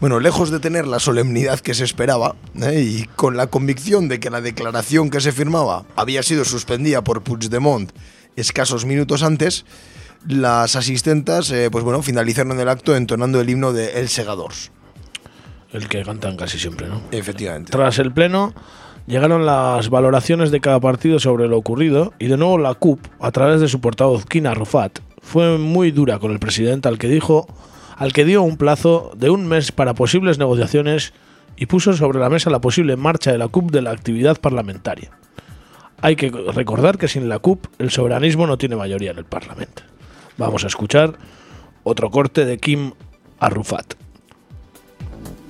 Bueno, 0.00 0.18
lejos 0.18 0.50
de 0.50 0.60
tener 0.60 0.86
la 0.86 0.98
solemnidad 0.98 1.60
que 1.60 1.74
se 1.74 1.84
esperaba 1.84 2.36
¿eh? 2.60 2.80
y 2.82 3.04
con 3.16 3.36
la 3.36 3.46
convicción 3.48 4.08
de 4.08 4.18
que 4.18 4.30
la 4.30 4.40
declaración 4.40 5.08
que 5.10 5.20
se 5.20 5.30
firmaba 5.32 5.84
había 5.94 6.22
sido 6.22 6.44
suspendida 6.44 7.04
por 7.04 7.22
Puigdemont 7.22 7.92
escasos 8.36 8.84
minutos 8.84 9.22
antes, 9.22 9.64
las 10.26 10.74
asistentas, 10.76 11.50
eh, 11.50 11.68
pues 11.70 11.84
bueno, 11.84 12.02
finalizaron 12.02 12.58
el 12.58 12.68
acto 12.68 12.96
entonando 12.96 13.40
el 13.40 13.48
himno 13.50 13.72
de 13.72 14.00
El 14.00 14.08
Segadors. 14.08 14.72
El 15.72 15.88
que 15.88 16.02
cantan 16.02 16.36
casi 16.36 16.58
siempre, 16.58 16.88
¿no? 16.88 17.02
Efectivamente. 17.10 17.70
Tras 17.70 17.98
el 17.98 18.12
pleno, 18.12 18.54
llegaron 19.06 19.46
las 19.46 19.90
valoraciones 19.90 20.50
de 20.50 20.60
cada 20.60 20.80
partido 20.80 21.18
sobre 21.18 21.48
lo 21.48 21.58
ocurrido 21.58 22.12
y 22.18 22.28
de 22.28 22.36
nuevo 22.36 22.58
la 22.58 22.74
CUP, 22.74 23.00
a 23.20 23.30
través 23.30 23.60
de 23.60 23.68
su 23.68 23.80
portavoz 23.80 24.26
Kina 24.26 24.54
Rufat, 24.54 25.00
fue 25.20 25.58
muy 25.58 25.90
dura 25.90 26.18
con 26.18 26.32
el 26.32 26.38
presidente 26.38 26.88
al 26.88 26.98
que 26.98 27.08
dijo 27.08 27.46
al 27.96 28.12
que 28.12 28.24
dio 28.24 28.42
un 28.42 28.56
plazo 28.56 29.12
de 29.16 29.30
un 29.30 29.46
mes 29.46 29.72
para 29.72 29.94
posibles 29.94 30.38
negociaciones 30.38 31.12
y 31.56 31.66
puso 31.66 31.92
sobre 31.92 32.18
la 32.18 32.28
mesa 32.28 32.50
la 32.50 32.60
posible 32.60 32.96
marcha 32.96 33.30
de 33.30 33.38
la 33.38 33.48
CUP 33.48 33.70
de 33.70 33.82
la 33.82 33.92
actividad 33.92 34.40
parlamentaria. 34.40 35.10
Hay 36.00 36.16
que 36.16 36.30
recordar 36.30 36.98
que 36.98 37.08
sin 37.08 37.28
la 37.28 37.38
CUP 37.38 37.66
el 37.78 37.90
soberanismo 37.90 38.46
no 38.46 38.58
tiene 38.58 38.76
mayoría 38.76 39.12
en 39.12 39.18
el 39.18 39.24
Parlamento. 39.24 39.82
Vamos 40.36 40.64
a 40.64 40.66
escuchar 40.66 41.14
otro 41.84 42.10
corte 42.10 42.44
de 42.44 42.58
Kim 42.58 42.92
Arrufat. 43.38 43.94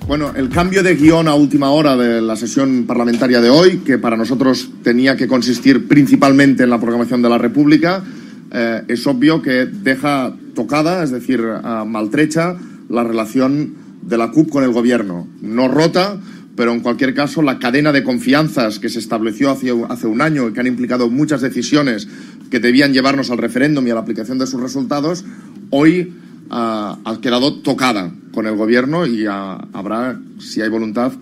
Bueno, 0.07 0.33
el 0.35 0.49
cambio 0.49 0.83
de 0.83 0.95
guion 0.95 1.27
a 1.27 1.33
última 1.33 1.71
hora 1.71 1.97
de 1.97 2.21
la 2.21 2.35
sesión 2.35 2.85
parlamentaria 2.85 3.41
de 3.41 3.49
hoy, 3.49 3.77
que 3.79 3.97
para 3.97 4.15
nosotros 4.15 4.69
tenía 4.83 5.15
que 5.15 5.27
consistir 5.27 5.87
principalmente 5.87 6.63
en 6.63 6.69
la 6.69 6.79
programación 6.79 7.23
de 7.23 7.29
la 7.29 7.39
República, 7.39 8.03
eh, 8.51 8.83
es 8.87 9.07
obvio 9.07 9.41
que 9.41 9.65
deja 9.65 10.31
tocada, 10.53 11.03
es 11.03 11.09
decir, 11.09 11.41
maltrecha, 11.87 12.55
la 12.87 13.03
relación 13.03 13.73
de 14.03 14.17
la 14.19 14.29
CUP 14.29 14.51
con 14.51 14.63
el 14.63 14.71
Gobierno. 14.71 15.27
No 15.41 15.67
rota, 15.67 16.19
pero 16.55 16.71
en 16.71 16.81
cualquier 16.81 17.15
caso 17.15 17.41
la 17.41 17.57
cadena 17.57 17.91
de 17.91 18.03
confianzas 18.03 18.77
que 18.77 18.89
se 18.89 18.99
estableció 18.99 19.49
hace 19.89 20.05
un 20.05 20.21
año 20.21 20.47
y 20.47 20.53
que 20.53 20.59
han 20.59 20.67
implicado 20.67 21.09
muchas 21.09 21.41
decisiones 21.41 22.07
que 22.51 22.59
debían 22.59 22.93
llevarnos 22.93 23.31
al 23.31 23.39
referéndum 23.39 23.87
y 23.87 23.89
a 23.89 23.95
la 23.95 24.01
aplicación 24.01 24.37
de 24.37 24.45
sus 24.45 24.61
resultados, 24.61 25.25
hoy 25.71 26.13
ah, 26.49 26.97
ha 27.03 27.21
quedado 27.21 27.55
tocada 27.55 28.11
con 28.33 28.47
el 28.47 28.55
gobierno 28.55 29.05
y 29.05 29.25
habrá, 29.25 30.19
si 30.39 30.61
hay 30.61 30.69
voluntad, 30.69 31.13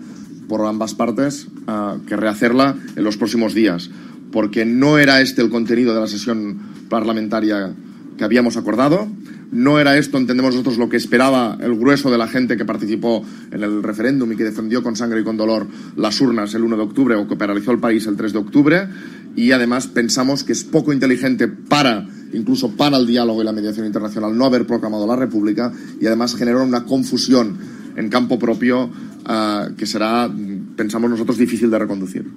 por 0.48 0.64
ambas 0.66 0.94
partes, 0.94 1.48
ah, 1.66 1.96
que 2.06 2.16
rehacerla 2.16 2.76
en 2.96 3.04
los 3.04 3.16
próximos 3.16 3.54
días. 3.54 3.90
Porque 4.32 4.64
no 4.64 4.98
era 4.98 5.20
este 5.20 5.42
el 5.42 5.50
contenido 5.50 5.94
de 5.94 6.00
la 6.00 6.08
sesión 6.08 6.58
parlamentaria 6.88 7.72
que 8.16 8.24
habíamos 8.24 8.56
acordado. 8.56 9.08
No 9.52 9.78
era 9.78 9.96
esto, 9.96 10.18
entendemos 10.18 10.52
nosotros, 10.52 10.78
lo 10.78 10.88
que 10.88 10.96
esperaba 10.96 11.56
el 11.60 11.76
grueso 11.76 12.10
de 12.10 12.18
la 12.18 12.26
gente 12.26 12.56
que 12.56 12.64
participó 12.64 13.24
en 13.52 13.62
el 13.62 13.82
referéndum 13.84 14.32
y 14.32 14.36
que 14.36 14.42
defendió 14.42 14.82
con 14.82 14.96
sangre 14.96 15.20
y 15.20 15.24
con 15.24 15.36
dolor 15.36 15.68
las 15.96 16.20
urnas 16.20 16.54
el 16.54 16.64
1 16.64 16.76
de 16.76 16.82
octubre 16.82 17.14
o 17.14 17.28
que 17.28 17.36
paralizó 17.36 17.70
el 17.70 17.78
país 17.78 18.06
el 18.08 18.16
3 18.16 18.32
de 18.32 18.38
octubre. 18.38 18.88
Y 19.36 19.52
además 19.52 19.86
pensamos 19.86 20.44
que 20.44 20.52
es 20.52 20.64
poco 20.64 20.92
inteligente 20.92 21.48
para, 21.48 22.06
incluso 22.32 22.76
para 22.76 22.96
el 22.96 23.06
diálogo 23.06 23.42
y 23.42 23.44
la 23.44 23.52
mediación 23.52 23.86
internacional, 23.86 24.36
no 24.36 24.44
haber 24.44 24.66
proclamado 24.66 25.06
la 25.06 25.16
República 25.16 25.72
y 26.00 26.06
además 26.06 26.36
generó 26.36 26.62
una 26.62 26.84
confusión 26.84 27.58
en 27.96 28.08
campo 28.08 28.38
propio 28.38 28.90
ah, 29.24 29.68
que 29.76 29.86
será, 29.86 30.30
pensamos 30.76 31.10
nosotros, 31.10 31.36
difícil 31.36 31.70
de 31.70 31.78
reconducir. 31.78 32.30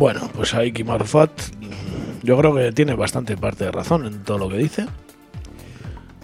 Bueno, 0.00 0.30
pues 0.34 0.54
ahí 0.54 0.72
Kim 0.72 0.88
Arrufat 0.88 1.30
yo 2.22 2.36
creo 2.38 2.54
que 2.54 2.72
tiene 2.72 2.94
bastante 2.94 3.36
parte 3.36 3.64
de 3.64 3.72
razón 3.72 4.06
en 4.06 4.22
todo 4.22 4.38
lo 4.38 4.48
que 4.48 4.56
dice. 4.56 4.86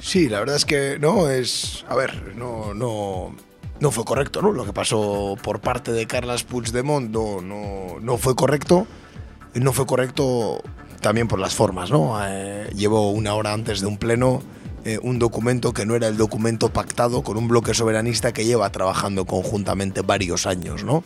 Sí, 0.01 0.29
la 0.29 0.41
verdad 0.41 0.57
es 0.57 0.64
que 0.64 0.99
no 0.99 1.29
es. 1.29 1.85
A 1.89 1.97
ver, 1.97 2.35
no, 2.37 2.75
no, 2.75 3.35
no 3.81 3.91
fue 3.91 4.05
correcto, 4.05 4.43
¿no? 4.43 4.53
Lo 4.53 4.64
que 4.64 4.72
pasó 4.72 5.37
por 5.43 5.61
parte 5.61 5.93
de 5.93 6.07
Carlas 6.07 6.45
Puigdemont 6.45 7.11
no, 7.11 7.41
no, 7.41 8.01
no 8.01 8.16
fue 8.18 8.35
correcto. 8.35 8.87
No 9.55 9.72
fue 9.72 9.87
correcto 9.87 10.62
también 11.01 11.29
por 11.29 11.39
las 11.39 11.55
formas, 11.55 11.91
¿no? 11.91 12.18
Eh, 12.27 12.70
llevó 12.74 13.11
una 13.11 13.35
hora 13.35 13.53
antes 13.53 13.81
de 13.81 13.87
un 13.87 13.97
pleno 13.97 14.43
eh, 14.87 15.01
un 15.03 15.18
documento 15.18 15.72
que 15.72 15.85
no 15.85 15.97
era 15.97 16.07
el 16.07 16.16
documento 16.16 16.72
pactado 16.72 17.24
con 17.24 17.37
un 17.37 17.49
bloque 17.49 17.74
soberanista 17.74 18.33
que 18.33 18.45
lleva 18.45 18.70
trabajando 18.70 19.24
conjuntamente 19.24 20.03
varios 20.03 20.47
años, 20.47 20.85
¿no? 20.85 21.03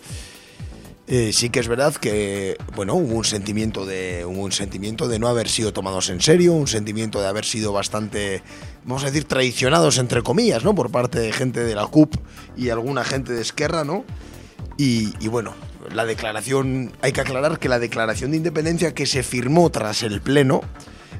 Eh, 1.13 1.33
sí 1.33 1.51
que 1.51 1.59
es 1.59 1.67
verdad 1.67 1.93
que 1.97 2.57
bueno 2.77 2.95
hubo 2.95 3.17
un 3.17 3.25
sentimiento 3.25 3.85
de 3.85 4.25
hubo 4.25 4.43
un 4.43 4.53
sentimiento 4.53 5.09
de 5.09 5.19
no 5.19 5.27
haber 5.27 5.49
sido 5.49 5.73
tomados 5.73 6.09
en 6.09 6.21
serio 6.21 6.53
un 6.53 6.69
sentimiento 6.69 7.21
de 7.21 7.27
haber 7.27 7.45
sido 7.45 7.73
bastante 7.73 8.45
vamos 8.85 9.03
a 9.03 9.07
decir 9.07 9.25
traicionados 9.25 9.99
entre 9.99 10.23
comillas 10.23 10.63
no 10.63 10.73
por 10.73 10.93
parte 10.93 11.19
de 11.19 11.33
gente 11.33 11.65
de 11.65 11.75
la 11.75 11.89
CUP 11.89 12.15
y 12.57 12.69
alguna 12.69 13.03
gente 13.03 13.33
de 13.33 13.43
Esquerra 13.43 13.83
no 13.83 14.05
y, 14.77 15.13
y 15.19 15.27
bueno 15.27 15.53
la 15.93 16.05
declaración 16.05 16.93
hay 17.03 17.11
que 17.11 17.23
aclarar 17.23 17.59
que 17.59 17.69
la 17.69 17.81
declaración 17.81 18.31
de 18.31 18.37
independencia 18.37 18.95
que 18.95 19.07
se 19.07 19.25
firmó 19.25 19.69
tras 19.71 20.05
el 20.05 20.21
pleno 20.21 20.61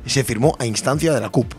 se 0.07 0.23
firmó 0.23 0.55
a 0.61 0.67
instancia 0.67 1.13
de 1.13 1.21
la 1.21 1.31
CUP 1.31 1.53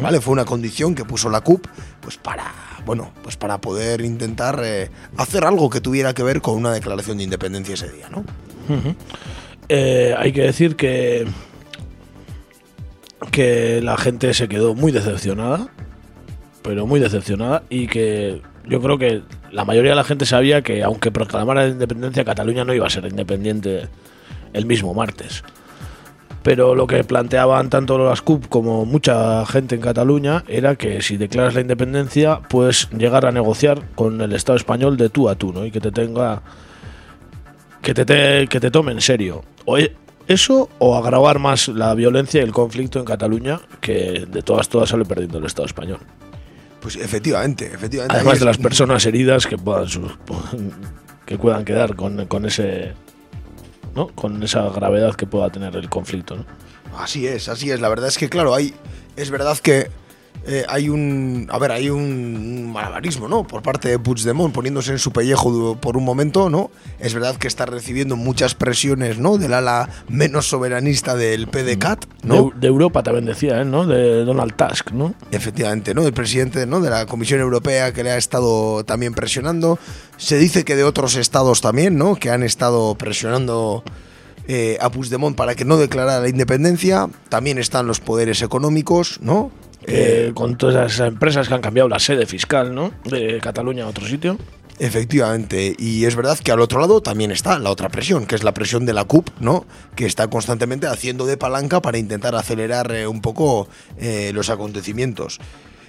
vale 0.00 0.20
fue 0.20 0.32
una 0.32 0.44
condición 0.44 0.94
que 0.94 1.04
puso 1.04 1.28
la 1.28 1.40
CUP 1.40 1.66
pues 2.04 2.18
para 2.18 2.52
bueno, 2.84 3.10
pues 3.22 3.36
para 3.38 3.58
poder 3.58 4.02
intentar 4.02 4.60
eh, 4.62 4.90
hacer 5.16 5.44
algo 5.44 5.70
que 5.70 5.80
tuviera 5.80 6.12
que 6.12 6.22
ver 6.22 6.42
con 6.42 6.54
una 6.54 6.70
declaración 6.70 7.16
de 7.16 7.24
independencia 7.24 7.72
ese 7.72 7.90
día, 7.90 8.10
¿no? 8.10 8.24
Eh, 9.70 10.14
hay 10.16 10.32
que 10.32 10.42
decir 10.42 10.76
que 10.76 11.26
que 13.30 13.80
la 13.82 13.96
gente 13.96 14.34
se 14.34 14.48
quedó 14.48 14.74
muy 14.74 14.92
decepcionada, 14.92 15.68
pero 16.62 16.86
muy 16.86 17.00
decepcionada 17.00 17.62
y 17.70 17.86
que 17.86 18.42
yo 18.68 18.82
creo 18.82 18.98
que 18.98 19.22
la 19.50 19.64
mayoría 19.64 19.92
de 19.92 19.96
la 19.96 20.04
gente 20.04 20.26
sabía 20.26 20.60
que 20.60 20.82
aunque 20.82 21.10
proclamara 21.10 21.62
la 21.62 21.68
independencia 21.68 22.22
Cataluña 22.22 22.64
no 22.64 22.74
iba 22.74 22.86
a 22.86 22.90
ser 22.90 23.06
independiente 23.06 23.88
el 24.52 24.66
mismo 24.66 24.92
martes. 24.92 25.42
Pero 26.44 26.74
lo 26.76 26.86
que 26.86 27.02
planteaban 27.04 27.70
tanto 27.70 27.98
las 27.98 28.20
CUP 28.22 28.46
como 28.48 28.84
mucha 28.84 29.44
gente 29.46 29.74
en 29.74 29.80
Cataluña 29.80 30.44
era 30.46 30.76
que 30.76 31.00
si 31.02 31.16
declaras 31.16 31.54
la 31.54 31.62
independencia 31.62 32.38
puedes 32.48 32.88
llegar 32.90 33.24
a 33.26 33.32
negociar 33.32 33.80
con 33.96 34.20
el 34.20 34.32
Estado 34.32 34.56
español 34.56 34.96
de 34.96 35.08
tú 35.08 35.28
a 35.28 35.34
tú, 35.34 35.52
¿no? 35.52 35.64
Y 35.64 35.70
que 35.72 35.80
te 35.80 35.90
tenga 35.90 36.42
que 37.82 37.94
te, 37.94 38.04
te- 38.04 38.46
que 38.46 38.60
te 38.60 38.70
tome 38.70 38.92
en 38.92 39.00
serio. 39.00 39.42
O 39.64 39.78
e- 39.78 39.96
eso 40.28 40.68
o 40.78 40.96
agravar 40.96 41.38
más 41.38 41.68
la 41.68 41.94
violencia 41.94 42.40
y 42.40 42.44
el 42.44 42.52
conflicto 42.52 42.98
en 42.98 43.04
Cataluña, 43.04 43.60
que 43.80 44.26
de 44.30 44.42
todas 44.42 44.68
todas 44.68 44.90
sale 44.90 45.04
perdiendo 45.06 45.38
el 45.38 45.44
Estado 45.46 45.66
español. 45.66 45.98
Pues 46.80 46.96
efectivamente, 46.96 47.66
efectivamente. 47.72 48.14
Además 48.16 48.38
de 48.38 48.44
las 48.44 48.58
personas 48.58 49.04
heridas 49.06 49.46
que 49.46 49.56
puedan 49.56 49.86
que 51.24 51.38
puedan 51.38 51.64
quedar 51.64 51.96
con, 51.96 52.26
con 52.26 52.44
ese 52.44 52.92
¿no? 53.94 54.08
con 54.08 54.42
esa 54.42 54.68
gravedad 54.70 55.14
que 55.14 55.26
pueda 55.26 55.50
tener 55.50 55.76
el 55.76 55.88
conflicto. 55.88 56.36
¿no? 56.36 56.44
Así 56.98 57.26
es, 57.26 57.48
así 57.48 57.70
es. 57.70 57.80
La 57.80 57.88
verdad 57.88 58.08
es 58.08 58.18
que, 58.18 58.28
claro, 58.28 58.54
hay. 58.54 58.74
Es 59.16 59.30
verdad 59.30 59.56
que 59.58 59.90
eh, 60.46 60.64
hay 60.68 60.88
un. 60.88 61.46
A 61.50 61.58
ver, 61.58 61.72
hay 61.72 61.88
un 61.88 62.70
malabarismo, 62.72 63.28
¿no? 63.28 63.46
Por 63.46 63.62
parte 63.62 63.88
de 63.88 63.98
Puigdemont 63.98 64.54
poniéndose 64.54 64.92
en 64.92 64.98
su 64.98 65.12
pellejo 65.12 65.76
por 65.80 65.96
un 65.96 66.04
momento, 66.04 66.50
¿no? 66.50 66.70
Es 66.98 67.14
verdad 67.14 67.36
que 67.36 67.48
está 67.48 67.64
recibiendo 67.66 68.16
muchas 68.16 68.54
presiones, 68.54 69.18
¿no? 69.18 69.38
Del 69.38 69.54
ala 69.54 69.88
menos 70.08 70.46
soberanista 70.48 71.14
del 71.14 71.48
PDCAT, 71.48 72.04
¿no? 72.24 72.50
De, 72.54 72.60
de 72.60 72.66
Europa 72.66 73.02
también 73.02 73.24
decía, 73.24 73.62
¿eh? 73.62 73.64
¿no? 73.64 73.86
De 73.86 74.24
Donald 74.24 74.54
Tusk, 74.54 74.90
¿no? 74.92 75.14
Efectivamente, 75.30 75.94
¿no? 75.94 76.06
El 76.06 76.12
presidente 76.12 76.66
¿no? 76.66 76.80
de 76.80 76.90
la 76.90 77.06
Comisión 77.06 77.40
Europea 77.40 77.92
que 77.92 78.04
le 78.04 78.10
ha 78.10 78.16
estado 78.16 78.84
también 78.84 79.14
presionando. 79.14 79.78
Se 80.16 80.38
dice 80.38 80.64
que 80.64 80.76
de 80.76 80.84
otros 80.84 81.16
estados 81.16 81.60
también, 81.60 81.96
¿no? 81.96 82.16
Que 82.16 82.30
han 82.30 82.42
estado 82.42 82.94
presionando 82.96 83.82
eh, 84.46 84.76
a 84.80 84.90
Puigdemont 84.90 85.36
para 85.36 85.54
que 85.54 85.64
no 85.64 85.76
declarara 85.76 86.20
la 86.20 86.28
independencia. 86.28 87.08
También 87.28 87.58
están 87.58 87.86
los 87.86 88.00
poderes 88.00 88.42
económicos, 88.42 89.18
¿no? 89.22 89.50
Eh, 89.86 90.32
con 90.34 90.56
todas 90.56 90.92
esas 90.92 91.08
empresas 91.08 91.48
que 91.48 91.54
han 91.54 91.60
cambiado 91.60 91.88
la 91.88 91.98
sede 91.98 92.26
fiscal, 92.26 92.74
¿no? 92.74 92.92
De 93.04 93.38
Cataluña 93.40 93.84
a 93.84 93.88
otro 93.88 94.06
sitio. 94.06 94.38
Efectivamente, 94.78 95.76
y 95.78 96.04
es 96.04 96.16
verdad 96.16 96.38
que 96.38 96.50
al 96.50 96.60
otro 96.60 96.80
lado 96.80 97.00
también 97.00 97.30
está 97.30 97.58
la 97.58 97.70
otra 97.70 97.90
presión, 97.90 98.26
que 98.26 98.34
es 98.34 98.42
la 98.42 98.54
presión 98.54 98.86
de 98.86 98.92
la 98.92 99.04
CUP, 99.04 99.28
¿no? 99.40 99.66
Que 99.94 100.06
está 100.06 100.28
constantemente 100.28 100.86
haciendo 100.86 101.26
de 101.26 101.36
palanca 101.36 101.80
para 101.80 101.98
intentar 101.98 102.34
acelerar 102.34 102.90
eh, 102.92 103.06
un 103.06 103.20
poco 103.20 103.68
eh, 103.98 104.32
los 104.34 104.50
acontecimientos. 104.50 105.38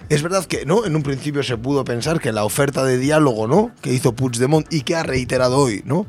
Es 0.09 0.21
verdad 0.21 0.45
que, 0.45 0.65
¿no? 0.65 0.85
En 0.85 0.95
un 0.95 1.01
principio 1.01 1.41
se 1.41 1.57
pudo 1.57 1.83
pensar 1.83 2.19
que 2.19 2.31
la 2.31 2.43
oferta 2.43 2.83
de 2.83 2.99
diálogo, 2.99 3.47
¿no? 3.47 3.71
Que 3.81 3.91
hizo 3.91 4.13
Puigdemont 4.13 4.71
y 4.71 4.81
que 4.81 4.95
ha 4.95 5.03
reiterado 5.03 5.57
hoy, 5.57 5.81
¿no? 5.85 6.05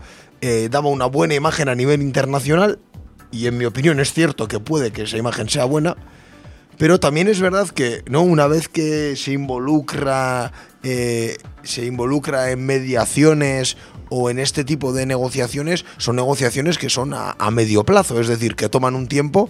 Daba 0.71 0.91
una 0.91 1.07
buena 1.07 1.35
imagen 1.35 1.69
a 1.69 1.75
nivel 1.75 2.03
internacional, 2.03 2.79
y 3.33 3.47
en 3.47 3.59
mi 3.59 3.65
opinión 3.65 4.01
es 4.01 4.13
cierto 4.13 4.49
que 4.49 4.61
puede 4.61 4.93
que 4.93 5.03
esa 5.03 5.17
imagen 5.17 5.49
sea 5.49 5.65
buena, 5.65 5.97
pero 6.79 7.01
también 7.01 7.29
es 7.29 7.41
verdad 7.41 7.69
que, 7.69 8.03
¿no? 8.09 8.23
Una 8.23 8.47
vez 8.47 8.69
que 8.69 9.17
se 9.17 9.33
involucra, 9.33 10.53
eh, 10.83 11.37
se 11.63 11.85
involucra 11.87 12.51
en 12.51 12.65
mediaciones 12.65 13.77
o 14.09 14.31
en 14.31 14.39
este 14.39 14.65
tipo 14.65 14.93
de 14.93 15.07
negociaciones, 15.07 15.85
son 15.99 16.17
negociaciones 16.17 16.79
que 16.79 16.91
son 16.91 17.15
a, 17.15 17.37
a 17.39 17.51
medio 17.51 17.85
plazo, 17.85 18.21
es 18.21 18.29
decir, 18.29 18.55
que 18.55 18.69
toman 18.69 18.95
un 18.95 19.09
tiempo 19.09 19.49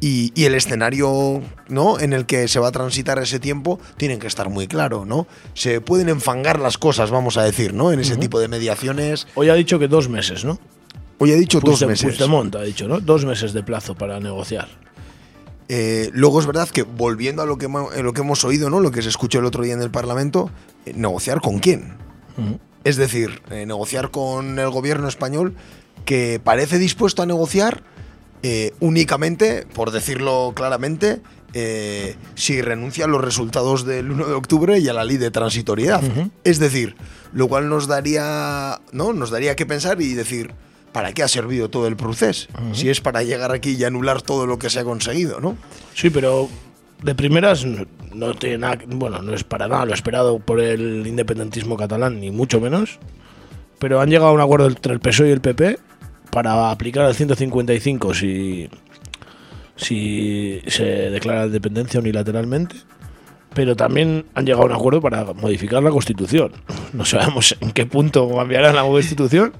y, 0.00 0.32
y 0.34 0.44
el 0.44 0.54
escenario 0.54 1.40
¿no? 1.68 1.98
en 1.98 2.12
el 2.12 2.26
que 2.26 2.48
se 2.48 2.58
va 2.58 2.68
a 2.68 2.72
transitar 2.72 3.18
ese 3.18 3.38
tiempo 3.38 3.78
tienen 3.96 4.18
que 4.18 4.26
estar 4.26 4.48
muy 4.50 4.66
claro, 4.66 5.04
¿no? 5.04 5.26
Se 5.54 5.80
pueden 5.80 6.08
enfangar 6.08 6.58
las 6.60 6.78
cosas, 6.78 7.10
vamos 7.10 7.36
a 7.36 7.44
decir, 7.44 7.72
¿no? 7.72 7.92
En 7.92 8.00
ese 8.00 8.16
tipo 8.16 8.40
de 8.40 8.48
mediaciones. 8.48 9.26
Hoy 9.34 9.48
ha 9.48 9.54
dicho 9.54 9.78
que 9.78 9.88
dos 9.88 10.08
meses, 10.08 10.44
¿no? 10.44 10.58
Hoy 11.18 11.32
ha 11.32 11.36
dicho 11.36 11.60
dos 11.60 11.86
meses. 11.86 12.16
Puigdemont 12.16 12.54
ha 12.56 12.62
dicho, 12.62 12.88
¿no? 12.88 13.00
Dos 13.00 13.24
meses 13.24 13.52
de 13.52 13.62
plazo 13.62 13.94
para 13.94 14.18
negociar. 14.20 14.68
Eh, 15.68 16.10
luego 16.12 16.40
es 16.40 16.46
verdad 16.46 16.68
que 16.68 16.82
volviendo 16.82 17.40
a 17.42 17.46
lo 17.46 17.56
que, 17.58 17.68
hemo- 17.68 17.90
lo 18.02 18.12
que 18.12 18.20
hemos 18.20 18.44
oído, 18.44 18.68
¿no? 18.70 18.80
Lo 18.80 18.90
que 18.90 19.00
se 19.02 19.08
escuchó 19.08 19.38
el 19.38 19.46
otro 19.46 19.62
día 19.64 19.72
en 19.74 19.80
el 19.82 19.90
Parlamento, 19.90 20.50
eh, 20.84 20.92
negociar 20.94 21.40
con 21.40 21.58
quién. 21.58 21.94
Es 22.84 22.96
decir, 22.96 23.40
eh, 23.50 23.64
negociar 23.64 24.10
con 24.10 24.58
el 24.58 24.68
gobierno 24.70 25.08
español 25.08 25.54
que 26.04 26.40
parece 26.42 26.78
dispuesto 26.78 27.22
a 27.22 27.26
negociar 27.26 27.82
únicamente, 28.80 29.66
por 29.72 29.90
decirlo 29.90 30.52
claramente, 30.54 31.20
si 32.34 32.60
renuncia 32.60 33.04
a 33.04 33.08
los 33.08 33.22
resultados 33.24 33.86
del 33.86 34.10
1 34.10 34.26
de 34.26 34.32
octubre 34.34 34.78
y 34.80 34.88
a 34.88 34.92
la 34.92 35.04
ley 35.04 35.16
de 35.16 35.30
transitoriedad. 35.30 36.02
Es 36.42 36.58
decir, 36.58 36.94
lo 37.32 37.48
cual 37.48 37.68
nos 37.70 37.86
daría, 37.86 38.80
¿no? 38.92 39.12
Nos 39.12 39.30
daría 39.30 39.54
que 39.56 39.64
pensar 39.64 40.02
y 40.02 40.12
decir, 40.14 40.50
¿para 40.94 41.12
qué 41.12 41.24
ha 41.24 41.28
servido 41.28 41.68
todo 41.68 41.88
el 41.88 41.96
proceso? 41.96 42.46
Si 42.72 42.88
es 42.88 43.00
para 43.00 43.24
llegar 43.24 43.50
aquí 43.50 43.72
y 43.72 43.82
anular 43.82 44.22
todo 44.22 44.46
lo 44.46 44.60
que 44.60 44.70
se 44.70 44.78
ha 44.78 44.84
conseguido, 44.84 45.40
¿no? 45.40 45.56
Sí, 45.92 46.08
pero 46.08 46.48
de 47.02 47.16
primeras 47.16 47.64
no, 47.64 47.84
no 48.14 48.32
tiene 48.34 48.58
nada, 48.58 48.78
bueno, 48.86 49.20
no 49.20 49.34
es 49.34 49.42
para 49.42 49.66
nada 49.66 49.86
lo 49.86 49.92
esperado 49.92 50.38
por 50.38 50.60
el 50.60 51.04
independentismo 51.04 51.76
catalán, 51.76 52.20
ni 52.20 52.30
mucho 52.30 52.60
menos. 52.60 53.00
Pero 53.80 54.00
han 54.00 54.08
llegado 54.08 54.28
a 54.28 54.32
un 54.34 54.40
acuerdo 54.40 54.68
entre 54.68 54.92
el 54.92 55.00
PSOE 55.00 55.30
y 55.30 55.32
el 55.32 55.40
PP 55.40 55.80
para 56.30 56.70
aplicar 56.70 57.08
el 57.08 57.14
155 57.16 58.14
si, 58.14 58.70
si 59.74 60.62
se 60.68 60.84
declara 61.10 61.40
la 61.40 61.46
independencia 61.46 61.98
unilateralmente. 61.98 62.76
Pero 63.52 63.74
también 63.74 64.26
han 64.34 64.46
llegado 64.46 64.62
a 64.62 64.66
un 64.66 64.72
acuerdo 64.72 65.00
para 65.00 65.24
modificar 65.34 65.82
la 65.82 65.90
Constitución. 65.90 66.52
No 66.92 67.04
sabemos 67.04 67.56
en 67.60 67.72
qué 67.72 67.86
punto 67.86 68.32
cambiarán 68.32 68.76
la 68.76 68.82
Constitución, 68.82 69.52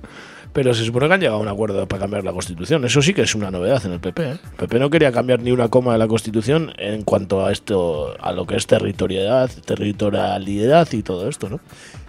pero 0.54 0.72
se 0.72 0.84
supone 0.84 1.08
que 1.08 1.14
han 1.14 1.20
llegado 1.20 1.38
a 1.38 1.42
un 1.42 1.48
acuerdo 1.48 1.86
para 1.88 2.02
cambiar 2.02 2.22
la 2.22 2.32
Constitución. 2.32 2.84
Eso 2.84 3.02
sí 3.02 3.12
que 3.12 3.22
es 3.22 3.34
una 3.34 3.50
novedad 3.50 3.84
en 3.84 3.92
el 3.92 4.00
PP. 4.00 4.22
¿eh? 4.22 4.30
El 4.30 4.56
PP 4.56 4.78
no 4.78 4.88
quería 4.88 5.10
cambiar 5.10 5.42
ni 5.42 5.50
una 5.50 5.68
coma 5.68 5.92
de 5.92 5.98
la 5.98 6.06
Constitución 6.06 6.72
en 6.78 7.02
cuanto 7.02 7.44
a 7.44 7.50
esto, 7.50 8.14
a 8.22 8.32
lo 8.32 8.46
que 8.46 8.56
es 8.56 8.66
territorialidad, 8.68 9.50
territorialidad 9.66 10.90
y 10.92 11.02
todo 11.02 11.28
esto, 11.28 11.48
¿no? 11.48 11.60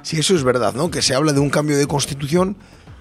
Sí, 0.04 0.20
eso 0.20 0.36
es 0.36 0.44
verdad, 0.44 0.76
¿no? 0.76 0.92
Que 0.92 1.02
se 1.02 1.16
habla 1.16 1.34
de 1.34 1.40
un 1.40 1.50
cambio 1.50 1.76
de 1.76 1.88
constitución, 1.88 2.56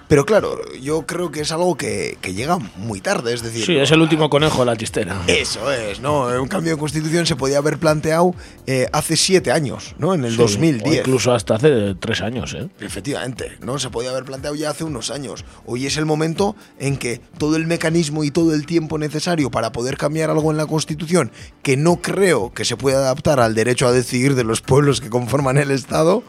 pero 0.08 0.24
claro, 0.26 0.58
yo 0.80 1.06
creo 1.06 1.30
que 1.30 1.40
es 1.40 1.50
algo 1.52 1.76
que, 1.76 2.18
que 2.20 2.34
llega 2.34 2.58
muy 2.76 3.00
tarde, 3.00 3.32
es 3.34 3.42
decir... 3.42 3.64
Sí, 3.64 3.76
es 3.76 3.90
el 3.90 4.00
último 4.00 4.28
conejo 4.30 4.60
de 4.60 4.66
la 4.66 4.76
chistera. 4.76 5.22
Eso 5.26 5.72
es, 5.72 6.00
¿no? 6.00 6.26
Un 6.40 6.48
cambio 6.48 6.72
de 6.72 6.78
constitución 6.78 7.26
se 7.26 7.36
podía 7.36 7.58
haber 7.58 7.78
planteado 7.78 8.34
eh, 8.66 8.86
hace 8.92 9.16
siete 9.16 9.50
años, 9.50 9.94
¿no? 9.98 10.14
En 10.14 10.24
el 10.24 10.32
Sí, 10.32 10.36
2010. 10.38 10.90
o 10.90 10.94
incluso 11.00 11.32
hasta 11.32 11.54
hace 11.56 11.94
tres 11.98 12.20
años, 12.20 12.54
¿eh? 12.54 12.68
Efectivamente, 12.80 13.56
¿no? 13.60 13.78
Se 13.78 13.90
podía 13.90 14.10
haber 14.10 14.24
planteado 14.24 14.54
ya 14.56 14.70
hace 14.70 14.84
unos 14.84 15.10
años. 15.10 15.44
Hoy 15.66 15.86
es 15.86 15.96
el 15.96 16.06
momento 16.06 16.54
en 16.78 16.96
que 16.96 17.20
todo 17.38 17.56
el 17.56 17.66
mecanismo 17.66 18.24
y 18.24 18.30
todo 18.30 18.54
el 18.54 18.66
tiempo 18.66 18.98
necesario 18.98 19.50
para 19.50 19.72
poder 19.72 19.96
cambiar 19.96 20.30
algo 20.30 20.50
en 20.50 20.56
la 20.56 20.66
Constitución, 20.66 21.32
que 21.62 21.76
no 21.76 21.96
creo 21.96 22.52
que 22.52 22.64
se 22.64 22.76
pueda 22.76 22.98
adaptar 22.98 23.40
al 23.40 23.54
derecho 23.54 23.86
a 23.86 23.92
decidir 23.92 24.34
de 24.34 24.44
los 24.44 24.60
pueblos 24.60 25.00
que 25.00 25.10
conforman 25.10 25.56
el 25.58 25.70
Estado, 25.70 26.22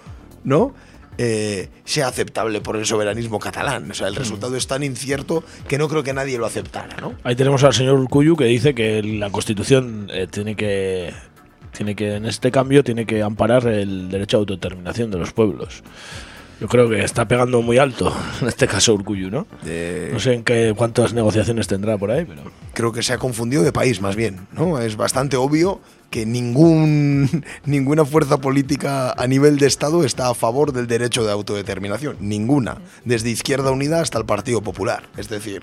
¿no? 0.43 0.73
Eh, 1.17 1.69
sea 1.85 2.07
aceptable 2.07 2.61
por 2.61 2.75
el 2.75 2.85
soberanismo 2.85 3.39
catalán. 3.39 3.89
O 3.89 3.93
sea, 3.93 4.07
el 4.07 4.15
resultado 4.15 4.55
es 4.57 4.67
tan 4.67 4.83
incierto 4.83 5.43
que 5.67 5.77
no 5.77 5.87
creo 5.87 6.03
que 6.03 6.13
nadie 6.13 6.37
lo 6.37 6.45
aceptara, 6.45 6.97
¿no? 6.97 7.13
Ahí 7.23 7.35
tenemos 7.35 7.63
al 7.63 7.73
señor 7.73 7.99
Urcuyu 7.99 8.35
que 8.35 8.45
dice 8.45 8.75
que 8.75 9.01
la 9.01 9.29
Constitución 9.29 10.09
eh, 10.13 10.27
tiene 10.29 10.55
que 10.55 11.13
tiene 11.71 11.95
que 11.95 12.15
en 12.15 12.25
este 12.25 12.51
cambio 12.51 12.83
tiene 12.83 13.05
que 13.05 13.21
amparar 13.21 13.67
el 13.67 14.09
derecho 14.09 14.37
a 14.37 14.39
autodeterminación 14.41 15.11
de 15.11 15.17
los 15.17 15.31
pueblos. 15.31 15.83
Yo 16.59 16.67
creo 16.69 16.89
que 16.89 17.03
está 17.03 17.27
pegando 17.27 17.61
muy 17.61 17.77
alto 17.77 18.15
en 18.41 18.47
este 18.47 18.67
caso 18.67 18.93
Urcuyu, 18.93 19.29
¿no? 19.29 19.47
No 20.11 20.19
sé 20.19 20.33
en 20.33 20.43
qué 20.43 20.73
cuántas 20.75 21.13
negociaciones 21.13 21.67
tendrá 21.67 21.97
por 21.97 22.11
ahí, 22.11 22.25
pero 22.25 22.43
creo 22.73 22.91
que 22.91 23.03
se 23.03 23.13
ha 23.13 23.17
confundido 23.17 23.63
de 23.63 23.71
país 23.71 24.01
más 24.01 24.15
bien, 24.15 24.47
¿no? 24.51 24.79
Es 24.81 24.95
bastante 24.95 25.37
obvio 25.37 25.79
que 26.09 26.25
ningún, 26.25 27.43
ninguna 27.65 28.05
fuerza 28.05 28.37
política 28.37 29.11
a 29.11 29.27
nivel 29.27 29.57
de 29.57 29.67
Estado 29.67 30.03
está 30.03 30.29
a 30.29 30.33
favor 30.33 30.73
del 30.73 30.87
derecho 30.87 31.23
de 31.25 31.31
autodeterminación. 31.31 32.17
Ninguna. 32.19 32.77
Desde 33.03 33.29
Izquierda 33.29 33.71
Unida 33.71 34.01
hasta 34.01 34.17
el 34.17 34.25
Partido 34.25 34.61
Popular. 34.61 35.03
Es 35.17 35.29
decir, 35.29 35.61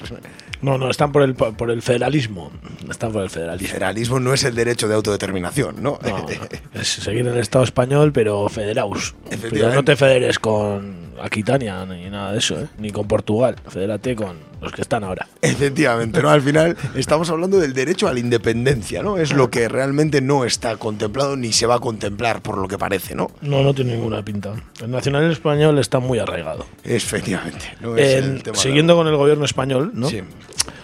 no, 0.60 0.78
no, 0.78 0.90
están 0.90 1.12
por 1.12 1.22
el 1.22 1.34
por 1.34 1.70
el 1.70 1.82
federalismo. 1.82 2.52
Están 2.88 3.12
por 3.12 3.22
el 3.22 3.30
federalismo. 3.30 3.68
federalismo 3.68 4.20
no 4.20 4.32
es 4.32 4.44
el 4.44 4.54
derecho 4.54 4.88
de 4.88 4.94
autodeterminación, 4.94 5.82
¿no? 5.82 5.98
No, 6.02 6.26
es 6.74 6.88
seguir 6.88 7.20
en 7.20 7.34
el 7.34 7.38
Estado 7.38 7.64
español, 7.64 8.12
pero 8.12 8.48
federaus. 8.48 9.14
Pero 9.50 9.72
no 9.72 9.84
te 9.84 9.96
federes 9.96 10.38
con 10.38 11.12
Aquitania 11.20 11.84
ni 11.86 12.08
nada 12.10 12.32
de 12.32 12.38
eso, 12.38 12.60
¿eh? 12.60 12.68
ni 12.78 12.90
con 12.90 13.06
Portugal. 13.08 13.56
Fedérate 13.68 14.14
con 14.16 14.51
los 14.62 14.72
que 14.72 14.80
están 14.82 15.04
ahora. 15.04 15.26
Efectivamente, 15.42 16.22
¿no? 16.22 16.30
Al 16.30 16.40
final 16.40 16.76
estamos 16.94 17.28
hablando 17.30 17.58
del 17.58 17.74
derecho 17.74 18.08
a 18.08 18.12
la 18.12 18.20
independencia, 18.20 19.02
¿no? 19.02 19.18
Es 19.18 19.32
lo 19.32 19.50
que 19.50 19.68
realmente 19.68 20.20
no 20.20 20.44
está 20.44 20.76
contemplado 20.76 21.36
ni 21.36 21.52
se 21.52 21.66
va 21.66 21.74
a 21.74 21.78
contemplar, 21.80 22.40
por 22.42 22.56
lo 22.58 22.68
que 22.68 22.78
parece, 22.78 23.14
¿no? 23.14 23.30
No, 23.40 23.62
no 23.62 23.74
tiene 23.74 23.94
ninguna 23.96 24.24
pinta. 24.24 24.54
El 24.82 24.90
nacional 24.90 25.30
español 25.30 25.78
está 25.78 25.98
muy 25.98 26.18
arraigado. 26.18 26.64
Efectivamente. 26.84 27.74
¿no? 27.80 27.96
Es 27.96 28.14
En- 28.22 28.24
el 28.36 28.42
tema 28.42 28.56
siguiendo 28.56 28.96
con 28.96 29.06
el 29.08 29.16
gobierno 29.16 29.44
español, 29.44 29.90
¿no? 29.94 30.08
Sí. 30.08 30.20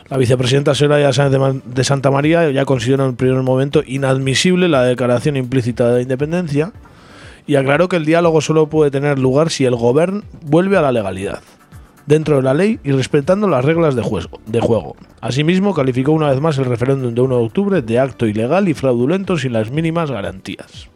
La 0.09 0.17
vicepresidenta 0.17 0.75
Soraya 0.75 1.13
Sáenz 1.13 1.63
de 1.65 1.85
Santa 1.85 2.11
María 2.11 2.51
ya 2.51 2.65
consideró 2.65 3.05
en 3.05 3.11
el 3.11 3.17
primer 3.17 3.43
momento 3.43 3.83
inadmisible 3.87 4.67
la 4.69 4.83
declaración 4.83 5.37
implícita 5.37 5.93
de 5.93 6.03
independencia 6.03 6.73
y 7.47 7.57
aclaró 7.57 7.89
que 7.89 7.97
el 7.97 8.05
diálogo 8.07 8.41
solo 8.41 8.69
puede 8.69 8.91
tener 8.91 9.19
lugar 9.19 9.51
si 9.51 9.65
el 9.67 9.77
gobierno 9.77 10.23
vuelve 10.43 10.77
a 10.79 10.83
la 10.83 10.93
legalidad, 10.93 11.41
dentro 12.09 12.37
de 12.37 12.43
la 12.43 12.55
ley 12.55 12.81
y 12.83 12.93
respetando 12.93 13.47
las 13.49 13.65
reglas 13.65 13.95
de 13.95 14.03
juego. 14.61 14.97
Asimismo, 15.21 15.75
calificó 15.75 16.13
una 16.13 16.31
vez 16.31 16.41
más 16.41 16.57
el 16.57 16.65
referéndum 16.65 17.15
de 17.15 17.21
1 17.21 17.39
de 17.39 17.45
octubre 17.45 17.83
de 17.83 17.99
acto 17.99 18.27
ilegal 18.27 18.67
y 18.69 18.75
fraudulento 18.75 19.37
sin 19.37 19.53
las 19.53 19.71
mínimas 19.71 20.11
garantías. 20.11 20.89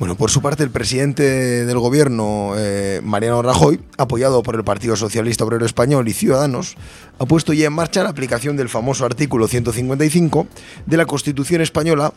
Bueno, 0.00 0.16
por 0.16 0.30
su 0.30 0.42
parte, 0.42 0.64
el 0.64 0.70
presidente 0.70 1.64
del 1.64 1.78
gobierno, 1.78 2.54
eh, 2.56 3.00
Mariano 3.04 3.42
Rajoy, 3.42 3.80
apoyado 3.98 4.42
por 4.42 4.56
el 4.56 4.64
Partido 4.64 4.96
Socialista 4.96 5.44
Obrero 5.44 5.64
Español 5.64 6.08
y 6.08 6.12
Ciudadanos, 6.12 6.74
ha 7.18 7.26
puesto 7.26 7.52
ya 7.52 7.66
en 7.66 7.74
marcha 7.74 8.02
la 8.02 8.08
aplicación 8.08 8.56
del 8.56 8.70
famoso 8.70 9.04
artículo 9.04 9.46
155 9.46 10.46
de 10.86 10.96
la 10.96 11.06
Constitución 11.06 11.60
española, 11.60 12.14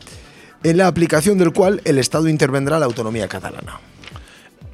en 0.64 0.78
la 0.78 0.88
aplicación 0.88 1.38
del 1.38 1.52
cual 1.52 1.82
el 1.84 2.00
Estado 2.00 2.30
intervendrá 2.30 2.80
la 2.80 2.86
autonomía 2.86 3.28
catalana. 3.28 3.82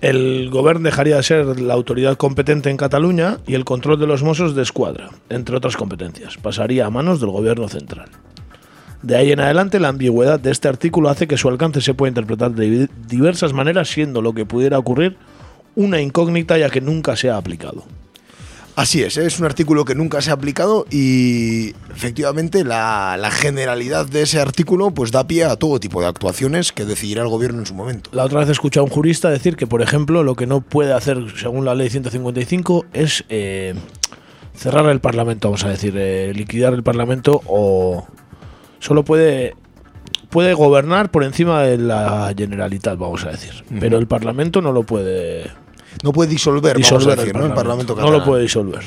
El 0.01 0.49
gobierno 0.49 0.83
dejaría 0.83 1.17
de 1.17 1.23
ser 1.23 1.59
la 1.59 1.73
autoridad 1.73 2.15
competente 2.15 2.69
en 2.69 2.77
Cataluña 2.77 3.39
y 3.45 3.55
el 3.55 3.65
control 3.65 3.99
de 3.99 4.07
los 4.07 4.23
Mossos 4.23 4.55
de 4.55 4.61
Escuadra, 4.61 5.09
entre 5.27 5.57
otras 5.57 5.75
competencias, 5.75 6.37
pasaría 6.37 6.85
a 6.85 6.89
manos 6.89 7.19
del 7.19 7.31
gobierno 7.31 7.67
central. 7.67 8.09
De 9.01 9.17
ahí 9.17 9.33
en 9.33 9.41
adelante, 9.41 9.77
la 9.79 9.89
ambigüedad 9.89 10.39
de 10.39 10.51
este 10.51 10.69
artículo 10.69 11.09
hace 11.09 11.27
que 11.27 11.37
su 11.37 11.49
alcance 11.49 11.81
se 11.81 11.93
pueda 11.93 12.09
interpretar 12.09 12.51
de 12.51 12.87
diversas 13.07 13.51
maneras, 13.51 13.89
siendo 13.89 14.21
lo 14.21 14.33
que 14.33 14.45
pudiera 14.45 14.79
ocurrir 14.79 15.17
una 15.75 15.99
incógnita 15.99 16.57
ya 16.57 16.69
que 16.69 16.79
nunca 16.79 17.17
se 17.17 17.29
ha 17.29 17.35
aplicado. 17.35 17.83
Así 18.79 19.03
es, 19.03 19.17
¿eh? 19.17 19.25
es 19.25 19.37
un 19.41 19.45
artículo 19.45 19.83
que 19.83 19.93
nunca 19.93 20.21
se 20.21 20.29
ha 20.29 20.35
aplicado 20.35 20.85
y 20.89 21.71
efectivamente 21.91 22.63
la, 22.63 23.17
la, 23.17 23.29
generalidad 23.29 24.05
de 24.05 24.21
ese 24.21 24.39
artículo 24.39 24.91
pues 24.91 25.11
da 25.11 25.27
pie 25.27 25.43
a 25.43 25.57
todo 25.57 25.81
tipo 25.81 25.99
de 25.99 26.07
actuaciones 26.07 26.71
que 26.71 26.85
decidirá 26.85 27.23
el 27.23 27.27
gobierno 27.27 27.59
en 27.59 27.65
su 27.65 27.73
momento. 27.73 28.09
La 28.13 28.23
otra 28.23 28.39
vez 28.39 28.47
he 28.47 28.53
escuchado 28.53 28.85
a 28.85 28.87
un 28.87 28.89
jurista 28.89 29.29
decir 29.29 29.57
que, 29.57 29.67
por 29.67 29.81
ejemplo, 29.81 30.23
lo 30.23 30.35
que 30.35 30.47
no 30.47 30.61
puede 30.61 30.93
hacer 30.93 31.25
según 31.35 31.65
la 31.65 31.75
ley 31.75 31.89
155 31.89 32.85
es 32.93 33.25
eh, 33.27 33.75
cerrar 34.53 34.85
el 34.85 35.01
Parlamento, 35.01 35.49
vamos 35.49 35.65
a 35.65 35.69
decir, 35.71 35.95
eh, 35.97 36.31
liquidar 36.33 36.73
el 36.73 36.81
Parlamento 36.81 37.41
o 37.47 38.07
solo 38.79 39.03
puede 39.03 39.55
puede 40.29 40.53
gobernar 40.53 41.11
por 41.11 41.25
encima 41.25 41.63
de 41.63 41.79
la 41.79 42.33
Generalitat, 42.33 42.97
vamos 42.97 43.25
a 43.25 43.31
decir, 43.31 43.51
uh 43.55 43.73
-huh. 43.73 43.79
pero 43.81 43.97
el 43.97 44.07
Parlamento 44.07 44.61
no 44.61 44.71
lo 44.71 44.83
puede 44.83 45.51
no 46.03 46.13
puede 46.13 46.29
disolver, 46.29 46.77
disolver 46.77 47.17
decir, 47.17 47.35
el, 47.35 47.41
¿no? 47.41 47.47
el 47.47 47.53
Parlamento 47.53 47.95
No 47.95 48.11
lo 48.11 48.23
puede 48.23 48.43
disolver. 48.43 48.81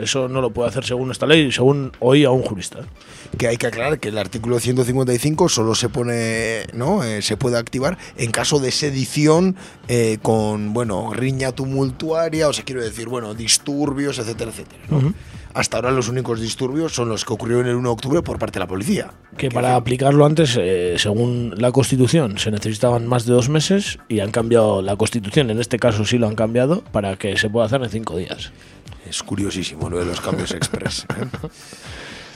Eso 0.00 0.28
no 0.28 0.40
lo 0.40 0.50
puede 0.50 0.68
hacer 0.68 0.84
según 0.84 1.10
esta 1.10 1.26
ley, 1.26 1.50
según 1.50 1.92
oía 1.98 2.30
un 2.30 2.42
jurista. 2.42 2.80
Que 3.36 3.48
hay 3.48 3.56
que 3.56 3.66
aclarar 3.66 3.98
que 3.98 4.08
el 4.08 4.18
artículo 4.18 4.60
155 4.60 5.48
solo 5.48 5.74
se 5.74 5.88
pone, 5.88 6.66
¿no? 6.72 7.02
Eh, 7.02 7.20
se 7.20 7.36
puede 7.36 7.58
activar 7.58 7.98
en 8.16 8.30
caso 8.30 8.60
de 8.60 8.70
sedición 8.70 9.56
eh, 9.88 10.18
con, 10.22 10.72
bueno, 10.72 11.12
riña 11.12 11.52
tumultuaria, 11.52 12.48
o 12.48 12.52
sea, 12.52 12.64
quiero 12.64 12.82
decir, 12.82 13.08
bueno, 13.08 13.34
disturbios, 13.34 14.18
etcétera, 14.18 14.50
etcétera. 14.50 14.82
¿no? 14.88 14.96
Uh 14.98 15.02
-huh. 15.02 15.14
Hasta 15.58 15.78
ahora 15.78 15.90
los 15.90 16.08
únicos 16.08 16.40
disturbios 16.40 16.94
son 16.94 17.08
los 17.08 17.24
que 17.24 17.32
ocurrieron 17.32 17.66
el 17.66 17.74
1 17.74 17.88
de 17.88 17.92
octubre 17.92 18.22
por 18.22 18.38
parte 18.38 18.60
de 18.60 18.60
la 18.60 18.68
policía. 18.68 19.10
Que 19.36 19.50
para 19.50 19.74
aplicarlo 19.74 20.24
antes, 20.24 20.56
eh, 20.56 20.94
según 20.98 21.52
la 21.56 21.72
Constitución, 21.72 22.38
se 22.38 22.52
necesitaban 22.52 23.08
más 23.08 23.26
de 23.26 23.32
dos 23.32 23.48
meses 23.48 23.98
y 24.08 24.20
han 24.20 24.30
cambiado 24.30 24.82
la 24.82 24.94
Constitución, 24.94 25.50
en 25.50 25.58
este 25.58 25.80
caso 25.80 26.04
sí 26.04 26.16
lo 26.16 26.28
han 26.28 26.36
cambiado, 26.36 26.84
para 26.92 27.16
que 27.16 27.36
se 27.36 27.50
pueda 27.50 27.66
hacer 27.66 27.82
en 27.82 27.90
cinco 27.90 28.16
días. 28.16 28.52
Es 29.04 29.20
curiosísimo 29.24 29.90
lo 29.90 29.98
de 29.98 30.04
los 30.04 30.20
cambios 30.20 30.52
express. 30.52 31.06
¿eh? 31.20 31.26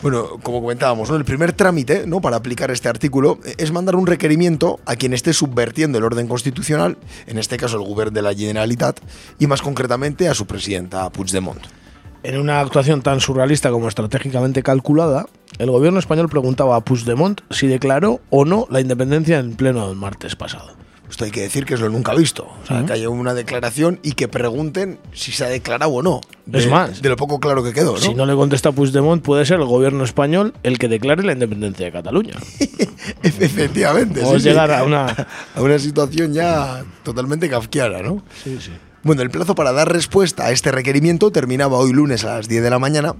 Bueno, 0.02 0.40
como 0.42 0.60
comentábamos, 0.60 1.08
¿no? 1.08 1.14
el 1.14 1.24
primer 1.24 1.52
trámite 1.52 2.08
¿no? 2.08 2.20
para 2.20 2.38
aplicar 2.38 2.72
este 2.72 2.88
artículo 2.88 3.38
es 3.56 3.70
mandar 3.70 3.94
un 3.94 4.08
requerimiento 4.08 4.80
a 4.84 4.96
quien 4.96 5.14
esté 5.14 5.32
subvertiendo 5.32 5.96
el 5.98 6.02
orden 6.02 6.26
constitucional, 6.26 6.98
en 7.28 7.38
este 7.38 7.56
caso 7.56 7.76
el 7.76 7.86
gobierno 7.86 8.14
de 8.14 8.22
la 8.22 8.34
Generalitat, 8.34 8.98
y 9.38 9.46
más 9.46 9.62
concretamente 9.62 10.28
a 10.28 10.34
su 10.34 10.44
presidenta 10.44 11.08
Puigdemont. 11.10 11.81
En 12.24 12.38
una 12.38 12.60
actuación 12.60 13.02
tan 13.02 13.20
surrealista 13.20 13.70
como 13.70 13.88
estratégicamente 13.88 14.62
calculada, 14.62 15.26
el 15.58 15.70
gobierno 15.70 15.98
español 15.98 16.28
preguntaba 16.28 16.76
a 16.76 16.80
Puigdemont 16.80 17.40
si 17.50 17.66
declaró 17.66 18.20
o 18.30 18.44
no 18.44 18.66
la 18.70 18.80
independencia 18.80 19.40
en 19.40 19.56
pleno 19.56 19.88
del 19.88 19.96
martes 19.96 20.36
pasado. 20.36 20.70
Esto 21.10 21.24
hay 21.24 21.32
que 21.32 21.42
decir 21.42 21.66
que 21.66 21.74
es 21.74 21.80
lo 21.80 21.90
nunca 21.90 22.14
visto. 22.14 22.44
O 22.44 22.66
sea, 22.66 22.76
uh 22.76 22.80
-huh. 22.80 22.86
que 22.86 22.92
haya 22.94 23.08
una 23.10 23.34
declaración 23.34 23.98
y 24.02 24.12
que 24.12 24.28
pregunten 24.28 24.98
si 25.12 25.32
se 25.32 25.44
ha 25.44 25.48
declarado 25.48 25.90
o 25.90 26.00
no. 26.00 26.20
De, 26.46 26.60
es 26.60 26.70
más, 26.70 27.02
de 27.02 27.08
lo 27.08 27.16
poco 27.16 27.40
claro 27.40 27.62
que 27.62 27.72
quedó. 27.72 27.92
¿no? 27.92 27.98
Si 27.98 28.14
no 28.14 28.24
le 28.24 28.34
contesta 28.34 28.72
Puigdemont, 28.72 29.22
puede 29.22 29.44
ser 29.44 29.58
el 29.58 29.66
gobierno 29.66 30.04
español 30.04 30.54
el 30.62 30.78
que 30.78 30.88
declare 30.88 31.24
la 31.24 31.32
independencia 31.32 31.84
de 31.84 31.92
Cataluña. 31.92 32.34
Efectivamente. 33.22 34.20
Podemos 34.20 34.42
sí, 34.42 34.48
llegar 34.48 34.70
sí. 34.70 34.76
a 34.76 34.84
una. 34.84 35.06
a 35.56 35.60
una 35.60 35.78
situación 35.78 36.32
ya 36.32 36.84
totalmente 37.02 37.50
kafkiana, 37.50 38.00
¿no? 38.00 38.22
Sí, 38.42 38.58
sí. 38.60 38.70
Bueno, 39.04 39.22
el 39.22 39.30
plazo 39.30 39.56
para 39.56 39.72
dar 39.72 39.92
respuesta 39.92 40.46
a 40.46 40.52
este 40.52 40.70
requerimiento 40.70 41.32
terminaba 41.32 41.76
hoy 41.76 41.92
lunes 41.92 42.24
a 42.24 42.36
las 42.36 42.48
10 42.48 42.62
de 42.62 42.70
la 42.70 42.78
mañana 42.78 43.16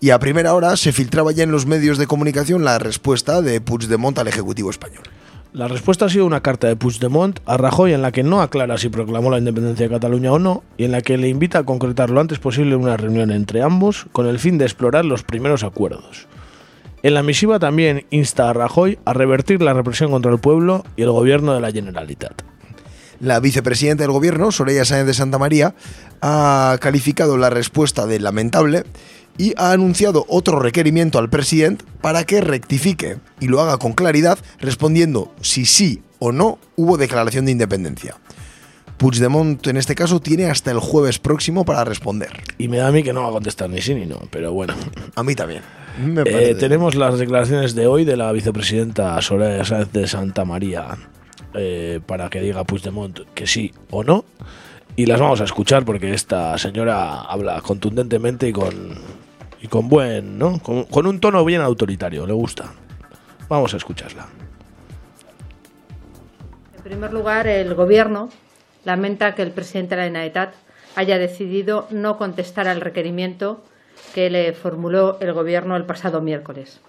y 0.00 0.08
a 0.08 0.18
primera 0.18 0.54
hora 0.54 0.74
se 0.78 0.90
filtraba 0.90 1.32
ya 1.32 1.44
en 1.44 1.50
los 1.50 1.66
medios 1.66 1.98
de 1.98 2.06
comunicación 2.06 2.64
la 2.64 2.78
respuesta 2.78 3.42
de 3.42 3.60
Puigdemont 3.60 4.18
al 4.18 4.28
Ejecutivo 4.28 4.70
español. 4.70 5.02
La 5.52 5.68
respuesta 5.68 6.06
ha 6.06 6.08
sido 6.08 6.24
una 6.24 6.40
carta 6.40 6.66
de 6.66 6.76
Puigdemont 6.76 7.40
a 7.44 7.58
Rajoy 7.58 7.92
en 7.92 8.00
la 8.00 8.10
que 8.10 8.22
no 8.22 8.40
aclara 8.40 8.78
si 8.78 8.88
proclamó 8.88 9.30
la 9.30 9.36
independencia 9.36 9.86
de 9.86 9.94
Cataluña 9.94 10.32
o 10.32 10.38
no 10.38 10.62
y 10.78 10.84
en 10.84 10.92
la 10.92 11.02
que 11.02 11.18
le 11.18 11.28
invita 11.28 11.58
a 11.58 11.64
concretar 11.64 12.08
lo 12.08 12.20
antes 12.22 12.38
posible 12.38 12.74
una 12.74 12.96
reunión 12.96 13.30
entre 13.30 13.60
ambos 13.60 14.06
con 14.12 14.26
el 14.26 14.38
fin 14.38 14.56
de 14.56 14.64
explorar 14.64 15.04
los 15.04 15.24
primeros 15.24 15.62
acuerdos. 15.62 16.26
En 17.02 17.12
la 17.12 17.22
misiva 17.22 17.58
también 17.58 18.06
insta 18.08 18.48
a 18.48 18.54
Rajoy 18.54 18.98
a 19.04 19.12
revertir 19.12 19.60
la 19.60 19.74
represión 19.74 20.10
contra 20.10 20.32
el 20.32 20.38
pueblo 20.38 20.84
y 20.96 21.02
el 21.02 21.10
gobierno 21.10 21.52
de 21.52 21.60
la 21.60 21.70
Generalitat. 21.70 22.42
La 23.20 23.40
vicepresidenta 23.40 24.04
del 24.04 24.12
gobierno, 24.12 24.52
Soraya 24.52 24.84
Sáenz 24.84 25.06
de 25.06 25.14
Santa 25.14 25.38
María, 25.38 25.74
ha 26.20 26.76
calificado 26.80 27.36
la 27.36 27.50
respuesta 27.50 28.06
de 28.06 28.20
lamentable 28.20 28.84
y 29.36 29.54
ha 29.56 29.72
anunciado 29.72 30.24
otro 30.28 30.60
requerimiento 30.60 31.18
al 31.18 31.28
presidente 31.28 31.84
para 32.00 32.24
que 32.24 32.40
rectifique 32.40 33.18
y 33.40 33.48
lo 33.48 33.60
haga 33.60 33.78
con 33.78 33.92
claridad, 33.92 34.38
respondiendo 34.60 35.32
si 35.40 35.64
sí 35.64 36.02
o 36.18 36.32
no 36.32 36.58
hubo 36.76 36.96
declaración 36.96 37.44
de 37.46 37.52
independencia. 37.52 38.16
Puigdemont, 38.98 39.64
en 39.68 39.76
este 39.76 39.94
caso, 39.94 40.20
tiene 40.20 40.46
hasta 40.46 40.72
el 40.72 40.80
jueves 40.80 41.20
próximo 41.20 41.64
para 41.64 41.84
responder. 41.84 42.32
Y 42.58 42.66
me 42.66 42.78
da 42.78 42.88
a 42.88 42.92
mí 42.92 43.04
que 43.04 43.12
no 43.12 43.22
va 43.22 43.28
a 43.28 43.32
contestar 43.32 43.70
ni 43.70 43.80
sí 43.80 43.94
ni 43.94 44.06
no, 44.06 44.20
pero 44.30 44.52
bueno. 44.52 44.74
A 45.14 45.22
mí 45.22 45.36
también. 45.36 45.62
Eh, 46.26 46.56
tenemos 46.58 46.96
las 46.96 47.18
declaraciones 47.18 47.76
de 47.76 47.86
hoy 47.86 48.04
de 48.04 48.16
la 48.16 48.30
vicepresidenta 48.32 49.20
Soraya 49.22 49.64
Sáenz 49.64 49.92
de 49.92 50.06
Santa 50.08 50.44
María 50.44 50.96
eh, 51.54 52.00
para 52.04 52.28
que 52.28 52.40
diga 52.40 52.64
Puigdemont 52.64 53.20
que 53.34 53.46
sí 53.46 53.72
o 53.90 54.04
no. 54.04 54.24
Y 54.96 55.06
las 55.06 55.20
vamos 55.20 55.40
a 55.40 55.44
escuchar 55.44 55.84
porque 55.84 56.12
esta 56.12 56.58
señora 56.58 57.22
habla 57.22 57.60
contundentemente 57.60 58.48
y 58.48 58.52
con, 58.52 58.94
y 59.62 59.68
con 59.68 59.88
buen, 59.88 60.38
¿no? 60.38 60.58
Con, 60.60 61.06
un 61.06 61.20
tono 61.20 61.44
bien 61.44 61.60
autoritario, 61.60 62.26
le 62.26 62.32
gusta. 62.32 62.72
Vamos 63.48 63.72
a 63.74 63.76
escucharla. 63.76 64.26
En 66.76 66.82
primer 66.82 67.12
lugar, 67.12 67.46
el 67.46 67.74
gobierno 67.74 68.28
lamenta 68.84 69.34
que 69.34 69.42
el 69.42 69.52
presidente 69.52 69.94
de 69.94 70.02
la 70.02 70.06
Generalitat 70.06 70.54
haya 70.96 71.18
decidido 71.18 71.86
no 71.90 72.18
contestar 72.18 72.66
al 72.68 72.80
requerimiento 72.80 73.62
que 74.14 74.30
le 74.30 74.52
formuló 74.52 75.18
el 75.20 75.32
gobierno 75.32 75.76
el 75.76 75.84
pasado 75.84 76.20
miércoles. 76.20 76.80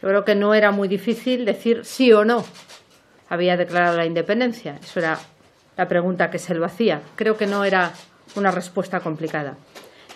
Yo 0.00 0.08
creo 0.08 0.24
que 0.24 0.34
no 0.34 0.54
era 0.54 0.70
muy 0.70 0.88
difícil 0.88 1.44
decir 1.44 1.84
sí 1.84 2.12
o 2.12 2.24
no 2.24 2.44
había 3.32 3.56
declarado 3.56 3.96
la 3.96 4.04
independencia. 4.04 4.78
Eso 4.82 5.00
era 5.00 5.18
la 5.78 5.88
pregunta 5.88 6.30
que 6.30 6.38
se 6.38 6.54
lo 6.54 6.66
hacía. 6.66 7.00
Creo 7.16 7.38
que 7.38 7.46
no 7.46 7.64
era 7.64 7.94
una 8.36 8.50
respuesta 8.50 9.00
complicada. 9.00 9.56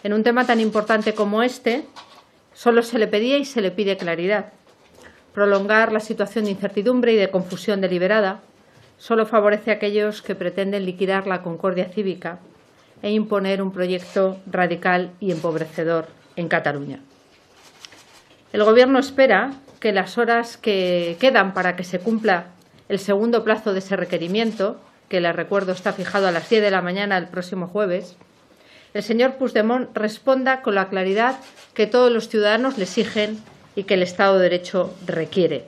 En 0.03 0.13
un 0.13 0.23
tema 0.23 0.45
tan 0.45 0.61
importante 0.61 1.15
como 1.15 1.43
este, 1.43 1.87
solo 2.53 2.83
se 2.83 2.99
le 2.99 3.07
pedía 3.07 3.39
y 3.39 3.47
se 3.47 3.63
le 3.63 3.71
pide 3.71 3.97
claridad. 3.97 4.53
Prolongar 5.33 5.93
la 5.93 6.01
situación 6.01 6.45
de 6.45 6.51
incertidumbre 6.51 7.15
y 7.15 7.17
de 7.17 7.31
confusión 7.31 7.81
deliberada 7.81 8.43
solo 8.99 9.25
favorece 9.25 9.71
a 9.71 9.75
aquellos 9.75 10.21
que 10.21 10.35
pretenden 10.35 10.85
liquidar 10.85 11.27
la 11.27 11.41
concordia 11.41 11.87
cívica 11.87 12.39
e 13.01 13.13
imponer 13.13 13.63
un 13.63 13.73
proyecto 13.73 14.37
radical 14.47 15.13
y 15.21 15.33
empobrecedor 15.33 16.09
en 16.37 16.49
Cataluña. 16.49 17.01
El 18.53 18.63
Gobierno 18.63 18.99
espera 18.99 19.55
que 19.81 19.93
las 19.93 20.19
horas 20.19 20.59
que 20.59 21.17
quedan 21.19 21.55
para 21.55 21.77
que 21.77 21.85
se 21.85 21.99
cumpla 21.99 22.49
el 22.89 22.99
segundo 22.99 23.45
plazo 23.45 23.73
de 23.73 23.81
ese 23.81 23.97
requerimiento, 23.97 24.81
que 25.09 25.21
les 25.21 25.35
recuerdo 25.35 25.73
está 25.73 25.93
fijado 25.93 26.27
a 26.29 26.33
las 26.33 26.49
10 26.49 26.63
de 26.63 26.71
la 26.71 26.83
mañana 26.83 27.21
del 27.21 27.29
próximo 27.29 27.69
jueves, 27.69 28.17
el 28.95 29.03
señor 29.03 29.35
Puigdemont 29.35 29.95
responda 29.95 30.63
con 30.63 30.75
la 30.75 30.89
claridad 30.89 31.37
que 31.75 31.87
todos 31.87 32.11
los 32.11 32.29
ciudadanos 32.29 32.79
le 32.79 32.85
exigen 32.85 33.39
y 33.75 33.85
que 33.85 33.95
el 33.95 34.03
Estado 34.03 34.37
de 34.37 34.45
Derecho 34.45 34.95
requiere. 35.05 35.67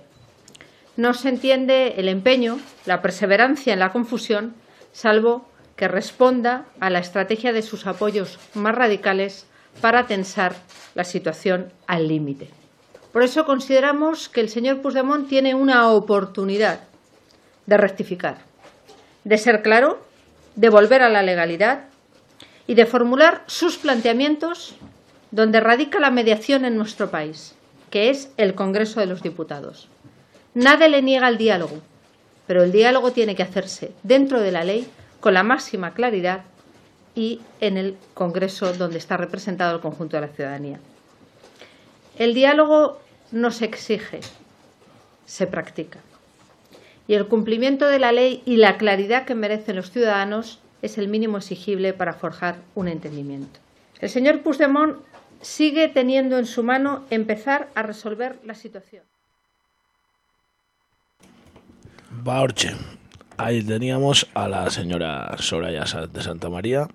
No 0.96 1.12
se 1.12 1.28
entiende 1.28 1.94
el 1.98 2.08
empeño, 2.08 2.58
la 2.86 3.02
perseverancia 3.02 3.72
en 3.72 3.80
la 3.80 3.92
confusión, 3.92 4.54
salvo 4.92 5.46
que 5.76 5.88
responda 5.88 6.64
a 6.80 6.90
la 6.90 6.98
estrategia 7.00 7.52
de 7.52 7.62
sus 7.62 7.86
apoyos 7.86 8.38
más 8.54 8.74
radicales 8.74 9.46
para 9.80 10.06
tensar 10.06 10.56
la 10.94 11.04
situación 11.04 11.70
al 11.86 12.08
límite. 12.08 12.48
Por 13.12 13.22
eso 13.22 13.44
consideramos 13.44 14.28
que 14.28 14.40
el 14.40 14.48
señor 14.48 14.80
Puigdemont 14.80 15.28
tiene 15.28 15.54
una 15.54 15.90
oportunidad 15.90 16.87
de 17.68 17.76
rectificar, 17.76 18.38
de 19.24 19.36
ser 19.36 19.60
claro, 19.60 19.98
de 20.56 20.70
volver 20.70 21.02
a 21.02 21.10
la 21.10 21.22
legalidad 21.22 21.84
y 22.66 22.74
de 22.74 22.86
formular 22.86 23.44
sus 23.46 23.76
planteamientos 23.76 24.74
donde 25.32 25.60
radica 25.60 26.00
la 26.00 26.10
mediación 26.10 26.64
en 26.64 26.78
nuestro 26.78 27.10
país, 27.10 27.54
que 27.90 28.08
es 28.08 28.30
el 28.38 28.54
Congreso 28.54 29.00
de 29.00 29.06
los 29.06 29.22
Diputados. 29.22 29.88
Nadie 30.54 30.88
le 30.88 31.02
niega 31.02 31.28
el 31.28 31.36
diálogo, 31.36 31.76
pero 32.46 32.62
el 32.62 32.72
diálogo 32.72 33.12
tiene 33.12 33.36
que 33.36 33.42
hacerse 33.42 33.92
dentro 34.02 34.40
de 34.40 34.50
la 34.50 34.64
ley 34.64 34.88
con 35.20 35.34
la 35.34 35.42
máxima 35.42 35.92
claridad 35.92 36.44
y 37.14 37.42
en 37.60 37.76
el 37.76 37.98
Congreso 38.14 38.72
donde 38.72 38.96
está 38.96 39.18
representado 39.18 39.74
el 39.74 39.82
conjunto 39.82 40.16
de 40.16 40.22
la 40.22 40.32
ciudadanía. 40.32 40.80
El 42.16 42.32
diálogo 42.32 42.98
no 43.30 43.50
se 43.50 43.66
exige, 43.66 44.20
se 45.26 45.46
practica 45.46 45.98
y 47.08 47.14
el 47.14 47.26
cumplimiento 47.26 47.86
de 47.86 47.98
la 47.98 48.12
ley 48.12 48.42
y 48.44 48.58
la 48.58 48.76
claridad 48.76 49.24
que 49.24 49.34
merecen 49.34 49.76
los 49.76 49.90
ciudadanos 49.90 50.60
es 50.82 50.98
el 50.98 51.08
mínimo 51.08 51.38
exigible 51.38 51.94
para 51.94 52.12
forjar 52.12 52.58
un 52.74 52.86
entendimiento. 52.86 53.58
El 54.00 54.10
señor 54.10 54.42
Puigdemont 54.42 54.98
sigue 55.40 55.88
teniendo 55.88 56.38
en 56.38 56.46
su 56.46 56.62
mano 56.62 57.04
empezar 57.10 57.70
a 57.74 57.82
resolver 57.82 58.38
la 58.44 58.54
situación. 58.54 59.02
Baorche. 62.10 62.76
Ahí 63.38 63.62
teníamos 63.62 64.26
a 64.34 64.48
la 64.48 64.68
señora 64.70 65.36
Soraya 65.38 65.84
de 66.12 66.22
Santa 66.22 66.50
María. 66.50 66.88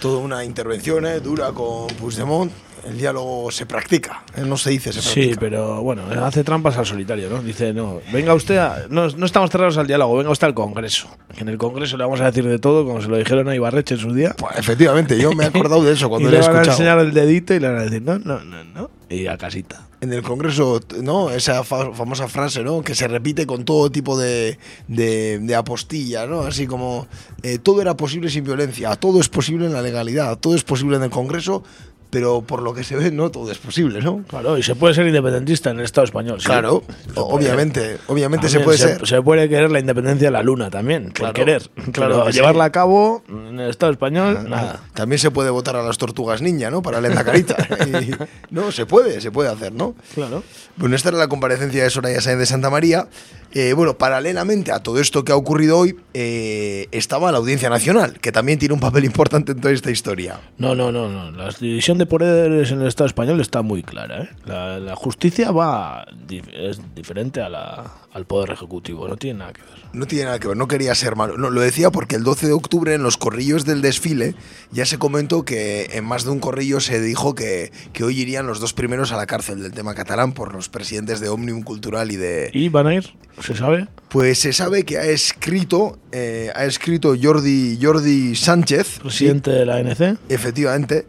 Toda 0.00 0.18
una 0.18 0.44
intervención 0.44 1.06
eh, 1.06 1.20
dura 1.20 1.52
con 1.52 1.88
Puigdemont 1.88 2.50
el 2.86 2.96
diálogo 2.98 3.50
se 3.50 3.66
practica, 3.66 4.24
no 4.46 4.56
se 4.56 4.70
dice, 4.70 4.92
se 4.92 5.02
Sí, 5.02 5.14
practica. 5.20 5.40
pero 5.40 5.82
bueno, 5.82 6.02
hace 6.24 6.42
trampas 6.44 6.76
al 6.78 6.86
solitario, 6.86 7.28
¿no? 7.28 7.42
Dice, 7.42 7.72
no, 7.72 8.00
venga 8.12 8.34
usted 8.34 8.56
a, 8.58 8.86
no, 8.88 9.08
no 9.08 9.26
estamos 9.26 9.50
cerrados 9.50 9.76
al 9.76 9.86
diálogo, 9.86 10.16
venga 10.16 10.30
usted 10.30 10.46
al 10.46 10.54
Congreso. 10.54 11.08
Que 11.34 11.42
en 11.42 11.48
el 11.48 11.58
Congreso 11.58 11.96
le 11.96 12.04
vamos 12.04 12.20
a 12.20 12.26
decir 12.26 12.46
de 12.46 12.58
todo, 12.58 12.84
como 12.86 13.00
se 13.02 13.08
lo 13.08 13.16
dijeron 13.18 13.48
a 13.48 13.54
Ibarreche 13.54 13.94
en 13.94 14.00
su 14.00 14.12
día. 14.14 14.34
Pues, 14.38 14.56
efectivamente, 14.56 15.18
yo 15.20 15.32
me 15.32 15.44
he 15.44 15.46
acordado 15.48 15.82
de 15.84 15.92
eso 15.92 16.08
cuando 16.08 16.28
y 16.28 16.32
le 16.32 16.38
le 16.38 16.44
he 16.44 16.46
a 16.48 16.50
escuchado. 16.50 16.70
enseñar 16.72 16.98
el 17.00 17.12
dedito 17.12 17.54
y 17.54 17.60
le 17.60 17.68
van 17.68 17.78
a 17.78 17.82
decir, 17.82 18.02
no, 18.02 18.18
no, 18.18 18.40
no, 18.44 18.64
no. 18.64 18.90
Y 19.08 19.26
a 19.26 19.36
casita. 19.36 19.88
en 20.00 20.12
el 20.12 20.22
Congreso, 20.22 20.80
¿no? 21.02 21.30
Esa 21.30 21.64
fa- 21.64 21.92
famosa 21.92 22.28
frase, 22.28 22.62
¿no? 22.62 22.80
Que 22.82 22.94
se 22.94 23.08
repite 23.08 23.44
con 23.44 23.64
todo 23.64 23.90
tipo 23.90 24.16
de, 24.16 24.56
de, 24.86 25.40
de 25.40 25.54
apostilla, 25.56 26.26
¿no? 26.26 26.42
Así 26.42 26.66
como 26.68 27.08
eh, 27.42 27.58
todo 27.58 27.82
era 27.82 27.96
posible 27.96 28.30
sin 28.30 28.44
violencia, 28.44 28.94
todo 28.96 29.20
es 29.20 29.28
posible 29.28 29.66
en 29.66 29.72
la 29.72 29.82
legalidad, 29.82 30.38
todo 30.38 30.54
es 30.54 30.62
posible 30.62 30.96
en 30.96 31.02
el 31.02 31.10
Congreso, 31.10 31.64
pero 32.10 32.42
por 32.42 32.62
lo 32.62 32.74
que 32.74 32.84
se 32.84 32.96
ve, 32.96 33.10
no 33.10 33.30
todo 33.30 33.50
es 33.50 33.58
posible, 33.58 34.00
¿no? 34.02 34.22
Claro, 34.28 34.58
y 34.58 34.62
se 34.62 34.74
puede 34.74 34.94
ser 34.94 35.06
independentista 35.06 35.70
en 35.70 35.78
el 35.78 35.84
Estado 35.84 36.04
español. 36.04 36.40
sí. 36.40 36.46
Claro, 36.46 36.82
Se 37.06 37.12
puede. 37.14 37.26
obviamente, 37.32 37.98
obviamente 38.08 38.48
se 38.48 38.60
puede 38.60 38.78
ser. 38.78 39.06
Se 39.06 39.22
puede 39.22 39.48
querer 39.48 39.70
la 39.70 39.80
independencia 39.80 40.28
de 40.28 40.32
la 40.32 40.42
luna 40.42 40.70
también, 40.70 41.10
Claro, 41.10 41.32
por 41.32 41.44
querer. 41.44 41.62
claro 41.92 42.26
sí. 42.26 42.32
llevarla 42.32 42.64
a 42.64 42.72
cabo 42.72 43.22
en 43.28 43.60
el 43.60 43.70
Estado 43.70 43.92
español, 43.92 44.48
nada. 44.48 44.80
También 44.94 45.18
se 45.18 45.30
puede 45.30 45.50
votar 45.50 45.76
a 45.76 45.82
las 45.82 45.98
tortugas 45.98 46.42
niña, 46.42 46.70
¿no? 46.70 46.82
Para 46.82 47.00
la 47.00 47.24
carita. 47.24 47.56
Y, 48.00 48.10
no, 48.50 48.70
se 48.72 48.86
puede, 48.86 49.20
se 49.20 49.30
puede 49.30 49.48
hacer, 49.48 49.72
¿no? 49.72 49.94
Claro. 50.14 50.42
Bueno, 50.76 50.96
esta 50.96 51.08
era 51.10 51.18
la 51.18 51.28
comparecencia 51.28 51.82
de 51.82 51.90
Soraya 51.90 52.20
Sáenz 52.20 52.38
de 52.40 52.46
Santa 52.46 52.70
María. 52.70 53.08
Eh, 53.52 53.72
bueno, 53.72 53.98
paralelamente 53.98 54.70
a 54.70 54.80
todo 54.80 55.00
esto 55.00 55.24
que 55.24 55.32
ha 55.32 55.36
ocurrido 55.36 55.78
hoy, 55.78 55.96
eh, 56.14 56.86
estaba 56.92 57.32
la 57.32 57.38
Audiencia 57.38 57.68
Nacional, 57.68 58.18
que 58.20 58.30
también 58.32 58.58
tiene 58.58 58.74
un 58.74 58.80
papel 58.80 59.04
importante 59.04 59.52
en 59.52 59.60
toda 59.60 59.74
esta 59.74 59.90
historia. 59.90 60.40
No, 60.58 60.74
no, 60.74 60.92
no, 60.92 61.08
no. 61.08 61.30
La 61.32 61.50
división 61.58 61.98
de 62.00 62.06
poderes 62.06 62.70
en 62.72 62.80
el 62.80 62.88
Estado 62.88 63.06
español 63.06 63.40
está 63.40 63.62
muy 63.62 63.82
clara. 63.82 64.22
¿eh? 64.24 64.28
La, 64.46 64.78
la 64.80 64.96
justicia 64.96 65.50
va 65.52 66.06
es 66.52 66.80
diferente 66.94 67.40
a 67.40 67.48
la- 67.48 67.92
al 68.12 68.26
poder 68.26 68.50
ejecutivo, 68.50 69.06
no 69.06 69.16
tiene 69.16 69.38
nada 69.38 69.52
que 69.52 69.62
ver. 69.62 69.70
No 69.92 70.04
tiene 70.06 70.24
nada 70.24 70.38
que 70.40 70.48
ver, 70.48 70.56
no 70.56 70.66
quería 70.66 70.94
ser 70.96 71.14
malo. 71.14 71.36
No, 71.38 71.48
lo 71.50 71.60
decía 71.60 71.90
porque 71.92 72.16
el 72.16 72.24
12 72.24 72.48
de 72.48 72.52
octubre 72.52 72.92
en 72.94 73.04
los 73.04 73.16
corrillos 73.16 73.64
del 73.64 73.82
desfile 73.82 74.34
ya 74.72 74.84
se 74.84 74.98
comentó 74.98 75.44
que 75.44 75.90
en 75.92 76.04
más 76.04 76.24
de 76.24 76.30
un 76.30 76.40
corrillo 76.40 76.80
se 76.80 77.00
dijo 77.00 77.36
que, 77.36 77.70
que 77.92 78.02
hoy 78.02 78.18
irían 78.20 78.48
los 78.48 78.58
dos 78.58 78.72
primeros 78.72 79.12
a 79.12 79.16
la 79.16 79.26
cárcel 79.26 79.62
del 79.62 79.70
tema 79.72 79.94
catalán 79.94 80.32
por 80.32 80.52
los 80.52 80.68
presidentes 80.68 81.20
de 81.20 81.28
Omnium 81.28 81.62
Cultural 81.62 82.10
y 82.10 82.16
de, 82.16 82.50
¿Y 82.52 82.68
van 82.68 82.88
a 82.88 82.94
ir? 82.94 83.10
¿Se 83.40 83.54
sabe? 83.54 83.86
Pues 84.08 84.38
se 84.40 84.52
sabe 84.52 84.84
que 84.84 84.98
ha 84.98 85.04
escrito, 85.04 85.98
eh, 86.10 86.50
ha 86.56 86.64
escrito 86.64 87.14
Jordi, 87.20 87.78
Jordi 87.80 88.34
Sánchez, 88.34 88.98
Presidente 89.00 89.50
de 89.52 89.64
la 89.66 89.76
ANC. 89.76 90.18
efectivamente, 90.28 91.06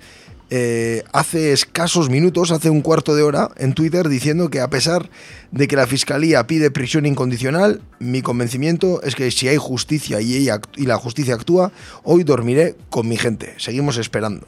eh, 0.54 1.06
hace 1.14 1.54
escasos 1.54 2.10
minutos, 2.10 2.52
hace 2.52 2.70
un 2.70 2.82
cuarto 2.82 3.16
de 3.16 3.24
hora, 3.24 3.52
en 3.56 3.74
Twitter 3.74 4.10
diciendo 4.10 4.49
que 4.49 4.60
a 4.60 4.70
pesar 4.70 5.10
de 5.52 5.66
que 5.70 5.78
la 5.78 5.88
Fiscalía 5.88 6.45
pide 6.45 6.70
prisión 6.72 7.06
incondicional, 7.06 7.82
mi 7.99 8.22
convencimiento 8.22 9.02
es 9.02 9.16
que 9.16 9.32
si 9.32 9.47
hay 9.47 9.56
justicia 9.56 10.20
y, 10.20 10.49
la 10.86 10.97
justicia 10.97 11.36
actúa, 11.36 11.72
hoy 12.04 12.26
dormiré 12.26 12.76
con 12.89 13.08
mi 13.08 13.16
gente. 13.16 13.54
Seguimos 13.60 13.95
esperando. 13.95 14.45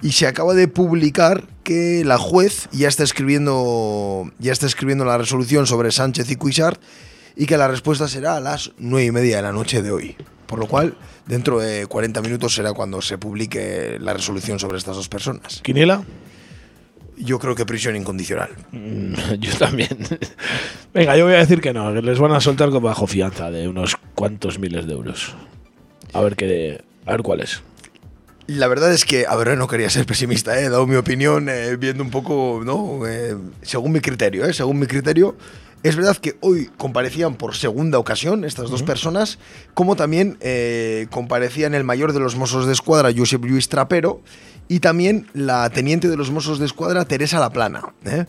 Y 0.00 0.12
se 0.12 0.26
acaba 0.26 0.54
de 0.54 0.68
publicar 0.68 1.46
que 1.64 2.02
la 2.02 2.16
juez 2.16 2.70
ya 2.72 2.88
está 2.88 3.04
escribiendo, 3.04 4.32
ya 4.38 4.52
está 4.52 4.64
escribiendo 4.64 5.04
la 5.04 5.18
resolución 5.18 5.66
sobre 5.66 5.92
Sánchez 5.92 6.30
y 6.30 6.36
Cuixart 6.36 6.80
y 7.36 7.44
que 7.44 7.58
la 7.58 7.68
respuesta 7.68 8.08
será 8.08 8.36
a 8.36 8.40
las 8.40 8.72
nueve 8.78 9.08
y 9.08 9.12
media 9.12 9.36
de 9.36 9.42
la 9.42 9.52
noche 9.52 9.82
de 9.82 9.92
hoy. 9.92 10.16
Por 10.46 10.58
lo 10.58 10.66
cual, 10.66 10.96
dentro 11.30 11.60
de 11.60 11.86
40 11.86 12.20
minutos 12.22 12.54
será 12.54 12.72
cuando 12.72 13.00
se 13.00 13.16
publique 13.16 13.98
la 14.00 14.12
resolución 14.12 14.58
sobre 14.58 14.78
estas 14.78 14.96
dos 14.96 15.08
personas. 15.08 15.60
¿Quiniela? 15.62 16.02
Yo 17.16 17.38
creo 17.38 17.54
que 17.54 17.64
prisión 17.64 17.94
incondicional. 17.94 18.50
Mm, 18.72 19.14
Yo 19.38 19.56
también. 19.56 19.96
Venga, 20.92 21.16
yo 21.16 21.24
voy 21.24 21.34
a 21.34 21.38
decir 21.38 21.60
que 21.60 21.72
no, 21.72 21.94
que 21.94 22.02
les 22.02 22.18
van 22.18 22.32
a 22.32 22.40
soltar 22.40 22.70
con 22.70 22.82
bajo 22.82 23.06
fianza 23.06 23.50
de 23.50 23.68
unos 23.68 23.96
cuantos 24.16 24.58
miles 24.58 24.86
de 24.86 24.92
euros. 24.92 25.36
A 26.12 26.20
ver 26.20 26.34
qué, 26.34 26.82
a 27.06 27.12
ver 27.12 27.22
cuál 27.22 27.40
es. 27.40 27.62
La 28.48 28.66
verdad 28.66 28.92
es 28.92 29.04
que, 29.04 29.26
a 29.28 29.36
ver, 29.36 29.56
no 29.56 29.68
quería 29.68 29.88
ser 29.88 30.06
pesimista, 30.06 30.58
¿eh? 30.58 30.64
he 30.64 30.68
dado 30.68 30.84
mi 30.88 30.96
opinión 30.96 31.48
eh, 31.48 31.76
viendo 31.76 32.02
un 32.02 32.10
poco, 32.10 32.62
¿no? 32.64 33.06
Eh, 33.06 33.36
según 33.62 33.92
mi 33.92 34.00
criterio, 34.00 34.44
¿eh? 34.44 34.52
según 34.52 34.80
mi 34.80 34.88
criterio. 34.88 35.36
Es 35.82 35.96
verdad 35.96 36.16
que 36.16 36.36
hoy 36.40 36.70
comparecían 36.76 37.36
por 37.36 37.56
segunda 37.56 37.98
ocasión 37.98 38.44
estas 38.44 38.68
dos 38.68 38.82
personas, 38.82 39.38
como 39.72 39.96
también 39.96 40.36
eh, 40.40 41.06
comparecían 41.10 41.74
el 41.74 41.84
mayor 41.84 42.12
de 42.12 42.20
los 42.20 42.36
Mossos 42.36 42.66
de 42.66 42.72
Escuadra, 42.72 43.10
Josep 43.16 43.42
Luis 43.44 43.68
Trapero, 43.70 44.22
y 44.68 44.80
también 44.80 45.26
la 45.32 45.68
teniente 45.70 46.08
de 46.08 46.16
los 46.16 46.30
Mossos 46.30 46.58
de 46.58 46.66
Escuadra, 46.66 47.04
Teresa 47.04 47.40
Laplana. 47.40 47.94
¿eh? 48.04 48.26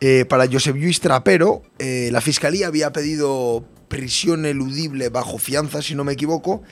Eh, 0.00 0.24
para 0.28 0.46
Josep 0.46 0.76
Lluís 0.76 1.00
Trapero, 1.00 1.62
eh, 1.78 2.10
la 2.12 2.20
fiscalía 2.20 2.66
había 2.66 2.92
pedido 2.92 3.64
prisión 3.88 4.44
eludible 4.44 5.08
bajo 5.08 5.38
fianza, 5.38 5.80
si 5.80 5.94
no 5.94 6.04
me 6.04 6.12
equivoco, 6.12 6.62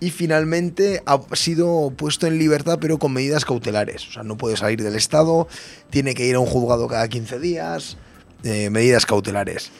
y 0.00 0.10
finalmente 0.10 1.02
ha 1.06 1.20
sido 1.34 1.92
puesto 1.96 2.26
en 2.26 2.38
libertad, 2.38 2.78
pero 2.80 2.98
con 2.98 3.12
medidas 3.12 3.44
cautelares. 3.44 4.08
O 4.08 4.12
sea, 4.12 4.22
no 4.24 4.36
puede 4.36 4.56
salir 4.56 4.82
del 4.82 4.96
Estado, 4.96 5.46
tiene 5.90 6.14
que 6.14 6.26
ir 6.26 6.34
a 6.34 6.40
un 6.40 6.46
juzgado 6.46 6.88
cada 6.88 7.08
15 7.08 7.38
días, 7.38 7.96
eh, 8.44 8.70
medidas 8.70 9.06
cautelares. 9.06 9.70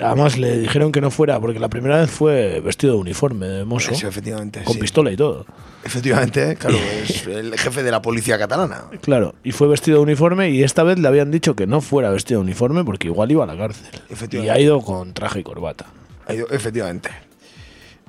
Además 0.00 0.38
le 0.38 0.56
dijeron 0.58 0.92
que 0.92 1.00
no 1.00 1.10
fuera, 1.10 1.40
porque 1.40 1.58
la 1.58 1.68
primera 1.68 1.98
vez 2.00 2.10
fue 2.10 2.60
vestido 2.60 2.94
de 2.94 3.00
uniforme 3.00 3.46
de 3.46 3.64
mozo. 3.64 3.92
Sí, 3.94 4.06
efectivamente. 4.06 4.62
Con 4.62 4.74
sí. 4.74 4.80
pistola 4.80 5.10
y 5.10 5.16
todo. 5.16 5.44
Efectivamente, 5.84 6.56
claro, 6.56 6.76
es 7.02 7.26
el 7.26 7.58
jefe 7.58 7.82
de 7.82 7.90
la 7.90 8.00
policía 8.00 8.38
catalana. 8.38 8.84
Claro, 9.02 9.34
y 9.42 9.52
fue 9.52 9.66
vestido 9.66 9.98
de 9.98 10.02
uniforme 10.04 10.50
y 10.50 10.62
esta 10.62 10.84
vez 10.84 10.98
le 10.98 11.08
habían 11.08 11.30
dicho 11.30 11.56
que 11.56 11.66
no 11.66 11.80
fuera 11.80 12.10
vestido 12.10 12.40
de 12.40 12.44
uniforme 12.44 12.84
porque 12.84 13.08
igual 13.08 13.30
iba 13.32 13.44
a 13.44 13.46
la 13.46 13.56
cárcel. 13.56 13.86
Y 14.08 14.12
Efectivamente. 14.12 14.52
ha 14.52 14.60
ido 14.60 14.80
con 14.80 15.12
traje 15.12 15.40
y 15.40 15.42
corbata. 15.42 15.86
Ha 16.26 16.34
ido- 16.34 16.48
Efectivamente. 16.50 17.10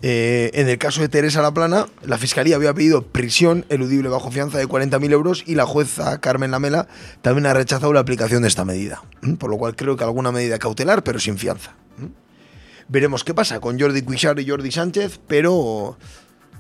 Eh, 0.04 0.50
en 0.56 0.68
el 0.68 0.78
caso 0.80 1.02
de 1.02 1.10
Teresa 1.10 1.42
Laplana, 1.42 1.88
la 2.04 2.18
fiscalía 2.18 2.56
había 2.56 2.74
pedido 2.74 3.04
prisión 3.04 3.66
eludible 3.70 4.10
bajo 4.10 4.32
fianza 4.32 4.58
de 4.58 4.68
40.000 4.68 5.12
euros 5.12 5.44
y 5.46 5.56
la 5.56 5.66
jueza 5.66 6.20
Carmen 6.20 6.52
Lamela 6.52 6.88
también 7.22 7.46
ha 7.46 7.54
rechazado 7.54 7.94
la 7.94 8.00
aplicación 8.00 8.42
de 8.42 8.48
esta 8.48 8.66
medida. 8.66 9.04
Por 9.38 9.50
lo 9.50 9.58
cual 9.58 9.76
creo 9.76 9.96
que 9.98 10.04
alguna 10.04 10.32
medida 10.32 10.58
cautelar, 10.58 11.04
pero 11.04 11.20
sin 11.20 11.38
fianza. 11.38 11.76
Veremos 12.88 13.24
qué 13.24 13.34
pasa 13.34 13.60
con 13.60 13.80
Jordi 13.80 14.02
Cuixart 14.02 14.40
y 14.40 14.50
Jordi 14.50 14.72
Sánchez, 14.72 15.20
pero 15.28 15.98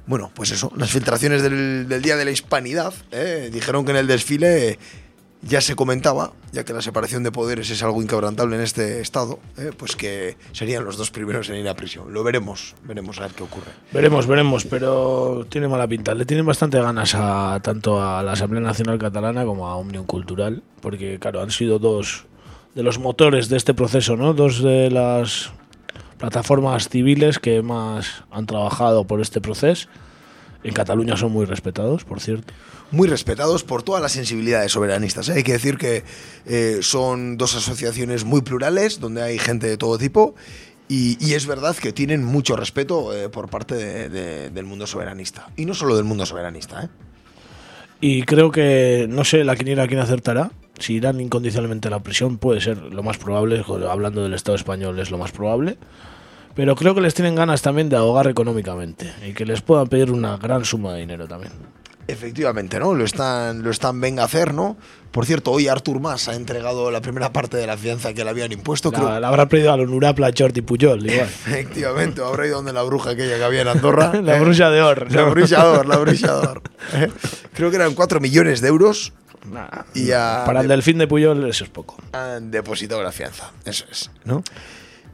bueno, 0.06 0.32
pues 0.34 0.52
eso, 0.52 0.72
las 0.78 0.92
filtraciones 0.92 1.42
del, 1.42 1.88
del 1.88 2.02
Día 2.02 2.16
de 2.16 2.26
la 2.26 2.32
Hispanidad 2.32 2.94
¿eh? 3.12 3.50
dijeron 3.52 3.86
que 3.86 3.92
en 3.92 3.98
el 3.98 4.08
desfile 4.08 4.80
ya 5.42 5.62
se 5.62 5.76
comentaba, 5.76 6.34
ya 6.52 6.64
que 6.64 6.74
la 6.74 6.82
separación 6.82 7.24
de 7.24 7.32
poderes 7.32 7.70
es 7.70 7.82
algo 7.84 8.02
inquebrantable 8.02 8.56
en 8.56 8.62
este 8.62 9.02
estado, 9.02 9.40
¿eh? 9.58 9.72
pues 9.76 9.96
que 9.96 10.38
serían 10.52 10.86
los 10.86 10.98
dos 10.98 11.12
primeros 11.12 11.50
en 11.50 11.56
ir 11.56 11.68
a 11.68 11.76
prisión. 11.76 12.14
Lo 12.14 12.24
veremos, 12.24 12.76
veremos 12.84 13.20
a 13.20 13.24
ver 13.24 13.32
qué 13.32 13.44
ocurre. 13.44 13.72
Veremos, 13.92 14.28
veremos, 14.28 14.66
pero 14.66 15.46
tiene 15.50 15.68
mala 15.68 15.88
pinta. 15.88 16.14
Le 16.14 16.26
tienen 16.26 16.46
bastante 16.46 16.80
ganas 16.80 17.16
a 17.16 17.60
tanto 17.64 18.02
a 18.02 18.22
la 18.22 18.34
Asamblea 18.34 18.62
Nacional 18.62 19.00
Catalana 19.00 19.44
como 19.46 19.68
a 19.68 19.76
Omnium 19.76 20.06
Cultural, 20.06 20.64
porque 20.82 21.18
claro, 21.20 21.42
han 21.42 21.52
sido 21.52 21.80
dos 21.80 22.26
de 22.76 22.84
los 22.84 23.00
motores 23.00 23.50
de 23.50 23.58
este 23.58 23.74
proceso, 23.74 24.16
¿no? 24.16 24.34
Dos 24.34 24.62
de 24.62 24.92
las 24.92 25.52
plataformas 26.18 26.88
civiles 26.88 27.40
que 27.40 27.62
más 27.64 28.24
han 28.30 28.46
trabajado 28.46 29.06
por 29.06 29.22
este 29.22 29.42
proceso. 29.42 29.90
En 30.64 30.74
Cataluña 30.74 31.18
son 31.18 31.32
muy 31.32 31.46
respetados, 31.46 32.04
por 32.04 32.20
cierto. 32.20 32.54
Muy 32.92 33.08
respetados 33.08 33.64
por 33.64 33.84
todas 33.84 34.02
las 34.02 34.12
sensibilidades 34.12 34.72
soberanistas. 34.72 35.30
¿eh? 35.30 35.34
Hay 35.38 35.44
que 35.44 35.54
decir 35.54 35.78
que 35.78 36.04
eh, 36.46 36.80
son 36.82 37.38
dos 37.38 37.56
asociaciones 37.56 38.26
muy 38.26 38.42
plurales, 38.42 39.00
donde 39.00 39.22
hay 39.24 39.40
gente 39.40 39.68
de 39.68 39.78
todo 39.78 39.98
tipo. 39.98 40.36
Y, 40.88 41.18
y 41.26 41.34
es 41.36 41.48
verdad 41.48 41.76
que 41.76 41.94
tienen 41.94 42.24
mucho 42.24 42.56
respeto 42.58 43.16
eh, 43.16 43.30
por 43.30 43.50
parte 43.50 43.76
de- 43.76 44.10
de- 44.10 44.50
del 44.50 44.66
mundo 44.66 44.86
soberanista. 44.88 45.48
Y 45.56 45.66
no 45.66 45.74
solo 45.74 45.96
del 45.96 46.04
mundo 46.04 46.26
soberanista. 46.26 46.84
¿eh? 46.84 46.90
Y 48.02 48.24
creo 48.24 48.52
que, 48.52 49.08
no 49.10 49.24
sé, 49.24 49.44
la 49.44 49.56
quiniela 49.56 49.88
quién 49.88 50.00
acertará. 50.02 50.52
Si 50.80 50.94
irán 50.96 51.22
incondicionalmente 51.22 51.88
a 51.88 51.92
la 51.92 52.02
prisión, 52.04 52.38
puede 52.38 52.60
ser 52.60 52.78
lo 52.78 53.04
más 53.04 53.18
probable. 53.18 53.64
Hablando 53.90 54.22
del 54.24 54.34
Estado 54.34 54.56
español, 54.56 55.00
es 55.00 55.12
lo 55.12 55.18
más 55.18 55.32
probable. 55.32 55.78
Pero 56.56 56.76
creo 56.76 56.94
que 56.96 57.02
les 57.02 57.14
tienen 57.14 57.36
ganas 57.36 57.62
también 57.62 57.90
de 57.90 57.96
ahogar 57.96 58.28
económicamente 58.28 59.12
y 59.28 59.34
que 59.34 59.46
les 59.46 59.62
puedan 59.62 59.88
pedir 59.88 60.12
una 60.12 60.38
gran 60.38 60.66
suma 60.66 60.94
de 60.94 61.00
dinero 61.02 61.28
también. 61.28 61.54
Efectivamente, 62.08 62.78
¿no? 62.80 62.94
Lo 62.94 63.06
están, 63.06 63.64
lo 63.64 63.70
están 63.70 64.02
venga 64.02 64.24
a 64.24 64.26
hacer, 64.26 64.54
¿no? 64.54 64.76
Por 65.12 65.26
cierto, 65.26 65.52
hoy 65.52 65.68
Artur 65.70 66.02
Mas 66.02 66.28
ha 66.28 66.36
entregado 66.36 66.92
la 66.92 67.00
primera 67.02 67.32
parte 67.32 67.56
de 67.58 67.68
la 67.68 67.78
fianza 67.78 68.14
que 68.14 68.24
le 68.26 68.30
habían 68.30 68.52
impuesto. 68.52 68.92
creo- 68.92 69.08
La, 69.08 69.20
la 69.22 69.28
habrá 69.30 69.46
pedido 69.48 69.72
a 69.72 69.78
los 69.78 69.88
Nurapla, 69.90 70.32
Jordi 70.38 70.62
Puyol, 70.62 71.06
igual. 71.10 71.28
Efectivamente, 71.28 72.22
habrá 72.22 72.48
ido 72.48 72.58
donde 72.58 72.74
la 72.74 72.82
bruja 72.84 73.12
aquella 73.12 73.38
que 73.38 73.44
había 73.44 73.62
en 73.62 73.68
Andorra. 73.70 74.12
La 74.24 74.36
¿eh? 74.36 74.40
bruja 74.42 74.70
de 74.72 74.82
Or. 74.82 75.12
La 75.12 75.24
bruja 75.24 75.64
de 75.64 75.70
Or, 75.80 75.86
la 75.86 75.98
bruja 75.98 76.28
de 76.42 76.48
Or. 76.48 76.62
¿eh? 76.96 77.10
Creo 77.54 77.70
que 77.70 77.76
eran 77.78 77.94
4 77.94 78.20
millones 78.20 78.60
de 78.62 78.68
euros 78.68 79.14
y 79.94 80.06
ya 80.08 80.44
Para 80.46 80.62
el 80.62 80.68
delfín 80.68 80.98
de 80.98 81.08
Puyol 81.08 81.48
eso 81.50 81.64
es 81.64 81.70
poco. 81.70 81.96
han 82.12 82.52
depositado 82.52 83.02
la 83.04 83.12
fianza. 83.12 83.52
Eso 83.66 83.86
es, 83.90 84.12
¿no? 84.26 84.44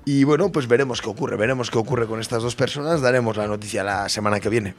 Y 0.09 0.23
bueno, 0.23 0.53
pues 0.53 0.69
veremos 0.69 1.01
qué 1.01 1.09
ocurre, 1.09 1.35
veremos 1.35 1.69
qué 1.69 1.77
ocurre 1.77 2.07
con 2.07 2.21
estas 2.21 2.41
dos 2.41 2.55
personas, 2.55 3.01
daremos 3.01 3.35
la 3.35 3.45
noticia 3.45 3.83
la 3.83 4.07
semana 4.07 4.39
que 4.39 4.47
viene. 4.47 4.73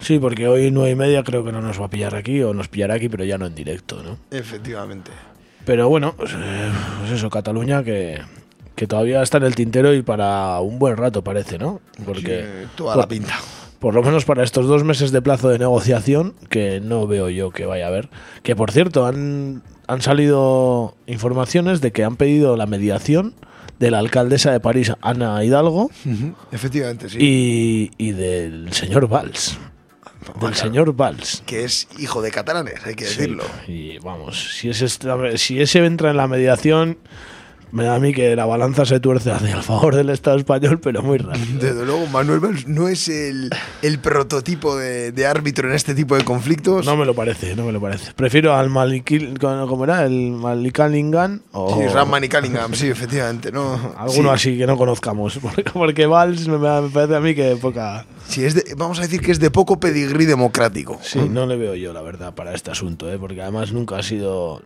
Sí, 0.00 0.18
porque 0.18 0.48
hoy 0.48 0.70
nueve 0.70 0.90
y 0.90 0.94
media 0.94 1.22
creo 1.22 1.42
que 1.46 1.50
no 1.50 1.62
nos 1.62 1.80
va 1.80 1.86
a 1.86 1.88
pillar 1.88 2.14
aquí, 2.14 2.42
o 2.42 2.52
nos 2.52 2.68
pillará 2.68 2.96
aquí, 2.96 3.08
pero 3.08 3.24
ya 3.24 3.38
no 3.38 3.46
en 3.46 3.54
directo, 3.54 4.02
¿no? 4.02 4.18
Efectivamente. 4.30 5.12
Pero 5.64 5.88
bueno, 5.88 6.12
pues, 6.14 6.32
eh, 6.34 6.70
pues 7.00 7.12
eso, 7.12 7.30
Cataluña 7.30 7.82
que, 7.84 8.20
que 8.74 8.86
todavía 8.86 9.22
está 9.22 9.38
en 9.38 9.44
el 9.44 9.54
tintero 9.54 9.94
y 9.94 10.02
para 10.02 10.60
un 10.60 10.78
buen 10.78 10.98
rato 10.98 11.24
parece, 11.24 11.56
¿no? 11.56 11.80
Porque 12.04 12.42
Sí, 12.42 12.68
toda 12.76 12.96
la 12.96 13.08
pinta. 13.08 13.32
Por 13.78 13.94
lo 13.94 14.02
menos 14.02 14.26
para 14.26 14.44
estos 14.44 14.66
dos 14.66 14.84
meses 14.84 15.10
de 15.10 15.22
plazo 15.22 15.48
de 15.48 15.58
negociación, 15.58 16.34
que 16.50 16.82
no 16.82 17.06
veo 17.06 17.30
yo 17.30 17.50
que 17.50 17.64
vaya 17.64 17.86
a 17.86 17.88
haber. 17.88 18.10
Que 18.42 18.54
por 18.54 18.70
cierto, 18.72 19.06
han, 19.06 19.62
han 19.86 20.02
salido 20.02 20.96
informaciones 21.06 21.80
de 21.80 21.92
que 21.92 22.04
han 22.04 22.16
pedido 22.16 22.58
la 22.58 22.66
mediación 22.66 23.32
de 23.78 23.90
la 23.90 23.98
alcaldesa 23.98 24.50
de 24.52 24.60
París, 24.60 24.92
Ana 25.00 25.42
Hidalgo, 25.44 25.90
Efectivamente, 26.52 27.08
sí. 27.08 27.18
y, 27.20 27.90
y 27.98 28.12
del 28.12 28.72
señor 28.72 29.08
Valls. 29.08 29.58
Del 30.40 30.54
señor 30.54 30.92
Valls. 30.94 31.42
Que 31.46 31.64
es 31.64 31.86
hijo 31.98 32.20
de 32.22 32.30
catalanes, 32.30 32.84
hay 32.84 32.94
que 32.94 33.04
Sí, 33.04 33.16
decirlo. 33.18 33.44
y 33.68 33.98
vamos, 33.98 34.54
si 34.58 34.72
si 34.74 35.60
ese 35.60 35.84
entra 35.84 36.10
en 36.10 36.16
la 36.16 36.26
mediación, 36.26 36.98
me 37.72 37.84
da 37.84 37.96
a 37.96 37.98
mí 37.98 38.12
que 38.14 38.34
la 38.36 38.46
balanza 38.46 38.84
se 38.86 39.00
tuerce 39.00 39.30
hacia 39.32 39.56
el 39.56 39.62
favor 39.62 39.94
del 39.94 40.10
Estado 40.10 40.36
español, 40.38 40.78
pero 40.80 41.02
muy 41.02 41.18
rápido. 41.18 41.58
Desde 41.60 41.84
luego, 41.84 42.06
Manuel 42.06 42.40
Valls 42.40 42.66
no 42.66 42.88
es 42.88 43.08
el, 43.08 43.50
el 43.82 43.98
prototipo 43.98 44.76
de, 44.76 45.12
de 45.12 45.26
árbitro 45.26 45.68
en 45.68 45.74
este 45.74 45.94
tipo 45.94 46.16
de 46.16 46.24
conflictos. 46.24 46.86
No 46.86 46.96
me 46.96 47.04
lo 47.04 47.14
parece, 47.14 47.54
no 47.56 47.64
me 47.64 47.72
lo 47.72 47.80
parece. 47.80 48.12
Prefiero 48.14 48.54
al 48.54 48.70
Malikil, 48.70 49.38
¿cómo 49.38 49.84
era? 49.84 50.04
El 50.04 50.30
Malikalingan 50.32 51.42
o 51.52 51.76
Sí, 51.80 51.86
Ramman 51.88 52.24
y 52.24 52.28
Cunningham, 52.28 52.74
sí, 52.74 52.88
efectivamente. 52.88 53.50
¿no? 53.52 53.94
alguno 53.96 54.30
Sí. 54.30 54.34
así 54.50 54.58
que 54.58 54.66
no 54.66 54.76
conozcamos. 54.76 55.38
Porque, 55.42 55.64
porque 55.72 56.06
Valls 56.06 56.48
me, 56.48 56.58
me 56.58 56.88
parece 56.90 57.16
a 57.16 57.20
mí 57.20 57.34
que 57.34 57.56
poca. 57.56 58.04
Sí, 58.28 58.44
es 58.44 58.54
de- 58.54 58.74
vamos 58.76 58.98
a 58.98 59.02
decir 59.02 59.20
que 59.20 59.30
es 59.32 59.38
de 59.38 59.50
poco 59.50 59.78
pedigrí 59.78 60.24
democrático. 60.24 60.98
Sí, 61.02 61.20
no 61.30 61.46
le 61.46 61.56
veo 61.56 61.74
yo, 61.74 61.92
la 61.92 62.02
verdad, 62.02 62.34
para 62.34 62.54
este 62.54 62.70
asunto, 62.70 63.10
¿eh? 63.12 63.18
porque 63.18 63.42
además 63.42 63.72
nunca 63.72 63.96
ha 63.98 64.02
sido. 64.02 64.62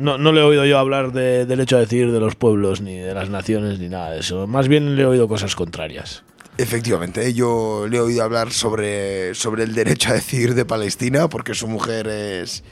No, 0.00 0.18
no 0.18 0.32
le 0.32 0.40
he 0.40 0.44
oído 0.44 0.64
yo 0.64 0.78
hablar 0.78 1.12
de 1.12 1.44
derecho 1.46 1.76
a 1.76 1.80
decidir 1.80 2.10
de 2.10 2.20
los 2.20 2.34
pueblos, 2.34 2.80
ni 2.80 2.98
de 2.98 3.12
las 3.14 3.28
naciones, 3.28 3.78
ni 3.78 3.88
nada 3.88 4.12
de 4.12 4.20
eso. 4.20 4.46
Más 4.46 4.66
bien 4.66 4.96
le 4.96 5.02
he 5.02 5.06
oído 5.06 5.28
cosas 5.28 5.54
contrarias. 5.54 6.22
Efectivamente, 6.56 7.32
yo 7.34 7.86
le 7.88 7.98
he 7.98 8.00
oído 8.00 8.22
hablar 8.22 8.52
sobre, 8.52 9.34
sobre 9.34 9.64
el 9.64 9.74
derecho 9.74 10.10
a 10.10 10.14
decidir 10.14 10.54
de 10.54 10.64
Palestina, 10.64 11.28
porque 11.28 11.54
su 11.54 11.68
mujer 11.68 12.06
es. 12.08 12.64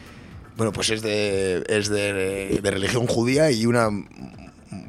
Bueno, 0.57 0.73
pues 0.73 0.91
es 0.91 1.03
de, 1.03 1.65
es 1.69 1.89
de, 1.89 2.59
de 2.61 2.71
religión 2.71 3.07
judía 3.07 3.51
y 3.51 3.65
una 3.65 3.89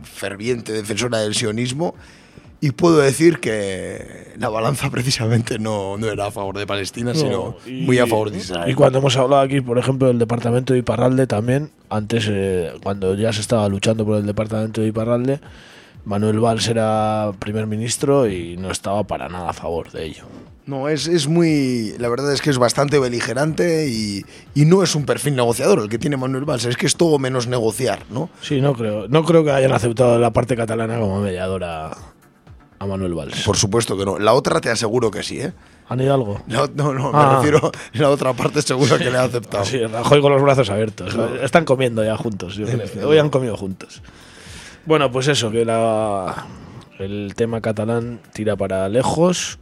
ferviente 0.04 0.74
defensora 0.74 1.20
del 1.20 1.36
sionismo. 1.36 1.94
Y 2.62 2.72
puedo 2.72 2.98
decir 2.98 3.40
que 3.40 4.34
la 4.38 4.50
balanza 4.50 4.90
precisamente 4.90 5.60
no, 5.60 5.98
no 5.98 6.08
era 6.08 6.28
a 6.28 6.32
favor 6.32 6.58
de 6.58 6.68
Palestina, 6.68 7.14
sino 7.14 7.56
No, 7.66 7.72
y- 7.72 7.84
muy 7.86 8.00
a 8.00 8.08
favor 8.08 8.32
de 8.32 8.40
Israel. 8.40 8.70
Y 8.70 8.74
cuando 8.74 9.00
hemos 9.00 9.16
hablado 9.16 9.42
aquí, 9.42 9.62
por 9.62 9.78
ejemplo, 9.78 10.08
del 10.10 10.20
departamento 10.20 10.74
de 10.74 10.80
Iparralde 10.80 11.26
también, 11.26 11.72
antes, 11.90 12.26
eh, 12.30 12.72
cuando 12.84 13.16
ya 13.16 13.32
se 13.32 13.40
estaba 13.42 13.68
luchando 13.70 14.06
por 14.06 14.18
el 14.18 14.26
departamento 14.26 14.82
de 14.82 14.88
Iparralde, 14.88 15.40
Manuel 16.06 16.40
Valls 16.40 16.68
era 16.68 17.32
primer 17.40 17.68
ministro 17.68 18.28
y 18.28 18.58
no 18.58 18.72
estaba 18.72 19.04
para 19.06 19.30
nada 19.30 19.50
a 19.50 19.54
favor 19.54 19.92
de 19.92 20.06
ello. 20.06 20.24
No, 20.66 20.88
es, 20.88 21.08
es 21.08 21.28
muy. 21.28 21.94
La 21.98 22.10
verdad 22.10 22.32
es 22.34 22.42
que 22.42 22.50
es 22.50 22.58
bastante 22.58 23.00
beligerante 23.00 23.88
y, 23.90 24.24
y 24.54 24.66
no 24.66 24.84
es 24.84 24.96
un 24.96 25.06
perfil 25.06 25.36
negociador 25.36 25.80
el 25.80 25.90
que 25.90 25.98
tiene 25.98 26.16
Manuel 26.18 26.46
Valls, 26.46 26.66
es 26.66 26.78
que 26.78 26.86
es 26.86 26.96
todo 26.96 27.18
menos 27.20 27.48
negociar, 27.48 28.00
¿no? 28.12 28.30
Sí, 28.42 28.62
no 28.62 28.74
creo, 28.74 29.08
no 29.08 29.24
creo 29.24 29.44
que 29.44 29.52
hayan 29.52 29.72
aceptado 29.72 30.20
la 30.20 30.32
parte 30.32 30.56
catalana 30.56 31.00
como 31.00 31.22
mediadora 31.22 31.92
a 32.80 32.86
Manuel 32.86 33.14
Valls. 33.14 33.44
Por 33.44 33.58
supuesto 33.58 33.98
que 33.98 34.06
no. 34.06 34.18
La 34.20 34.34
otra 34.34 34.60
te 34.62 34.70
aseguro 34.70 35.12
que 35.12 35.22
sí, 35.24 35.40
¿eh? 35.42 35.54
¿Han 35.90 36.00
ido 36.02 36.14
algo? 36.14 36.42
No, 36.48 36.68
no, 36.94 37.12
Ah. 37.14 37.30
me 37.30 37.36
refiero 37.38 37.72
la 37.94 38.10
otra 38.10 38.34
parte 38.34 38.62
seguro 38.62 38.98
que 38.98 39.06
le 39.12 39.18
ha 39.18 39.24
aceptado. 39.24 39.66
Sí, 39.66 39.84
Rajoy 39.86 40.22
con 40.22 40.32
los 40.32 40.42
brazos 40.42 40.70
abiertos. 40.70 41.14
Claro. 41.14 41.42
Están 41.44 41.66
comiendo 41.66 42.04
ya 42.04 42.16
juntos. 42.16 42.56
yo 42.56 42.66
creo. 42.66 43.08
Hoy 43.10 43.18
han 43.18 43.30
comido 43.30 43.58
juntos. 43.58 44.02
Bueno, 44.86 45.12
pues 45.12 45.28
eso, 45.28 45.52
que 45.52 45.66
la, 45.66 46.46
el 47.00 47.34
tema 47.36 47.60
catalán 47.62 48.20
tira 48.34 48.56
para 48.56 48.88
lejos. 48.90 49.60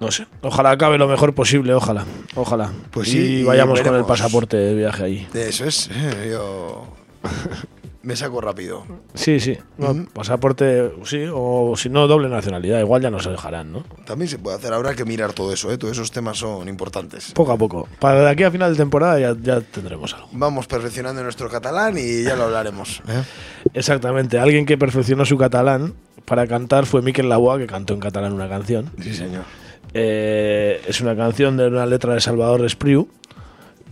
No 0.00 0.10
sé, 0.10 0.26
ojalá 0.42 0.72
acabe 0.72 0.98
lo 0.98 1.06
mejor 1.06 1.32
posible, 1.32 1.72
ojalá, 1.74 2.04
ojalá. 2.34 2.72
Pues 2.90 3.06
y 3.08 3.12
sí, 3.12 3.18
y 3.18 3.42
vayamos 3.44 3.80
con 3.82 3.94
el 3.94 4.04
pasaporte 4.04 4.56
de 4.56 4.74
viaje 4.74 5.04
ahí. 5.04 5.28
Eso 5.32 5.64
es. 5.64 5.88
eh, 5.92 6.30
Yo 6.32 6.88
me 8.02 8.16
saco 8.16 8.40
rápido. 8.40 8.84
Sí, 9.14 9.40
sí, 9.40 9.58
no, 9.78 10.06
pasaporte, 10.12 10.92
sí, 11.04 11.24
o 11.32 11.74
si 11.76 11.88
no, 11.88 12.06
doble 12.06 12.28
nacionalidad, 12.28 12.80
igual 12.80 13.02
ya 13.02 13.10
nos 13.10 13.24
dejarán, 13.24 13.72
¿no? 13.72 13.84
También 14.04 14.28
se 14.28 14.38
puede 14.38 14.56
hacer, 14.56 14.72
habrá 14.72 14.94
que 14.94 15.04
mirar 15.04 15.32
todo 15.32 15.52
eso, 15.52 15.70
¿eh? 15.70 15.78
Todos 15.78 15.92
esos 15.92 16.10
temas 16.10 16.38
son 16.38 16.68
importantes. 16.68 17.32
Poco 17.32 17.52
a 17.52 17.56
poco. 17.56 17.88
Para 17.98 18.22
de 18.22 18.30
aquí 18.30 18.42
a 18.42 18.50
final 18.50 18.72
de 18.72 18.76
temporada 18.76 19.18
ya, 19.18 19.36
ya 19.40 19.60
tendremos 19.60 20.14
algo. 20.14 20.28
Vamos 20.32 20.66
perfeccionando 20.66 21.22
nuestro 21.22 21.48
catalán 21.48 21.96
y 21.96 22.24
ya 22.24 22.36
lo 22.36 22.44
hablaremos. 22.44 23.02
¿eh? 23.08 23.22
Exactamente, 23.74 24.38
alguien 24.38 24.66
que 24.66 24.76
perfeccionó 24.76 25.24
su 25.24 25.36
catalán 25.38 25.94
para 26.24 26.46
cantar 26.46 26.86
fue 26.86 27.02
Miquel 27.02 27.28
Laboa, 27.28 27.58
que 27.58 27.66
cantó 27.66 27.94
en 27.94 28.00
catalán 28.00 28.32
una 28.32 28.48
canción. 28.48 28.90
Sí, 29.00 29.14
señor. 29.14 29.44
Eh, 29.94 30.80
es 30.86 31.00
una 31.00 31.14
canción 31.16 31.56
de 31.56 31.66
una 31.66 31.84
letra 31.86 32.14
de 32.14 32.20
Salvador 32.20 32.64
Espriu 32.64 33.08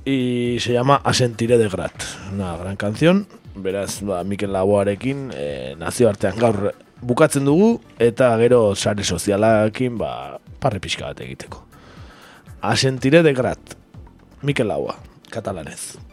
y 0.05 0.57
se 0.61 0.73
llama 0.73 1.01
Asentiré 1.05 1.59
de 1.59 1.69
Grat. 1.69 1.93
Una 2.33 2.57
gran 2.57 2.77
canción. 2.77 3.27
Beraz, 3.63 4.01
ba, 4.07 4.23
Mikel 4.25 4.53
Laboarekin 4.53 5.31
eh, 5.37 5.75
nazio 5.79 6.09
artean 6.11 6.39
gaur 6.41 6.73
bukatzen 7.01 7.47
dugu 7.49 7.79
eta 7.99 8.33
gero 8.41 8.75
sare 8.75 9.05
sozialakin 9.05 9.99
ba, 10.01 10.13
parre 10.61 10.81
pixka 10.81 11.11
bat 11.11 11.25
egiteko. 11.25 11.65
Asentiré 12.61 13.23
de 13.25 13.33
Grat. 13.33 13.77
Mikel 14.43 14.69
Laboa, 14.69 14.97
katalanez. 15.33 16.10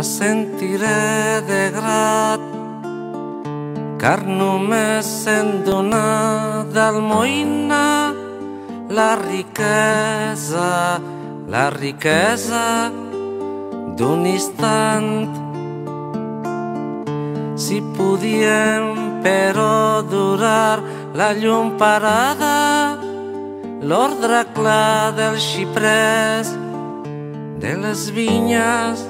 Assentiré 0.00 1.44
de 1.44 1.64
grat 1.74 2.44
car 4.00 4.22
només 4.24 5.10
en 5.28 5.50
donar 5.66 6.64
d'almoïna 6.72 7.88
la 8.96 9.10
riquesa, 9.20 10.70
la 11.52 11.66
riquesa 11.76 12.64
d'un 14.00 14.24
instant. 14.24 15.28
Si 17.60 17.82
podíem 18.00 19.20
però 19.20 20.00
durar 20.16 20.80
la 21.12 21.30
llum 21.36 21.76
parada, 21.76 22.96
l'ordre 23.84 24.46
clar 24.56 25.12
del 25.20 25.36
xiprès, 25.36 26.56
de 27.60 27.76
les 27.84 28.08
vinyes, 28.16 29.09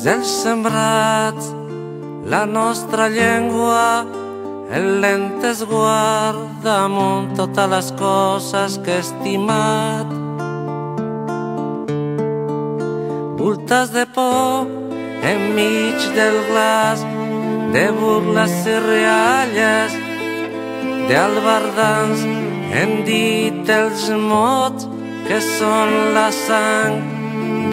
dels 0.00 0.26
sembrats, 0.42 1.52
la 2.24 2.46
nostra 2.46 3.08
llengua, 3.08 4.06
el 4.72 5.00
lent 5.02 5.44
esguard 5.44 6.62
damunt 6.64 7.34
totes 7.36 7.68
les 7.68 7.90
coses 8.00 8.78
que 8.84 8.96
he 8.96 9.02
estimat. 9.04 10.08
Voltes 13.36 13.92
de 13.92 14.06
por 14.06 14.66
enmig 15.32 15.98
del 16.16 16.38
glaç, 16.48 17.04
de 17.74 17.84
burles 18.00 18.56
i 18.66 18.78
rialles, 18.88 20.00
d'albardans 21.10 22.24
hem 22.72 22.96
dit 23.04 23.76
els 23.76 24.08
mots 24.16 24.88
que 25.28 25.38
són 25.58 25.94
la 26.16 26.30
sang 26.32 26.98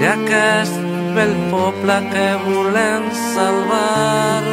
d'aquest 0.02 0.89
bel 1.16 1.34
poble 1.52 1.96
que 2.12 2.28
volem 2.46 3.06
salvar. 3.34 4.44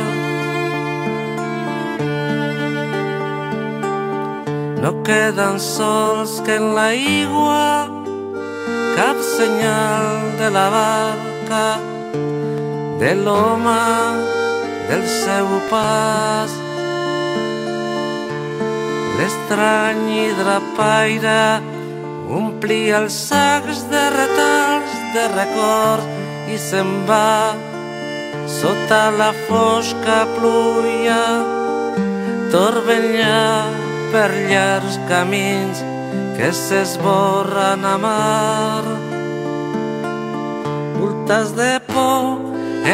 No 4.83 4.91
queden 5.03 5.59
sols 5.59 6.41
que 6.47 6.57
en 6.61 6.75
l'aigua 6.77 7.89
cap 8.97 9.19
senyal 9.37 10.37
de 10.41 10.51
la 10.57 10.67
barca, 10.77 11.65
de 13.01 13.13
l'home, 13.25 13.81
del 14.89 15.05
seu 15.23 15.49
pas. 15.71 16.53
L'estrany 19.17 20.05
hidrapaire 20.19 21.41
omplia 22.41 23.03
els 23.03 23.17
sacs 23.31 23.83
de 23.91 24.05
retalls 24.21 24.95
de 25.15 25.27
records 25.35 26.16
i 26.53 26.57
se'n 26.59 26.93
va 27.09 27.55
sota 28.47 29.11
la 29.11 29.33
fosca 29.49 30.19
pluja 30.37 31.23
Torbenya 32.53 33.67
per 34.13 34.31
llargs 34.51 35.01
camins 35.09 35.83
que 36.37 36.53
s'esborren 36.55 37.83
a 37.85 37.97
mar. 37.99 38.85
Voltes 40.99 41.53
de 41.59 41.73
por 41.91 42.39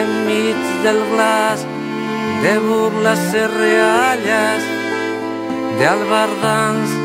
enmig 0.01 0.65
del 0.87 1.01
glaç, 1.13 1.67
de 2.43 2.55
burles 2.65 3.29
i 3.43 3.45
rialles, 3.59 4.67
d'albardans 5.79 6.99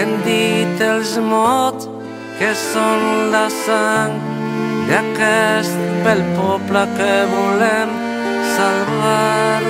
hem 0.00 0.16
dit 0.24 0.84
els 0.88 1.16
mots 1.30 1.90
que 2.40 2.54
són 2.56 3.08
la 3.36 3.46
sang 3.62 4.39
d'aquest 4.90 5.76
bel 6.04 6.22
poble 6.36 6.82
que 6.96 7.14
volem 7.32 7.90
salvar. 8.56 9.62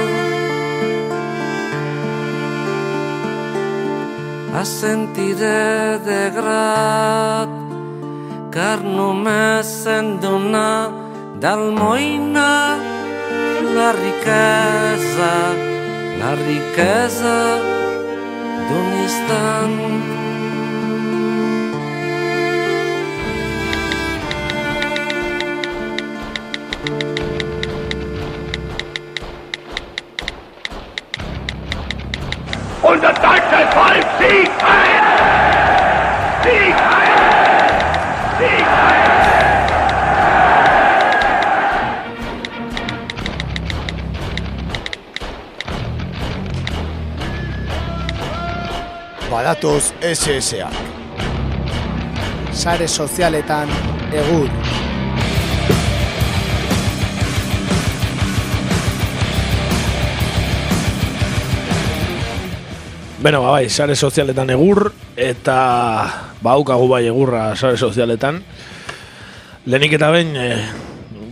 A 4.60 4.62
sentiré 4.64 5.98
de 6.08 6.22
grat, 6.36 7.52
car 8.54 8.78
només 8.84 9.70
en 9.98 10.16
donar 10.24 10.90
d'almoina 11.42 12.50
la 13.76 13.90
riquesa, 14.00 15.34
la 16.20 16.32
riquesa 16.46 17.38
d'un 18.68 18.90
instant. 19.04 20.30
badatoz 49.30 49.92
SSA. 50.14 50.70
Sare 52.52 52.88
sozialetan 52.88 53.68
egur. 54.12 54.80
Beno, 63.20 63.42
ba, 63.44 63.50
bai, 63.52 63.68
sare 63.68 63.92
sozialetan 63.92 64.48
egur, 64.54 64.94
eta 65.20 65.56
baukagu 66.40 66.86
bai 66.88 67.02
egurra 67.04 67.50
sare 67.52 67.76
sozialetan. 67.76 68.38
Lehenik 69.68 69.92
eta 69.98 70.08
behin, 70.08 70.30
e, 70.40 70.46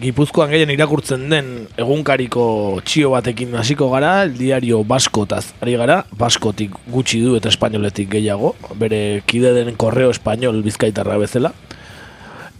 Gipuzkoan 0.02 0.52
gehien 0.52 0.68
irakurtzen 0.68 1.24
den 1.32 1.48
egunkariko 1.80 2.42
txio 2.84 3.14
batekin 3.14 3.56
hasiko 3.56 3.88
gara, 3.88 4.10
el 4.26 4.34
diario 4.36 4.82
Baskotaz 4.84 5.54
ari 5.64 5.78
gara, 5.80 6.02
Baskotik 6.12 6.76
gutxi 6.92 7.22
du 7.24 7.38
eta 7.38 7.48
espainoletik 7.48 8.10
gehiago, 8.12 8.52
bere 8.76 9.22
kide 9.24 9.54
den 9.56 9.72
korreo 9.80 10.12
espainol 10.12 10.60
bizkaitarra 10.66 11.16
bezala. 11.24 11.54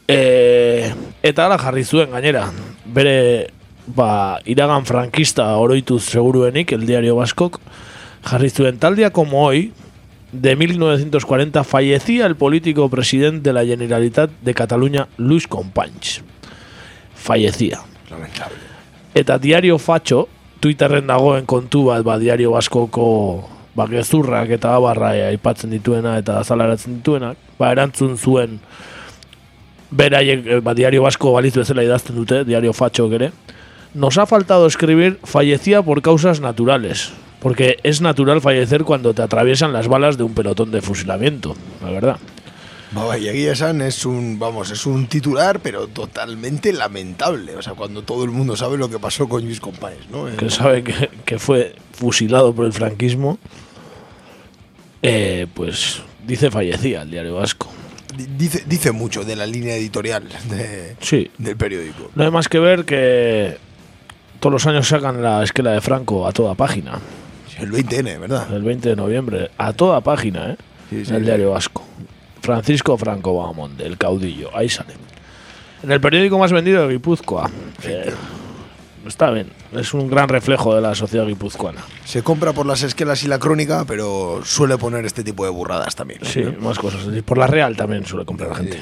E, 0.09 0.89
eta 1.21 1.51
ala 1.51 1.61
jarri 1.61 1.85
zuen 1.85 2.17
gainera, 2.17 2.47
bere 2.97 3.53
ba, 3.85 4.41
iragan 4.49 4.89
frankista 4.89 5.51
oroituz 5.61 6.07
seguruenik, 6.07 6.73
el 6.73 6.89
diario 6.89 7.21
Baskok, 7.21 7.61
jarri 8.23 8.51
zuen 8.51 8.79
tal 8.79 8.97
día 8.97 9.11
como 9.11 9.45
hoy, 9.45 9.73
de 10.33 10.57
1940, 10.57 11.65
fallecía 11.65 12.27
el 12.27 12.37
político 12.37 12.89
presidente 12.91 13.51
de 13.51 13.53
la 13.55 13.65
Generalitat 13.65 14.31
de 14.43 14.55
Cataluña, 14.55 15.09
Luis 15.17 15.47
Companys. 15.47 16.23
Fallecía. 17.15 17.81
Lamentable. 18.11 18.57
Eta 19.15 19.39
diario 19.39 19.79
Facho, 19.79 20.29
Twitterren 20.61 21.07
dagoen 21.07 21.47
kontu 21.47 21.85
bat, 21.87 22.03
ba, 22.03 22.19
diario 22.19 22.51
Baskoko 22.51 23.49
ba, 23.79 23.87
gezurrak 23.87 24.51
eta 24.57 24.75
abarra 24.75 25.13
aipatzen 25.29 25.71
dituena 25.71 26.17
eta 26.19 26.41
azalaratzen 26.43 26.99
dituenak, 26.99 27.39
ba, 27.61 27.71
erantzun 27.75 28.17
zuen 28.19 28.59
beraiek, 29.91 30.47
eh, 30.47 30.61
ba, 30.65 30.75
diario 30.75 31.05
Basko 31.07 31.33
balizu 31.37 31.63
bezala 31.63 31.87
idazten 31.87 32.19
dute, 32.19 32.43
diario 32.45 32.75
Facho 32.75 33.07
ere, 33.15 33.31
nos 33.95 34.19
ha 34.19 34.27
faltado 34.27 34.67
escribir 34.67 35.19
fallecía 35.25 35.83
por 35.83 36.03
causas 36.03 36.41
naturales, 36.41 37.13
porque 37.41 37.79
es 37.83 38.01
natural 38.01 38.41
fallecer 38.41 38.85
cuando 38.85 39.15
te 39.15 39.23
atraviesan 39.23 39.73
las 39.73 39.89
balas 39.89 40.17
de 40.17 40.25
un 40.25 40.35
pelotón 40.35 40.71
de 40.71 40.83
fusilamiento, 40.83 41.55
la 41.83 41.91
verdad. 41.91 42.17
Ba, 42.91 43.05
bai, 43.05 43.29
egia 43.29 43.53
esan 43.53 43.83
es 43.83 44.07
un, 44.07 44.39
vamos, 44.39 44.71
es 44.71 44.87
un 44.87 45.07
titular, 45.09 45.61
pero 45.61 45.89
totalmente 45.89 46.73
lamentable. 46.73 47.55
O 47.55 47.61
sea, 47.63 47.75
cuando 47.75 48.03
todo 48.03 48.25
el 48.25 48.31
mundo 48.31 48.57
sabe 48.57 48.79
lo 48.79 48.89
que 48.89 48.99
pasó 48.99 49.29
con 49.29 49.45
Luis 49.45 49.61
Companys, 49.61 50.09
¿no? 50.11 50.25
que 50.37 50.49
sabe 50.49 50.83
que, 50.83 51.11
que 51.27 51.39
fue 51.39 51.75
fusilado 51.93 52.55
por 52.55 52.65
el 52.65 52.73
franquismo, 52.73 53.39
eh, 55.03 55.47
pues 55.55 56.01
dice 56.27 56.51
fallecía 56.51 57.03
el 57.03 57.11
diario 57.11 57.37
vasco. 57.37 57.69
Di- 58.17 58.27
Dice, 58.39 58.65
dice 58.67 58.91
mucho 58.93 59.23
de 59.25 59.37
la 59.37 59.47
línea 59.47 59.77
editorial 59.77 60.25
de, 60.49 60.97
Sí. 61.01 61.31
del 61.39 61.57
periódico. 61.57 62.11
No 62.15 62.25
hay 62.25 62.31
más 62.31 62.49
que 62.49 62.59
ver 62.59 62.85
que 62.87 63.59
todos 64.41 64.53
los 64.53 64.67
años 64.67 64.89
sacan 64.89 65.23
la 65.23 65.43
esquela 65.43 65.73
de 65.73 65.81
Franco 65.81 66.27
a 66.27 66.33
toda 66.33 66.55
página. 66.55 66.99
El 67.59 67.73
20N, 67.73 68.21
¿verdad? 68.21 68.53
El 68.53 68.63
20 68.63 68.89
de 68.91 68.97
noviembre, 68.97 69.51
a 69.59 69.73
toda 69.73 70.01
página, 70.01 70.53
¿eh? 70.53 70.57
Sí, 70.91 71.05
sí, 71.05 71.11
en 71.11 71.17
el 71.17 71.23
sí. 71.23 71.27
diario 71.27 71.51
vasco. 71.51 71.85
Francisco 72.41 72.97
Franco 72.97 73.37
Bahamonde, 73.37 73.85
el 73.85 73.99
caudillo, 73.99 74.51
ahí 74.57 74.69
sale. 74.69 74.95
En 75.83 75.93
el 75.93 76.01
periódico 76.01 76.39
más 76.39 76.53
vendido 76.53 76.87
de 76.87 76.95
Guipúzcoa. 76.95 77.51
Eh, 77.85 78.13
está 79.07 79.31
bien, 79.31 79.51
es 79.73 79.95
un 79.95 80.09
gran 80.09 80.29
reflejo 80.29 80.75
de 80.75 80.81
la 80.81 80.95
sociedad 80.95 81.27
guipuzcoana. 81.27 81.81
Se 82.05 82.23
compra 82.23 82.53
por 82.53 82.67
las 82.67 82.83
esquelas 82.83 83.23
y 83.23 83.29
la 83.29 83.39
crónica, 83.39 83.85
pero 83.87 84.41
suele 84.45 84.79
poner 84.79 85.05
este 85.05 85.23
tipo 85.23 85.45
de 85.45 85.51
burradas 85.51 85.95
también. 85.95 86.21
Sí, 86.25 86.43
más 86.61 86.79
cosas. 86.79 87.07
Y 87.15 87.23
por 87.23 87.39
la 87.39 87.47
Real 87.47 87.77
también 87.77 88.07
suele 88.07 88.25
comprar 88.25 88.51
la 88.51 88.57
gente. 88.57 88.81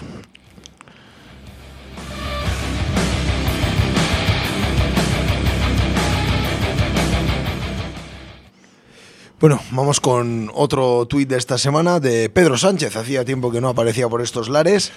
Bueno, 9.39 9.61
vamos 9.70 10.01
con 10.01 10.51
otro 10.55 11.05
tuit 11.05 11.28
de 11.28 11.37
esta 11.37 11.59
semana 11.59 12.01
de 12.01 12.30
Pedro 12.30 12.57
Sánchez. 12.57 12.97
Hacía 12.97 13.22
tiempo 13.22 13.53
que 13.53 13.61
no 13.61 13.68
aparecía 13.68 14.09
por 14.09 14.22
estos 14.22 14.49
lares. 14.49 14.93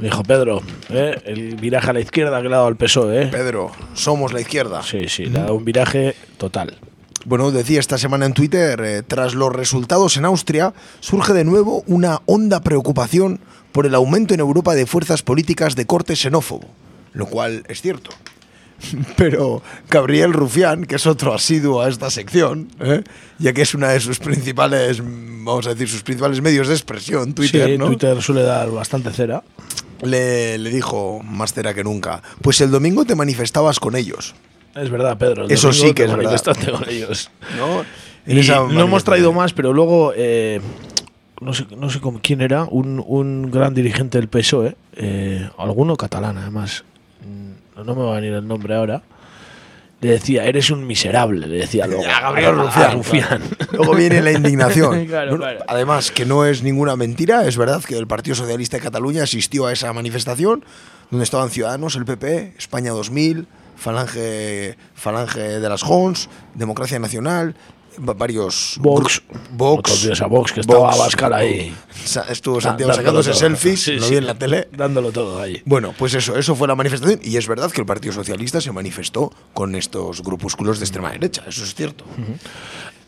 Dijo 0.00 0.24
Pedro, 0.24 0.62
¿eh? 0.90 1.22
el 1.26 1.54
viraje 1.54 1.90
a 1.90 1.92
la 1.92 2.00
izquierda 2.00 2.42
que 2.42 2.48
le 2.48 2.54
ha 2.54 2.58
dado 2.58 2.66
al 2.66 2.76
PSOE. 2.76 3.22
¿eh? 3.22 3.26
Pedro, 3.28 3.70
somos 3.94 4.32
la 4.32 4.40
izquierda. 4.40 4.82
Sí, 4.82 5.08
sí, 5.08 5.26
le 5.26 5.38
ha 5.38 5.42
dado 5.42 5.54
un 5.54 5.64
viraje 5.64 6.16
total. 6.38 6.76
Bueno, 7.24 7.52
decía 7.52 7.78
esta 7.78 7.96
semana 7.96 8.26
en 8.26 8.34
Twitter, 8.34 8.80
eh, 8.80 9.02
tras 9.06 9.36
los 9.36 9.52
resultados 9.52 10.16
en 10.16 10.24
Austria, 10.24 10.74
surge 10.98 11.32
de 11.32 11.44
nuevo 11.44 11.84
una 11.86 12.20
honda 12.26 12.62
preocupación 12.62 13.38
por 13.70 13.86
el 13.86 13.94
aumento 13.94 14.34
en 14.34 14.40
Europa 14.40 14.74
de 14.74 14.86
fuerzas 14.86 15.22
políticas 15.22 15.76
de 15.76 15.86
corte 15.86 16.16
xenófobo, 16.16 16.66
lo 17.12 17.26
cual 17.26 17.62
es 17.68 17.80
cierto. 17.80 18.10
Pero 19.16 19.62
Gabriel 19.90 20.32
Rufián, 20.32 20.84
que 20.84 20.96
es 20.96 21.06
otro 21.06 21.34
asiduo 21.34 21.82
a 21.82 21.88
esta 21.88 22.10
sección, 22.10 22.68
¿eh? 22.80 23.02
ya 23.38 23.52
que 23.52 23.62
es 23.62 23.74
una 23.74 23.90
de 23.90 24.00
sus 24.00 24.18
principales, 24.18 25.00
vamos 25.02 25.66
a 25.66 25.70
decir, 25.70 25.88
sus 25.88 26.02
principales 26.02 26.40
medios 26.40 26.68
de 26.68 26.74
expresión, 26.74 27.34
Twitter, 27.34 27.70
sí, 27.70 27.78
¿no? 27.78 27.86
Twitter 27.86 28.20
suele 28.22 28.42
dar 28.42 28.70
bastante 28.70 29.10
cera. 29.10 29.42
Le, 30.02 30.58
le 30.58 30.70
dijo, 30.70 31.20
más 31.22 31.54
cera 31.54 31.72
que 31.72 31.84
nunca, 31.84 32.22
pues 32.42 32.60
el 32.60 32.70
domingo 32.70 33.04
te 33.04 33.14
manifestabas 33.14 33.80
con 33.80 33.96
ellos. 33.96 34.34
Es 34.74 34.90
verdad, 34.90 35.16
Pedro. 35.18 35.44
el 35.44 35.52
Eso 35.52 35.72
sí 35.72 35.94
que 35.94 36.04
te 36.06 36.10
es 36.10 36.16
verdad. 36.16 36.56
con 36.72 36.88
ellos. 36.88 37.30
¿no? 37.56 37.84
Y 38.26 38.40
no 38.74 38.80
hemos 38.80 39.04
traído 39.04 39.32
más, 39.32 39.52
pero 39.52 39.72
luego, 39.72 40.12
eh, 40.16 40.60
no 41.40 41.52
sé, 41.52 41.66
no 41.76 41.90
sé 41.90 42.00
cómo, 42.00 42.20
quién 42.22 42.40
era, 42.40 42.64
un, 42.64 43.02
un 43.06 43.50
gran 43.50 43.74
dirigente 43.74 44.18
del 44.18 44.28
PSOE, 44.28 44.76
eh, 44.96 45.48
alguno 45.58 45.96
catalán 45.96 46.38
además, 46.38 46.84
no 47.82 47.94
me 47.94 48.02
va 48.02 48.12
a 48.12 48.20
venir 48.20 48.32
el 48.34 48.46
nombre 48.46 48.74
ahora, 48.74 49.02
le 50.00 50.10
decía, 50.10 50.44
eres 50.44 50.70
un 50.70 50.86
miserable, 50.86 51.46
le 51.46 51.56
decía 51.56 51.86
luego. 51.86 52.02
Gabriel 52.02 52.56
Rufián. 52.92 53.42
Luego 53.72 53.94
viene 53.94 54.20
la 54.20 54.32
indignación. 54.32 55.06
Claro, 55.06 55.30
Bueno, 55.30 55.44
claro. 55.44 55.64
Además, 55.66 56.10
que 56.10 56.26
no 56.26 56.44
es 56.44 56.62
ninguna 56.62 56.94
mentira, 56.94 57.46
es 57.46 57.56
verdad 57.56 57.82
que 57.82 57.96
el 57.96 58.06
Partido 58.06 58.36
Socialista 58.36 58.76
de 58.76 58.82
Cataluña 58.82 59.22
asistió 59.22 59.66
a 59.66 59.72
esa 59.72 59.92
manifestación 59.94 60.64
donde 61.10 61.24
estaban 61.24 61.48
Ciudadanos, 61.48 61.96
el 61.96 62.04
PP, 62.04 62.54
España 62.58 62.90
2000, 62.90 63.46
Falange, 63.76 64.76
Falange 64.94 65.40
de 65.40 65.68
las 65.68 65.82
Jons, 65.82 66.28
Democracia 66.54 66.98
Nacional, 66.98 67.54
varios... 67.98 68.76
Vox. 68.80 69.22
Vox. 69.52 70.20
A 70.20 70.26
Vox, 70.26 70.52
que 70.52 70.60
estaba 70.60 70.92
Abascal 70.92 71.32
ahí. 71.32 71.74
Estuvo 72.28 72.60
Santiago 72.60 72.92
Dándolo 72.92 73.22
sacándose 73.22 73.30
todo. 73.30 73.38
selfies, 73.40 73.82
Sí, 73.82 73.92
lo 73.92 74.02
sí. 74.02 74.10
vi 74.10 74.16
en 74.18 74.26
la 74.26 74.34
tele. 74.34 74.68
Dándolo 74.76 75.12
todo 75.12 75.40
ahí. 75.40 75.62
Bueno, 75.64 75.94
pues 75.98 76.14
eso, 76.14 76.36
eso 76.36 76.54
fue 76.54 76.68
la 76.68 76.74
manifestación 76.74 77.20
y 77.22 77.36
es 77.36 77.46
verdad 77.48 77.70
que 77.70 77.80
el 77.80 77.86
Partido 77.86 78.12
Socialista 78.12 78.60
se 78.60 78.72
manifestó 78.72 79.32
con 79.52 79.74
estos 79.74 80.22
grupúsculos 80.22 80.78
de 80.78 80.84
extrema 80.84 81.10
derecha, 81.12 81.42
eso 81.48 81.64
es 81.64 81.74
cierto. 81.74 82.04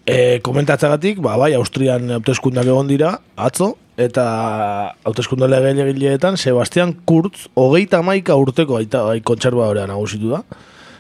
E, 0.07 0.39
komentatzagatik, 0.41 1.19
ba, 1.19 1.35
bai, 1.37 1.55
Austrian 1.59 2.13
hauteskundak 2.15 2.69
egon 2.71 2.87
dira, 2.87 3.21
atzo, 3.35 3.73
eta 3.99 4.95
hauteskunde 5.03 5.49
legilegileetan 5.51 6.37
Sebastian 6.39 6.93
Kurtz 7.05 7.49
hogeita 7.59 8.03
maika 8.07 8.37
urteko 8.39 8.77
aita 8.79 9.03
bai, 9.03 9.19
kontserbadorea 9.27 9.89
nagusitu 9.91 10.31
da. 10.37 10.45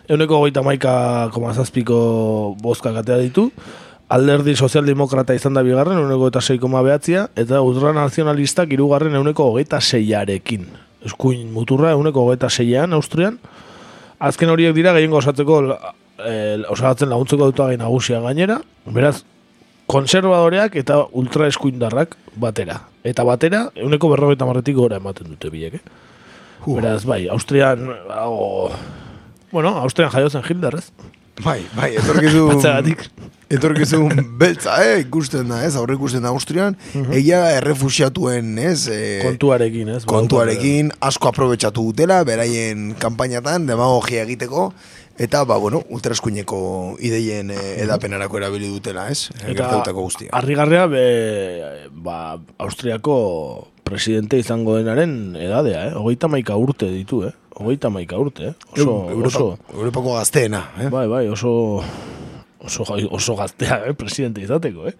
Euneko 0.06 0.38
hogeita 0.38 0.62
maika 0.62 0.92
komazazpiko 1.34 1.98
bozka 2.62 2.92
katea 2.94 3.18
ditu. 3.24 3.48
Alderdi 4.08 4.54
sozialdemokrata 4.54 5.34
izan 5.34 5.56
da 5.56 5.64
bigarren, 5.66 5.98
euneko 5.98 6.28
eta 6.30 6.40
sei 6.40 6.60
koma 6.62 6.78
behatzia, 6.86 7.24
eta 7.34 7.58
ultranazionalistak 7.66 8.70
irugarren 8.76 9.16
euneko 9.18 9.48
hogeita 9.50 9.80
seiarekin. 9.80 10.68
Eskuin 11.06 11.50
muturra 11.52 11.90
euneko 11.96 12.22
hogeita 12.22 12.50
seian, 12.50 12.94
Austrian. 12.94 13.40
Azken 14.22 14.52
horiek 14.52 14.76
dira 14.76 14.92
gehiengo 14.94 15.18
osatzeko 15.18 15.56
eh, 15.74 16.62
osatzen 16.70 17.10
laguntzeko 17.10 17.50
dut 17.50 17.64
nagusia 17.80 18.20
gainera. 18.22 18.60
Beraz, 18.86 19.24
konservadoreak 19.90 20.76
eta 20.78 21.00
ultraeskuindarrak 21.18 22.14
batera. 22.38 22.78
Eta 23.06 23.24
batera, 23.26 23.64
euneko 23.74 24.12
berrogeita 24.14 24.46
marretik 24.46 24.78
gora 24.78 25.02
ematen 25.02 25.34
dute 25.34 25.50
biek, 25.50 25.80
eh? 25.80 26.04
Beraz, 26.66 27.04
bai, 27.06 27.26
Austrian, 27.30 27.84
oh, 28.10 28.70
bueno, 29.56 29.78
Austrian 29.80 30.10
jaiotzen 30.12 30.42
Hitler, 30.44 30.74
ez? 30.76 30.90
Bai, 31.40 31.62
bai, 31.72 31.94
etorkizun... 31.96 32.50
Batzagatik. 32.50 33.06
Etorkizun 33.56 34.10
beltza, 34.40 34.74
eh, 34.82 34.98
ikusten 35.04 35.46
da, 35.48 35.60
ez, 35.64 35.70
aurre 35.78 35.94
ikusten 35.94 36.24
da 36.26 36.32
Austrian, 36.34 36.74
egia 37.14 37.38
da 37.44 37.52
errefusiatuen, 37.60 38.50
ez, 38.58 38.88
eh, 38.90 39.22
Kontuarekin, 39.22 39.92
ez? 39.94 40.00
kontuarekin, 40.10 40.90
asko 41.08 41.30
aprobetsatu 41.30 41.84
dutela, 41.92 42.18
beraien 42.26 42.90
kanpainatan, 43.00 43.68
demagogia 43.70 44.26
egiteko, 44.26 44.66
eta, 45.16 45.44
ba, 45.48 45.60
bueno, 45.62 45.84
ultraeskuineko 45.94 46.58
ideien 47.06 47.54
eh, 47.54 47.62
edapenarako 47.86 48.42
erabili 48.42 48.68
dutela, 48.74 49.06
ez? 49.14 49.30
Eta 49.46 49.94
guztia. 49.94 50.34
harrigarria, 50.36 50.84
be, 50.90 51.06
ba, 52.02 52.18
Austriako 52.66 53.16
presidente 53.86 54.42
izango 54.42 54.76
denaren 54.76 55.36
edadea, 55.38 55.86
eh? 55.92 55.96
Hogeita 55.96 56.28
maika 56.28 56.58
urte 56.58 56.90
ditu, 56.90 57.22
eh? 57.30 57.36
Hogeita 57.56 57.88
maika 57.90 58.18
urte, 58.20 58.50
eh? 58.50 58.54
Oso, 58.74 58.94
Europa, 59.10 59.28
oso, 59.28 59.46
Europako 59.72 60.16
gazteena, 60.18 60.60
eh? 60.80 60.90
bai, 60.92 61.06
bai, 61.08 61.22
oso, 61.32 61.82
oso, 62.60 62.84
oso 63.10 63.36
gaztea, 63.38 63.78
eh? 63.88 63.94
Presidente 63.96 64.42
izateko, 64.44 64.90
eh? 64.90 64.94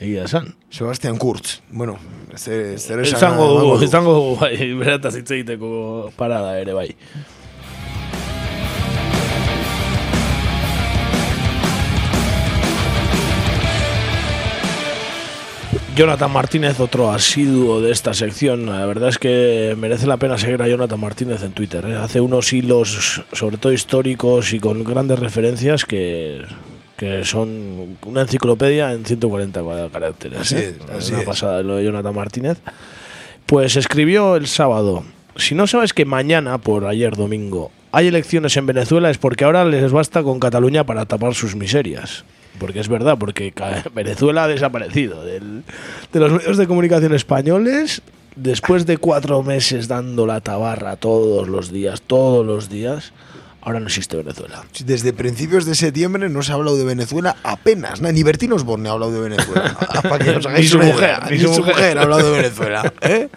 Egia 0.00 0.24
esan. 0.24 0.48
Sebastian 0.74 1.18
Kurtz, 1.22 1.58
bueno, 1.70 1.98
zer, 2.34 2.78
zer 2.80 3.04
esan 3.04 3.18
Izango 3.20 3.44
emango 3.44 3.60
dugu, 3.60 3.76
du. 3.78 3.84
izango 3.84 4.14
dugu, 4.16 4.32
bai, 4.40 4.56
berataz 4.80 5.14
hitz 5.20 5.30
egiteko 5.36 5.68
parada 6.16 6.56
ere, 6.58 6.72
bai. 6.74 6.88
Jonathan 15.96 16.32
Martínez, 16.32 16.80
otro 16.80 17.12
asiduo 17.12 17.80
de 17.80 17.92
esta 17.92 18.14
sección. 18.14 18.66
La 18.66 18.84
verdad 18.84 19.10
es 19.10 19.18
que 19.18 19.76
merece 19.78 20.08
la 20.08 20.16
pena 20.16 20.36
seguir 20.36 20.60
a 20.60 20.66
Jonathan 20.66 20.98
Martínez 20.98 21.44
en 21.44 21.52
Twitter. 21.52 21.84
¿eh? 21.86 21.94
Hace 21.94 22.20
unos 22.20 22.52
hilos, 22.52 23.22
sobre 23.32 23.58
todo 23.58 23.72
históricos 23.72 24.52
y 24.52 24.58
con 24.58 24.82
grandes 24.82 25.20
referencias, 25.20 25.84
que, 25.84 26.42
que 26.96 27.24
son 27.24 27.96
una 28.06 28.22
enciclopedia 28.22 28.92
en 28.92 29.04
140 29.04 29.62
caracteres. 29.92 30.40
Así 30.40 30.56
¿eh? 30.56 30.76
es, 30.80 30.90
así 30.90 31.12
una 31.12 31.20
es. 31.20 31.26
pasada 31.26 31.62
lo 31.62 31.76
de 31.76 31.84
Jonathan 31.84 32.14
Martínez. 32.14 32.58
Pues 33.46 33.76
escribió 33.76 34.34
el 34.34 34.48
sábado. 34.48 35.04
Si 35.36 35.54
no 35.54 35.68
sabes 35.68 35.92
que 35.92 36.04
mañana, 36.04 36.58
por 36.58 36.86
ayer 36.86 37.14
domingo, 37.14 37.70
hay 37.92 38.08
elecciones 38.08 38.56
en 38.56 38.66
Venezuela 38.66 39.10
es 39.10 39.18
porque 39.18 39.44
ahora 39.44 39.64
les 39.64 39.92
basta 39.92 40.24
con 40.24 40.40
Cataluña 40.40 40.84
para 40.84 41.06
tapar 41.06 41.34
sus 41.34 41.54
miserias. 41.54 42.24
Porque 42.58 42.80
es 42.80 42.88
verdad, 42.88 43.16
porque 43.18 43.52
Venezuela 43.94 44.44
ha 44.44 44.48
desaparecido 44.48 45.24
del- 45.24 45.62
de 46.12 46.20
los 46.20 46.32
medios 46.32 46.56
de 46.56 46.66
comunicación 46.66 47.14
españoles 47.14 48.02
después 48.36 48.86
de 48.86 48.96
cuatro 48.98 49.42
meses 49.42 49.86
dando 49.88 50.26
la 50.26 50.40
tabarra 50.40 50.96
todos 50.96 51.48
los 51.48 51.70
días, 51.72 52.02
todos 52.02 52.44
los 52.44 52.68
días. 52.68 53.12
Ahora 53.64 53.80
no 53.80 53.86
existe 53.86 54.16
Venezuela. 54.16 54.62
Desde 54.84 55.12
principios 55.14 55.64
de 55.64 55.74
septiembre 55.74 56.28
no 56.28 56.42
se 56.42 56.52
ha 56.52 56.56
hablado 56.56 56.76
de 56.76 56.84
Venezuela 56.84 57.36
apenas. 57.42 58.00
na- 58.02 58.12
Ni 58.12 58.22
Bertín 58.22 58.52
Osborne 58.52 58.88
ha 58.88 58.92
hablado 58.92 59.12
de 59.12 59.20
Venezuela. 59.20 59.76
Ah, 59.94 60.02
Para 60.02 60.24
que 60.24 60.30
os 60.30 60.44
hagáis 60.46 60.64
Ni 60.64 60.68
su 60.68 60.78
mujer, 60.86 61.18
ni 61.30 61.38
su 61.38 61.62
mujer. 61.62 61.98
ha 61.98 62.02
hablado 62.02 62.30
de 62.32 62.36
Venezuela. 62.42 62.92
¿eh? 63.00 63.28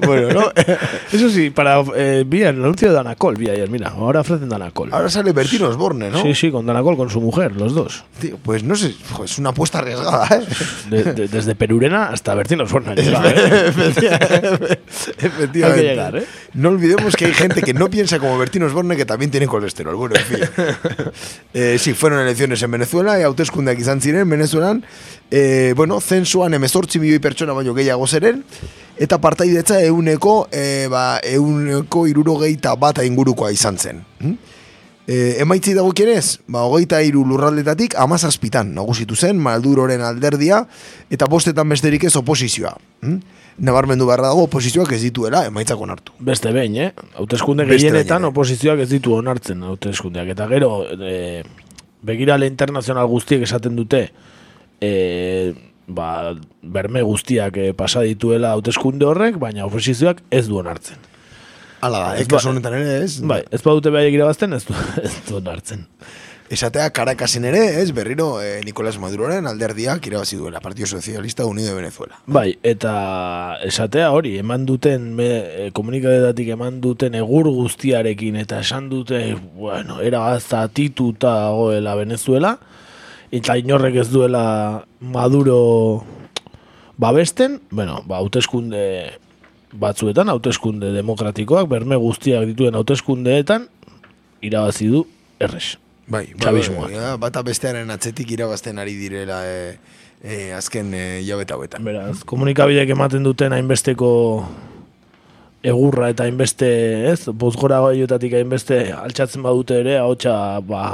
Bueno, 0.00 0.28
¿no? 0.32 0.52
Eso 1.12 1.28
sí, 1.28 1.50
para 1.50 1.82
eh, 1.96 2.24
vi 2.26 2.42
el 2.42 2.48
anuncio 2.62 2.88
de 2.88 2.94
Danacol, 2.94 3.36
vi 3.36 3.48
ayer, 3.50 3.68
mira, 3.68 3.88
ahora 3.88 4.20
ofrecen 4.20 4.48
Danacol. 4.48 4.88
Ahora 4.92 5.10
sale 5.10 5.32
Bertín 5.32 5.62
Osborne, 5.64 6.10
¿no? 6.10 6.22
Sí, 6.22 6.34
sí, 6.34 6.50
con 6.50 6.64
Danacol, 6.66 6.96
con 6.96 7.10
su 7.10 7.20
mujer, 7.20 7.52
los 7.56 7.74
dos. 7.74 8.04
Tío, 8.20 8.38
pues 8.42 8.62
no 8.64 8.74
sé, 8.76 8.94
es 9.24 9.38
una 9.38 9.50
apuesta 9.50 9.78
arriesgada, 9.80 10.26
¿eh? 10.36 10.44
De- 10.90 11.12
de- 11.12 11.28
desde 11.28 11.54
Perurena 11.54 12.06
hasta 12.06 12.34
Bertín 12.34 12.60
Osborne. 12.60 12.94
llegado, 12.94 13.28
¿eh? 13.28 13.68
Efectivamente. 13.68 14.78
Efectivamente. 15.18 15.64
Hay 15.64 15.74
que 15.74 15.82
llegar, 15.82 16.16
¿eh? 16.16 16.24
No 16.54 16.68
olvidemos 16.70 17.16
que 17.16 17.26
hay 17.26 17.34
gente 17.34 17.62
que 17.62 17.74
no 17.74 17.90
piensa 17.90 18.18
como 18.18 18.38
Bertín 18.38 18.62
Osborne 18.62 18.96
que 18.96 19.04
también 19.04 19.30
tiene 19.30 19.46
colesterol. 19.46 19.73
Bueno, 19.82 20.14
en 20.14 20.24
fin. 20.24 20.38
Eh, 21.54 21.78
sí, 21.78 21.94
fueron 21.94 22.18
elecciones 22.18 22.60
en 22.64 22.70
Venezuela, 22.72 23.14
e 23.18 23.22
hauteskundeak 23.22 23.78
izan 23.78 24.00
ziren 24.00 24.28
Venezuelan. 24.28 24.84
Eh, 25.30 25.72
bueno, 25.76 26.00
zensuan 26.00 26.54
emezortzi 26.54 26.98
milioi 26.98 27.20
pertsona 27.22 27.54
baino 27.54 27.74
gehiago 27.74 28.08
zeren, 28.08 28.42
eta 28.98 29.20
partaidetza 29.22 29.78
euneko, 29.86 30.48
eh, 30.50 30.88
ba, 30.90 31.20
euneko 31.22 32.08
irurogeita 32.10 32.74
bata 32.74 33.04
ingurukoa 33.06 33.52
izan 33.54 33.78
zen. 33.78 34.02
Hm? 34.18 34.34
E, 35.06 35.36
emaitzi 35.44 35.74
dagokienez, 35.76 36.40
ba, 36.48 36.64
hogeita 36.64 37.02
hiru 37.04 37.22
lurraldetatik 37.28 37.94
amazazpitan 38.00 38.70
nagusitu 38.74 39.14
zen 39.14 39.36
Malduroren 39.36 40.00
alderdia 40.00 40.62
eta 41.12 41.28
bostetan 41.30 41.68
besterik 41.68 42.06
ez 42.08 42.16
oposizioa. 42.16 42.72
Hm? 43.04 43.18
Nabarmendu 43.58 44.06
beharra 44.08 44.32
dago 44.32 44.48
oposizioak 44.48 44.90
ez 44.96 45.02
dituela 45.04 45.44
emaitzak 45.46 45.78
onartu. 45.80 46.12
Beste 46.18 46.50
behin, 46.52 46.74
eh? 46.76 46.88
Hauteskunde 47.20 47.64
Beste 47.68 47.86
gehienetan 47.86 48.24
eh. 48.24 48.30
oposizioak 48.32 48.80
ez 48.82 48.88
ditu 48.90 49.14
onartzen 49.14 49.62
hauteskundeak. 49.62 50.32
Eta 50.34 50.48
gero, 50.50 50.70
e, 50.98 51.44
begirale 52.02 52.48
internazional 52.50 53.06
guztiek 53.12 53.44
esaten 53.46 53.76
dute, 53.78 54.08
e, 54.82 54.90
ba, 55.86 56.34
berme 56.62 57.02
guztiak 57.06 57.56
e, 57.62 57.68
pasa 57.78 58.02
dituela 58.02 58.50
hauteskunde 58.56 59.06
horrek, 59.06 59.38
baina 59.38 59.68
oposizioak 59.70 60.24
ez 60.34 60.48
du 60.50 60.58
onartzen. 60.58 60.98
Hala 61.84 61.98
da, 62.00 62.12
Ez 62.16 62.24
ez 62.24 62.28
ba- 62.28 62.36
kasu 62.38 62.50
honetan 62.50 62.74
ere 62.80 62.98
ez. 63.04 63.20
Bai, 63.22 63.42
ez 63.52 63.62
badute 63.62 63.90
behaiek 63.94 64.18
irabazten, 64.18 64.52
ez 64.56 64.64
du, 64.66 64.74
ez 65.04 65.14
du 65.28 65.38
onartzen. 65.38 65.86
Esatea 66.54 66.90
Caracasen 66.94 67.44
ere, 67.48 67.80
ez 67.82 67.90
berriro 67.90 68.38
eh, 68.40 68.60
Nicolás 68.62 69.00
Maduroren 69.02 69.48
alderdiak 69.50 70.04
irabazi 70.06 70.36
duela 70.38 70.60
Partido 70.62 70.86
Socialista 70.86 71.46
Unido 71.46 71.70
de 71.70 71.74
Venezuela. 71.74 72.20
Bai, 72.26 72.60
eta 72.62 73.58
esatea 73.66 74.12
hori, 74.14 74.36
eman 74.38 74.62
duten, 74.68 75.08
me, 75.18 75.26
e, 75.34 75.66
komunikadetatik 75.74 76.52
eman 76.54 76.78
duten 76.84 77.18
egur 77.18 77.50
guztiarekin, 77.50 78.38
eta 78.38 78.62
esan 78.62 78.86
dute, 78.92 79.18
bueno, 79.58 79.98
era 79.98 80.22
zatituta 80.38 81.34
dagoela 81.48 81.98
Venezuela, 81.98 82.54
eta 83.34 83.58
inorrek 83.58 84.04
ez 84.04 84.08
duela 84.14 84.46
Maduro 85.00 85.58
babesten, 87.02 87.64
bueno, 87.74 88.04
ba, 88.06 88.22
hauteskunde 88.22 88.84
batzuetan, 89.74 90.30
hauteskunde 90.30 90.94
demokratikoak, 90.94 91.66
berme 91.66 91.98
guztiak 91.98 92.46
dituen 92.54 92.78
hauteskundeetan, 92.78 93.72
irabazi 94.38 94.94
du 94.94 95.08
erres. 95.42 95.80
Bai, 96.06 96.26
Txabismoa. 96.36 96.88
bai, 96.88 96.98
bai, 97.00 97.16
bata 97.22 97.42
bestearen 97.46 97.90
atzetik 97.94 98.30
irabazten 98.36 98.78
ari 98.78 98.94
direla 98.98 99.40
eh, 99.48 99.76
eh, 100.22 100.52
azken 100.56 100.92
eh, 100.94 101.20
hilabete 101.22 101.56
hauetan. 101.56 101.84
Beraz, 101.86 102.22
komunikabideek 102.28 102.92
ematen 102.92 103.24
duten 103.24 103.56
hainbesteko 103.56 104.10
egurra 105.64 106.10
eta 106.12 106.26
hainbeste, 106.28 106.68
ez, 107.08 107.30
bozgora 107.32 107.80
gaiotatik 107.86 108.36
hainbeste 108.36 108.82
altxatzen 108.92 109.44
badute 109.46 109.80
ere, 109.80 109.96
ahotsa 110.02 110.60
ba, 110.68 110.84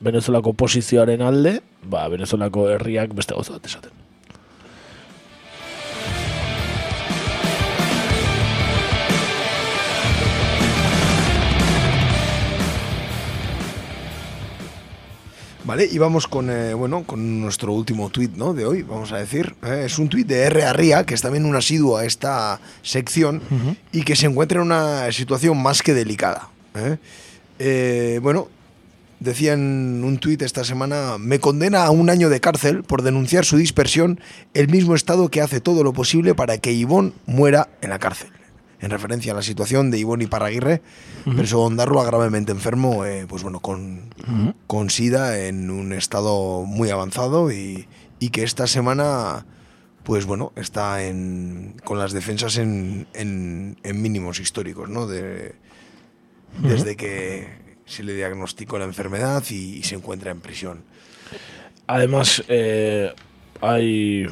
Venezuelako 0.00 0.54
posizioaren 0.56 1.20
alde, 1.20 1.58
ba, 1.84 2.06
Venezuelako 2.08 2.70
herriak 2.76 3.12
beste 3.16 3.36
gauza 3.36 3.58
bat 3.58 3.68
esaten. 3.68 3.99
Vale, 15.70 15.88
y 15.88 15.98
vamos 15.98 16.26
con, 16.26 16.50
eh, 16.50 16.74
bueno, 16.74 17.04
con 17.04 17.40
nuestro 17.40 17.72
último 17.72 18.10
tuit 18.10 18.32
¿no? 18.34 18.54
de 18.54 18.66
hoy, 18.66 18.82
vamos 18.82 19.12
a 19.12 19.18
decir. 19.18 19.54
Eh, 19.62 19.84
es 19.86 20.00
un 20.00 20.08
tuit 20.08 20.26
de 20.26 20.40
R. 20.40 20.64
Arria, 20.64 21.06
que 21.06 21.14
es 21.14 21.22
también 21.22 21.44
un 21.44 21.54
asiduo 21.54 21.96
a 21.96 22.04
esta 22.04 22.60
sección 22.82 23.40
y 23.92 24.02
que 24.02 24.16
se 24.16 24.26
encuentra 24.26 24.58
en 24.58 24.66
una 24.66 25.12
situación 25.12 25.62
más 25.62 25.82
que 25.82 25.94
delicada. 25.94 26.48
Eh, 27.60 28.18
bueno, 28.20 28.48
decía 29.20 29.52
en 29.52 30.02
un 30.02 30.18
tuit 30.18 30.42
esta 30.42 30.64
semana, 30.64 31.18
me 31.20 31.38
condena 31.38 31.84
a 31.84 31.90
un 31.90 32.10
año 32.10 32.30
de 32.30 32.40
cárcel 32.40 32.82
por 32.82 33.02
denunciar 33.02 33.44
su 33.44 33.56
dispersión 33.56 34.18
el 34.54 34.66
mismo 34.66 34.96
Estado 34.96 35.28
que 35.28 35.40
hace 35.40 35.60
todo 35.60 35.84
lo 35.84 35.92
posible 35.92 36.34
para 36.34 36.58
que 36.58 36.72
Ivón 36.72 37.14
muera 37.26 37.68
en 37.80 37.90
la 37.90 38.00
cárcel. 38.00 38.39
En 38.80 38.90
referencia 38.90 39.32
a 39.32 39.36
la 39.36 39.42
situación 39.42 39.90
de 39.90 39.98
Ivonne 39.98 40.24
Iparraguirre, 40.24 40.82
Ujú. 41.26 41.36
preso 41.36 41.60
Ondarroa 41.60 42.04
gravemente 42.04 42.52
enfermo, 42.52 43.04
eh, 43.04 43.26
pues 43.28 43.42
bueno, 43.42 43.60
con, 43.60 44.14
con 44.66 44.90
SIDA 44.90 45.46
en 45.46 45.70
un 45.70 45.92
estado 45.92 46.64
muy 46.64 46.90
avanzado 46.90 47.52
y, 47.52 47.86
y 48.18 48.30
que 48.30 48.42
esta 48.42 48.66
semana, 48.66 49.44
pues 50.02 50.24
bueno, 50.24 50.52
está 50.56 51.02
en, 51.04 51.76
con 51.84 51.98
las 51.98 52.12
defensas 52.12 52.56
en, 52.56 53.06
en- 53.12 53.76
en 53.82 54.02
mínimos 54.02 54.40
históricos, 54.40 54.88
¿no? 54.88 55.06
De, 55.06 55.54
desde 56.62 56.96
que 56.96 57.48
se 57.86 58.02
le 58.02 58.14
diagnosticó 58.14 58.78
la 58.78 58.84
enfermedad 58.86 59.42
y, 59.50 59.76
y 59.78 59.82
se 59.82 59.94
encuentra 59.96 60.30
en 60.30 60.40
prisión. 60.40 60.82
Además, 61.86 62.42
eh, 62.48 63.12
hay 63.60 64.26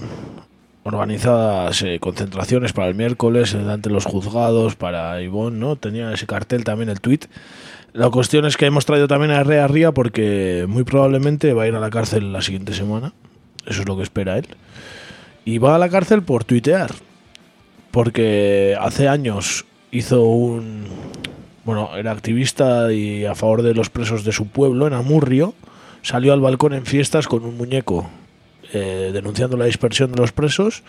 organizadas 0.94 1.82
eh, 1.82 1.98
concentraciones 2.00 2.72
para 2.72 2.88
el 2.88 2.94
miércoles 2.94 3.54
eh, 3.54 3.58
ante 3.68 3.90
los 3.90 4.04
juzgados, 4.04 4.76
para 4.76 5.20
Ivonne, 5.22 5.58
¿no? 5.58 5.76
Tenía 5.76 6.12
ese 6.12 6.26
cartel 6.26 6.64
también, 6.64 6.88
el 6.88 7.00
tuit. 7.00 7.26
La 7.92 8.10
cuestión 8.10 8.44
es 8.44 8.56
que 8.56 8.66
hemos 8.66 8.86
traído 8.86 9.08
también 9.08 9.30
a 9.32 9.42
Rea 9.42 9.66
Ría 9.66 9.92
porque 9.92 10.66
muy 10.68 10.84
probablemente 10.84 11.52
va 11.54 11.64
a 11.64 11.68
ir 11.68 11.74
a 11.74 11.80
la 11.80 11.90
cárcel 11.90 12.32
la 12.32 12.42
siguiente 12.42 12.74
semana. 12.74 13.12
Eso 13.66 13.82
es 13.82 13.88
lo 13.88 13.96
que 13.96 14.02
espera 14.02 14.38
él. 14.38 14.46
Y 15.44 15.58
va 15.58 15.74
a 15.74 15.78
la 15.78 15.88
cárcel 15.88 16.22
por 16.22 16.44
tuitear. 16.44 16.90
Porque 17.90 18.76
hace 18.78 19.08
años 19.08 19.64
hizo 19.90 20.24
un... 20.24 20.84
Bueno, 21.64 21.90
era 21.96 22.12
activista 22.12 22.92
y 22.92 23.24
a 23.24 23.34
favor 23.34 23.62
de 23.62 23.74
los 23.74 23.90
presos 23.90 24.24
de 24.24 24.32
su 24.32 24.46
pueblo, 24.46 24.86
en 24.86 24.92
Amurrio. 24.92 25.54
Salió 26.02 26.32
al 26.32 26.40
balcón 26.40 26.74
en 26.74 26.86
fiestas 26.86 27.26
con 27.26 27.44
un 27.44 27.56
muñeco 27.56 28.08
eh, 28.72 29.10
denunciando 29.12 29.56
la 29.56 29.64
dispersión 29.64 30.12
de 30.12 30.18
los 30.18 30.32
presos 30.32 30.82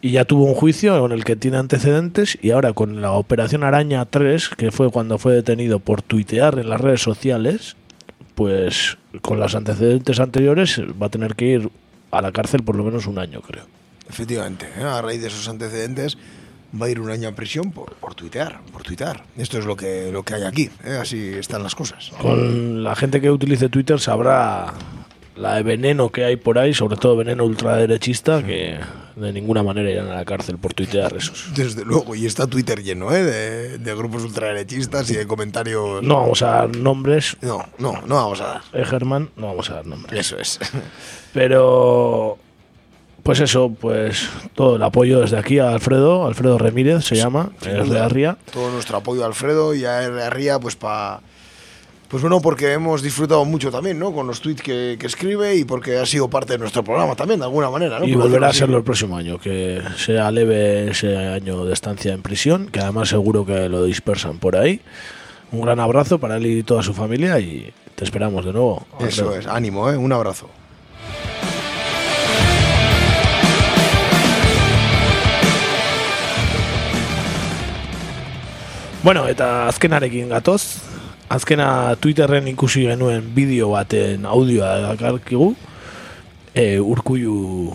y 0.00 0.10
ya 0.10 0.24
tuvo 0.24 0.44
un 0.44 0.54
juicio 0.54 1.06
en 1.06 1.12
el 1.12 1.24
que 1.24 1.36
tiene 1.36 1.56
antecedentes 1.58 2.36
y 2.42 2.50
ahora 2.50 2.72
con 2.72 3.00
la 3.00 3.12
operación 3.12 3.62
Araña 3.62 4.04
3, 4.04 4.48
que 4.50 4.72
fue 4.72 4.90
cuando 4.90 5.16
fue 5.16 5.32
detenido 5.32 5.78
por 5.78 6.02
tuitear 6.02 6.58
en 6.58 6.68
las 6.68 6.80
redes 6.80 7.00
sociales, 7.00 7.76
pues 8.34 8.98
con 9.20 9.38
los 9.38 9.54
antecedentes 9.54 10.18
anteriores 10.18 10.80
va 11.00 11.06
a 11.06 11.10
tener 11.10 11.36
que 11.36 11.44
ir 11.46 11.70
a 12.10 12.20
la 12.20 12.32
cárcel 12.32 12.64
por 12.64 12.76
lo 12.76 12.82
menos 12.82 13.06
un 13.06 13.18
año, 13.18 13.40
creo. 13.42 13.64
Efectivamente, 14.08 14.68
¿eh? 14.76 14.82
a 14.82 15.00
raíz 15.00 15.20
de 15.20 15.28
esos 15.28 15.48
antecedentes 15.48 16.18
va 16.80 16.86
a 16.86 16.90
ir 16.90 17.00
un 17.00 17.10
año 17.10 17.28
a 17.28 17.32
prisión 17.32 17.70
por, 17.70 17.94
por 17.94 18.14
tuitear, 18.14 18.60
por 18.72 18.82
tuitear. 18.82 19.24
Esto 19.36 19.58
es 19.58 19.64
lo 19.64 19.76
que, 19.76 20.10
lo 20.10 20.24
que 20.24 20.34
hay 20.34 20.42
aquí, 20.42 20.70
¿eh? 20.84 20.98
así 21.00 21.28
están 21.34 21.62
las 21.62 21.74
cosas. 21.74 22.10
Con 22.20 22.82
la 22.82 22.96
gente 22.96 23.20
que 23.20 23.30
utilice 23.30 23.68
Twitter 23.68 24.00
sabrá 24.00 24.74
la 25.42 25.56
de 25.56 25.64
veneno 25.64 26.10
que 26.10 26.24
hay 26.24 26.36
por 26.36 26.58
ahí, 26.58 26.72
sobre 26.72 26.96
todo 26.96 27.16
veneno 27.16 27.44
ultraderechista, 27.44 28.44
que 28.44 28.78
de 29.16 29.32
ninguna 29.32 29.64
manera 29.64 29.90
irán 29.90 30.08
a 30.08 30.14
la 30.14 30.24
cárcel 30.24 30.56
por 30.56 30.72
tuitear 30.72 31.14
esos. 31.16 31.52
Desde 31.54 31.84
luego, 31.84 32.14
y 32.14 32.26
está 32.26 32.46
Twitter 32.46 32.82
lleno 32.82 33.12
¿eh? 33.12 33.24
de, 33.24 33.78
de 33.78 33.94
grupos 33.94 34.22
ultraderechistas 34.22 35.10
y 35.10 35.16
de 35.16 35.26
comentarios... 35.26 36.02
No 36.02 36.20
vamos 36.20 36.42
a 36.42 36.46
dar 36.46 36.76
nombres. 36.76 37.36
No, 37.40 37.66
no, 37.78 38.00
no 38.06 38.14
vamos 38.14 38.40
a 38.40 38.46
dar. 38.46 38.60
Eh, 38.72 38.84
Germán, 38.84 39.30
no 39.36 39.48
vamos 39.48 39.68
a 39.70 39.74
dar 39.74 39.86
nombres. 39.86 40.18
Eso 40.18 40.38
es. 40.38 40.60
Pero, 41.34 42.38
pues 43.24 43.40
eso, 43.40 43.70
pues 43.70 44.28
todo 44.54 44.76
el 44.76 44.82
apoyo 44.84 45.20
desde 45.20 45.38
aquí 45.38 45.58
a 45.58 45.70
Alfredo, 45.70 46.24
Alfredo 46.24 46.56
Remírez 46.56 47.04
se 47.04 47.16
llama, 47.16 47.50
es 47.62 47.90
de. 47.90 47.98
Arria. 47.98 48.38
Todo 48.52 48.70
nuestro 48.70 48.98
apoyo 48.98 49.24
a 49.24 49.26
Alfredo 49.26 49.74
y 49.74 49.84
a 49.84 50.02
R. 50.04 50.30
Ría, 50.30 50.60
pues 50.60 50.76
para... 50.76 51.20
Pues 52.12 52.20
bueno, 52.20 52.42
porque 52.42 52.74
hemos 52.74 53.00
disfrutado 53.00 53.42
mucho 53.46 53.70
también, 53.70 53.98
¿no? 53.98 54.12
Con 54.12 54.26
los 54.26 54.42
tweets 54.42 54.60
que, 54.60 54.98
que 55.00 55.06
escribe 55.06 55.56
y 55.56 55.64
porque 55.64 55.96
ha 55.96 56.04
sido 56.04 56.28
parte 56.28 56.52
de 56.52 56.58
nuestro 56.58 56.84
programa 56.84 57.16
también, 57.16 57.40
de 57.40 57.46
alguna 57.46 57.70
manera, 57.70 57.98
¿no? 57.98 58.06
Y 58.06 58.12
Por 58.12 58.24
volverá 58.24 58.48
a 58.48 58.52
serlo 58.52 58.76
el 58.76 58.84
próximo 58.84 59.16
año, 59.16 59.38
que 59.38 59.80
sea 59.96 60.30
leve 60.30 60.90
ese 60.90 61.16
año 61.16 61.64
de 61.64 61.72
estancia 61.72 62.12
en 62.12 62.20
prisión, 62.20 62.66
que 62.66 62.80
además 62.80 63.08
seguro 63.08 63.46
que 63.46 63.66
lo 63.70 63.84
dispersan 63.84 64.36
por 64.36 64.58
ahí. 64.58 64.82
Un 65.52 65.62
gran 65.62 65.80
abrazo 65.80 66.18
para 66.18 66.36
él 66.36 66.44
y 66.44 66.62
toda 66.62 66.82
su 66.82 66.92
familia 66.92 67.40
y 67.40 67.72
te 67.94 68.04
esperamos 68.04 68.44
de 68.44 68.52
nuevo. 68.52 68.86
Eso 69.00 69.34
es, 69.34 69.46
ánimo, 69.46 69.90
¿eh? 69.90 69.96
Un 69.96 70.12
abrazo. 70.12 70.50
Bueno, 79.02 79.26
eta 79.28 79.66
azkenarekin 79.68 80.28
gatoz. 80.28 80.91
Azkena 81.32 81.96
Twitterren 81.96 82.48
ikusi 82.50 82.84
genuen 82.90 83.30
bideo 83.32 83.70
baten 83.72 84.26
audioa 84.28 84.74
dakarkigu. 84.82 85.54
E, 86.52 86.76
urkuiu 86.76 87.72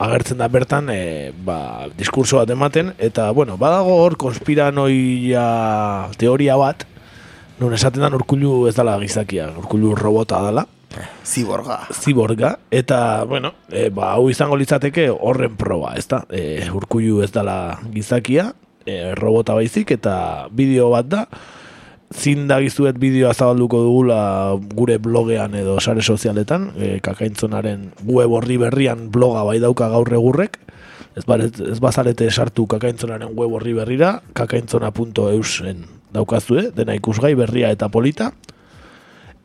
agertzen 0.00 0.38
da 0.40 0.48
bertan, 0.48 0.88
e, 0.88 1.34
ba, 1.44 1.88
diskurso 1.98 2.38
bat 2.40 2.48
ematen, 2.54 2.94
eta, 3.02 3.26
bueno, 3.36 3.58
badago 3.60 3.98
hor 4.04 4.16
konspiranoia 4.16 5.44
teoria 6.16 6.56
bat, 6.56 6.86
non 7.60 7.74
esaten 7.76 8.06
da 8.06 8.12
urkullu 8.16 8.68
ez 8.70 8.76
dala 8.78 8.96
gizakia, 9.02 9.50
urkullu 9.60 9.92
robota 9.98 10.40
dala. 10.46 10.64
Ziborga. 11.26 11.82
Ziborga, 11.92 12.54
eta, 12.72 13.24
bueno, 13.28 13.52
e, 13.68 13.90
ba, 13.92 14.14
hau 14.14 14.30
izango 14.32 14.56
litzateke 14.56 15.10
horren 15.12 15.60
proba, 15.60 15.92
ez 16.00 16.06
da? 16.08 16.22
E, 16.30 16.70
urkullu 16.72 17.20
ez 17.26 17.32
dala 17.34 17.76
gizakia, 17.92 18.48
e, 18.86 19.12
robota 19.18 19.58
baizik, 19.58 19.92
eta 19.98 20.48
bideo 20.48 20.88
bat 20.94 21.12
da, 21.12 21.26
zindagizuet 22.14 22.96
bideoa 23.00 23.34
zabalduko 23.34 23.82
dugula 23.84 24.20
gure 24.74 24.98
blogean 24.98 25.54
edo 25.58 25.76
sare 25.80 26.02
sozialetan, 26.02 26.70
e, 26.76 26.98
kakaintzonaren 27.04 27.90
web 28.08 28.32
horri 28.32 28.56
berrian 28.60 29.08
bloga 29.12 29.44
bai 29.44 29.58
dauka 29.60 29.90
gaur 29.92 30.08
egurrek, 30.08 30.58
ez, 31.16 31.24
baret, 31.28 31.60
ez 31.60 31.78
bazarete 31.84 32.30
sartu 32.30 32.66
kakaintzonaren 32.66 33.34
web 33.36 33.52
horri 33.58 33.76
berrira, 33.76 34.18
kakaintzona.eusen 34.38 35.84
daukazue, 36.14 36.70
dena 36.76 36.96
ikusgai 36.96 37.34
berria 37.36 37.72
eta 37.74 37.90
polita, 37.92 38.32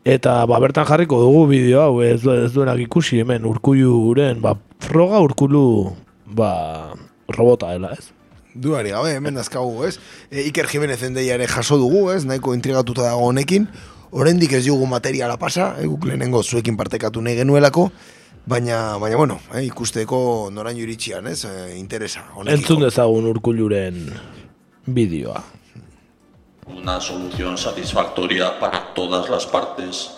Eta 0.04 0.42
ba, 0.44 0.58
bertan 0.60 0.84
jarriko 0.84 1.16
dugu 1.16 1.46
bideo 1.48 1.80
hau, 1.80 2.02
ez, 2.04 2.20
ez 2.28 2.50
duenak 2.52 2.82
ikusi 2.84 3.22
hemen 3.22 3.46
urkulluren, 3.48 4.42
ba, 4.44 4.52
froga 4.84 5.22
urkulu, 5.24 5.94
ba, 6.36 6.92
robota 7.32 7.70
dela, 7.72 7.94
ez? 7.96 8.10
Duari 8.54 8.90
gabe, 8.94 9.16
hemen 9.16 9.34
dazkagu, 9.34 9.84
ez? 9.88 9.98
E, 10.30 10.44
Iker 10.48 10.68
Jimenez 10.70 11.02
endeia 11.02 11.34
ere 11.34 11.48
jaso 11.50 11.78
dugu, 11.78 12.10
ez? 12.14 12.24
Nahiko 12.24 12.54
intrigatuta 12.54 13.02
dago 13.02 13.26
honekin. 13.26 13.66
Oraindik 14.14 14.52
ez 14.54 14.64
dugu 14.66 14.86
materiala 14.86 15.36
pasa, 15.36 15.74
e, 15.80 15.88
guk 15.90 16.06
lehenengo 16.06 16.42
zuekin 16.42 16.76
partekatu 16.78 17.20
nahi 17.20 17.34
genuelako, 17.40 17.88
baina, 18.46 18.96
baina 19.02 19.18
bueno, 19.18 19.40
e, 19.52 19.64
ikusteko 19.66 20.50
noraino 20.54 20.84
iritsian, 20.86 21.26
ez? 21.26 21.44
E, 21.44 21.76
interesa. 21.78 22.28
honekiko. 22.34 22.60
Entzun 22.60 22.86
dezagun 22.86 23.26
urkulluren 23.32 24.04
bideoa. 24.86 25.42
Una 26.66 27.00
solución 27.00 27.58
satisfactoria 27.58 28.58
para 28.58 28.94
todas 28.94 29.28
las 29.28 29.46
partes 29.46 30.10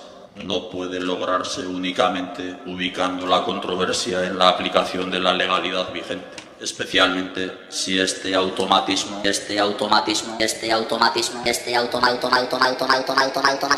no 0.44 0.68
puede 0.70 1.00
lograrse 1.00 1.66
únicamente 1.66 2.56
ubicando 2.66 3.26
la 3.26 3.42
controversia 3.42 4.26
en 4.26 4.38
la 4.38 4.50
aplicación 4.50 5.10
de 5.10 5.20
la 5.20 5.32
legalidad 5.32 5.92
vigente, 5.92 6.36
especialmente 6.66 7.52
si 7.68 7.98
este 7.98 8.34
automatismo, 8.34 9.20
Este 9.22 9.58
automatismo, 9.60 10.36
este 10.40 10.72
automatismo, 10.72 11.42
este 11.46 11.76
automa, 11.76 12.08
automa, 12.08 12.38
automa, 12.38 12.66
automa, 12.66 12.94
automa, 12.96 13.22
automa, 13.22 13.50
automa, 13.52 13.74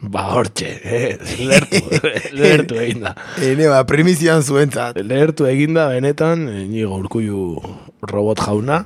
Ba, 0.00 0.22
hortxe, 0.34 0.80
eh, 0.82 1.18
lertu, 1.38 1.76
lertu 2.32 2.74
egin 2.82 3.04
da. 3.04 3.12
Ene, 3.38 3.68
ba, 3.68 3.84
primizian 3.86 4.42
zuentzat. 4.42 4.96
Lertu 5.04 5.46
egin 5.46 5.76
da, 5.76 5.90
benetan, 5.92 6.48
nigo 6.72 6.96
urkullu 6.96 7.60
robot 8.08 8.40
jauna. 8.48 8.80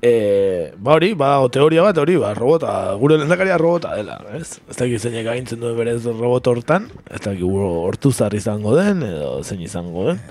E, 0.00 0.72
ba 0.80 0.94
hori, 0.96 1.12
ba, 1.12 1.34
teoria 1.52 1.82
bat 1.84 1.98
hori, 2.00 2.14
ba, 2.16 2.32
robota, 2.32 2.72
gure 2.96 3.18
lendakaria 3.20 3.58
robota 3.60 3.92
dela, 3.98 4.16
ez? 4.32 4.56
Ez 4.72 4.76
dakit 4.78 5.02
zeinek 5.04 5.28
agintzen 5.28 5.60
duen 5.60 5.76
berez 5.76 5.98
robot 6.08 6.48
hortan, 6.48 6.86
ez 7.12 7.20
dakit 7.20 7.44
hortu 7.44 8.12
zarri 8.12 8.40
izango 8.40 8.72
den, 8.78 9.04
edo 9.04 9.42
zein 9.44 9.60
izango 9.66 10.06
den. 10.08 10.22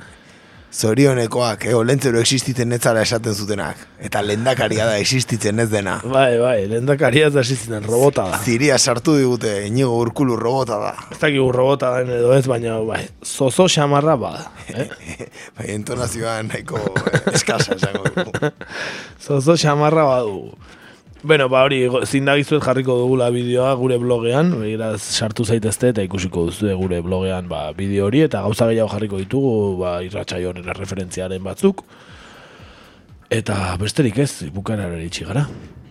Zorionekoak, 0.70 1.66
eh, 1.66 1.74
olentzero 1.74 2.20
existiten 2.22 2.70
netzara 2.70 3.02
esaten 3.02 3.34
zutenak. 3.34 3.80
Eta 4.06 4.22
lendakaria 4.22 4.86
da 4.86 4.98
existitzen 5.02 5.60
ez 5.60 5.70
dena. 5.72 5.96
Bai, 6.06 6.38
bai, 6.38 6.68
lendakaria 6.70 7.28
ez 7.28 7.34
da 7.34 7.42
existitzen 7.42 7.84
robota 7.88 8.28
da. 8.30 8.38
Ziria 8.46 8.78
sartu 8.78 9.18
digute, 9.18 9.56
inigo 9.66 9.98
urkulu 9.98 10.38
robota 10.38 10.78
da. 10.78 10.94
Ez 11.12 11.18
dakit 11.18 11.56
robota 11.56 11.96
den 11.98 12.14
edo 12.20 12.36
ez, 12.38 12.46
baina, 12.48 12.78
bai, 12.86 13.02
zozo 13.26 13.66
xamarra 13.68 14.16
bada. 14.16 14.46
Eh? 14.70 14.88
Bai, 15.58 15.72
entonazioa 15.74 16.38
nahiko 16.46 16.80
eskasa 17.34 17.74
esango 17.76 18.06
dugu. 18.14 18.52
Zozo 19.26 19.58
xamarra 19.58 20.06
badu. 20.06 20.52
Bueno, 21.22 21.50
ba 21.52 21.66
hori, 21.68 21.82
zindagizuet 22.08 22.64
jarriko 22.64 22.94
dugula 22.96 23.26
bideoa 23.36 23.74
gure 23.76 23.98
blogean, 24.00 24.54
begiraz 24.62 25.02
sartu 25.02 25.44
zaitezte 25.44 25.90
eta 25.92 26.06
ikusiko 26.06 26.46
duzu 26.48 26.72
gure 26.80 27.02
blogean 27.04 27.50
ba, 27.52 27.66
bideo 27.76 28.06
hori, 28.08 28.22
eta 28.24 28.40
gauza 28.46 28.70
gehiago 28.70 28.88
jarriko 28.94 29.20
ditugu, 29.20 29.52
ba, 29.82 29.98
irratsaio 30.06 30.54
honen 30.54 30.70
referentziaren 30.78 31.44
batzuk. 31.44 31.84
Eta 33.30 33.76
besterik 33.82 34.22
ez, 34.24 34.48
bukanara 34.56 34.96
iritsi 34.96 35.28
gara. 35.28 35.44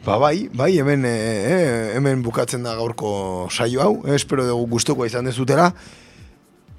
Ba 0.07 0.17
bai, 0.17 0.49
bai, 0.49 0.71
hemen, 0.81 1.05
e, 1.05 1.93
hemen 1.99 2.25
bukatzen 2.25 2.65
da 2.65 2.73
gaurko 2.81 3.13
saio 3.53 3.85
hau, 3.85 3.95
e, 4.07 4.17
espero 4.17 4.49
dugu 4.49 4.65
guztokoa 4.79 5.11
izan 5.13 5.29
dezutela. 5.29 5.75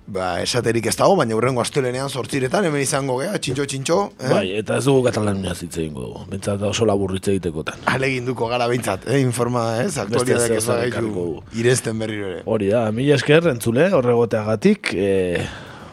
Ba, 0.10 0.40
esaterik 0.42 0.88
ez 0.90 0.96
dago, 0.98 1.14
baina 1.20 1.36
urrengo 1.38 1.62
astelenean 1.62 2.10
sortziretan, 2.10 2.66
hemen 2.66 2.82
izango 2.82 3.20
gea, 3.20 3.36
txintxo, 3.38 3.66
txintxo. 3.70 3.98
Eh? 4.18 4.30
Bai, 4.32 4.46
eta 4.58 4.80
ez 4.80 4.86
dugu 4.88 5.04
katalanua 5.06 5.54
zitze 5.54 5.84
ingo 5.86 6.02
dugu. 6.02 6.24
Bentsat 6.32 6.64
oso 6.66 6.88
laburritze 6.90 7.36
egitekotan. 7.36 7.84
Alegin 7.94 8.26
duko 8.26 8.50
gara 8.50 8.66
behintzat, 8.72 9.06
eh? 9.06 9.20
informa, 9.22 9.66
ez? 9.84 9.92
Ez 9.94 10.24
zer 10.26 10.66
da 10.66 10.80
dugu. 10.98 11.28
irezten 11.54 12.02
berriro 12.02 12.32
ere. 12.32 12.42
Hori 12.50 12.72
da, 12.74 12.88
mila 12.96 13.20
esker 13.20 13.52
entzule, 13.54 13.86
horregoteagatik, 14.00 14.96
e, 14.98 15.12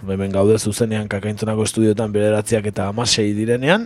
hemen 0.07 0.33
gaude 0.33 0.57
zuzenean 0.59 1.13
kakaintzonako 1.13 1.69
estudioetan 1.69 2.15
bederatziak 2.17 2.71
eta 2.73 2.89
amasei 2.95 3.35
direnean, 3.37 3.85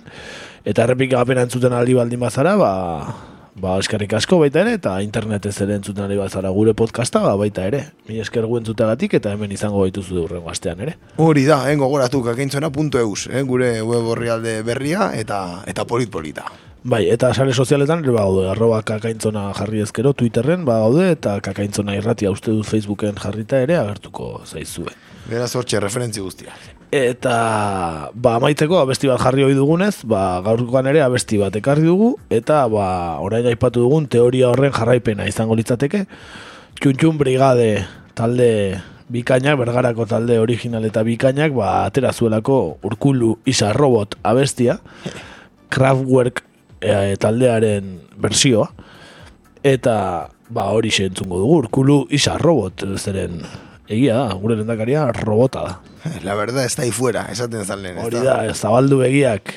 eta 0.62 0.86
errepik 0.86 1.10
gapena 1.16 1.42
entzuten 1.48 1.74
aldi 1.74 1.98
baldin 1.98 2.22
bazara, 2.22 2.54
ba, 2.60 2.72
ba 3.54 3.76
eskerrik 3.80 4.12
asko 4.14 4.38
baita 4.40 4.60
ere, 4.62 4.74
eta 4.78 4.96
internetez 5.02 5.54
ere 5.64 5.76
entzuten 5.78 6.04
aldi 6.04 6.16
bazara 6.20 6.50
gure 6.54 6.74
podcasta, 6.74 7.22
ba, 7.24 7.34
baita 7.40 7.66
ere. 7.66 7.84
Mila 8.08 8.22
esker 8.22 8.46
gu 8.46 8.60
eta 8.60 9.32
hemen 9.32 9.52
izango 9.52 9.80
baituzu 9.80 10.14
durrengo 10.14 10.50
astean 10.50 10.80
ere. 10.80 10.96
Hori 11.16 11.44
da, 11.44 11.70
eh, 11.70 11.76
gogoratu 11.76 12.22
kakeintzona.eus, 12.22 13.28
eh, 13.32 13.42
gure 13.42 13.82
web 13.82 14.06
orrialde 14.06 14.62
berria 14.62 15.12
eta 15.14 15.62
eta 15.66 15.84
polit-polita. 15.84 16.44
Bai, 16.82 17.10
eta 17.12 17.34
sare 17.34 17.52
sozialetan 17.52 18.00
ere 18.04 18.12
bagaude, 18.12 18.48
arroba 18.48 18.80
kakaintzona 18.82 19.52
jarri 19.52 19.82
ezkero 19.84 20.14
Twitterren 20.14 20.64
bagaude, 20.64 21.10
eta 21.12 21.38
kakaintzona 21.40 21.94
irratia 21.94 22.30
uste 22.30 22.50
dut 22.50 22.64
Facebooken 22.64 23.20
jarrita 23.20 23.60
ere 23.60 23.76
agertuko 23.76 24.40
zaizue. 24.46 24.94
Beraz 25.28 25.54
hortxe 25.54 25.80
referentzi 25.80 26.20
guztia. 26.24 26.56
Eta, 26.90 28.10
ba, 28.18 28.32
amaiteko 28.40 28.80
abesti 28.80 29.06
bat 29.06 29.20
jarri 29.22 29.44
hoi 29.46 29.54
dugunez, 29.54 30.02
ba, 30.10 30.40
gaurkoan 30.42 30.88
ere 30.90 31.04
abesti 31.04 31.36
bat 31.38 31.54
ekarri 31.54 31.84
dugu, 31.86 32.16
eta, 32.34 32.64
ba, 32.66 32.86
orain 33.22 33.46
aipatu 33.46 33.84
dugun 33.84 34.08
teoria 34.10 34.48
horren 34.50 34.74
jarraipena 34.74 35.28
izango 35.30 35.54
litzateke, 35.54 36.00
Txuntxun 36.80 37.14
Brigade 37.20 37.84
talde 38.18 38.80
bikainak, 39.06 39.54
bergarako 39.60 40.08
talde 40.10 40.40
original 40.42 40.82
eta 40.88 41.04
bikainak, 41.06 41.54
ba, 41.54 41.84
atera 41.84 42.10
zuelako 42.10 42.80
urkulu 42.82 43.36
isa 43.46 43.70
robot 43.76 44.18
abestia, 44.26 44.80
Kraftwerk 45.70 46.42
e, 46.82 47.14
taldearen 47.22 48.00
bersioa, 48.18 48.66
eta, 49.62 50.26
ba, 50.50 50.66
hori 50.74 50.90
entzungo 51.06 51.38
dugu, 51.38 51.62
urkulu 51.68 52.00
isa 52.10 52.34
robot, 52.42 52.82
zeren, 52.98 53.44
egia 53.86 54.24
da, 54.24 54.34
gure 54.42 54.58
lendakaria 54.58 55.06
robota 55.22 55.68
da. 55.68 55.89
La 56.24 56.34
verdad 56.34 56.64
está 56.64 56.82
ahí 56.82 56.90
fuera, 56.90 57.26
esaten 57.32 57.64
zalen. 57.64 57.98
Hori 57.98 58.20
da, 58.24 58.54
zabaldu 58.54 58.98
begiak, 59.02 59.54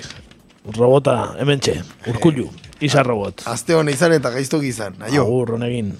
robota, 0.75 1.35
hementxe, 1.39 1.81
urkullu, 2.11 2.49
isa 2.83 3.03
robot. 3.03 3.45
Aste 3.51 3.75
hona 3.75 3.91
izan 3.95 4.15
eta 4.15 4.31
gaiztok 4.33 4.65
izan. 4.67 4.97
Aio. 5.07 5.23
Agur, 5.23 5.55
honegin. 5.57 5.93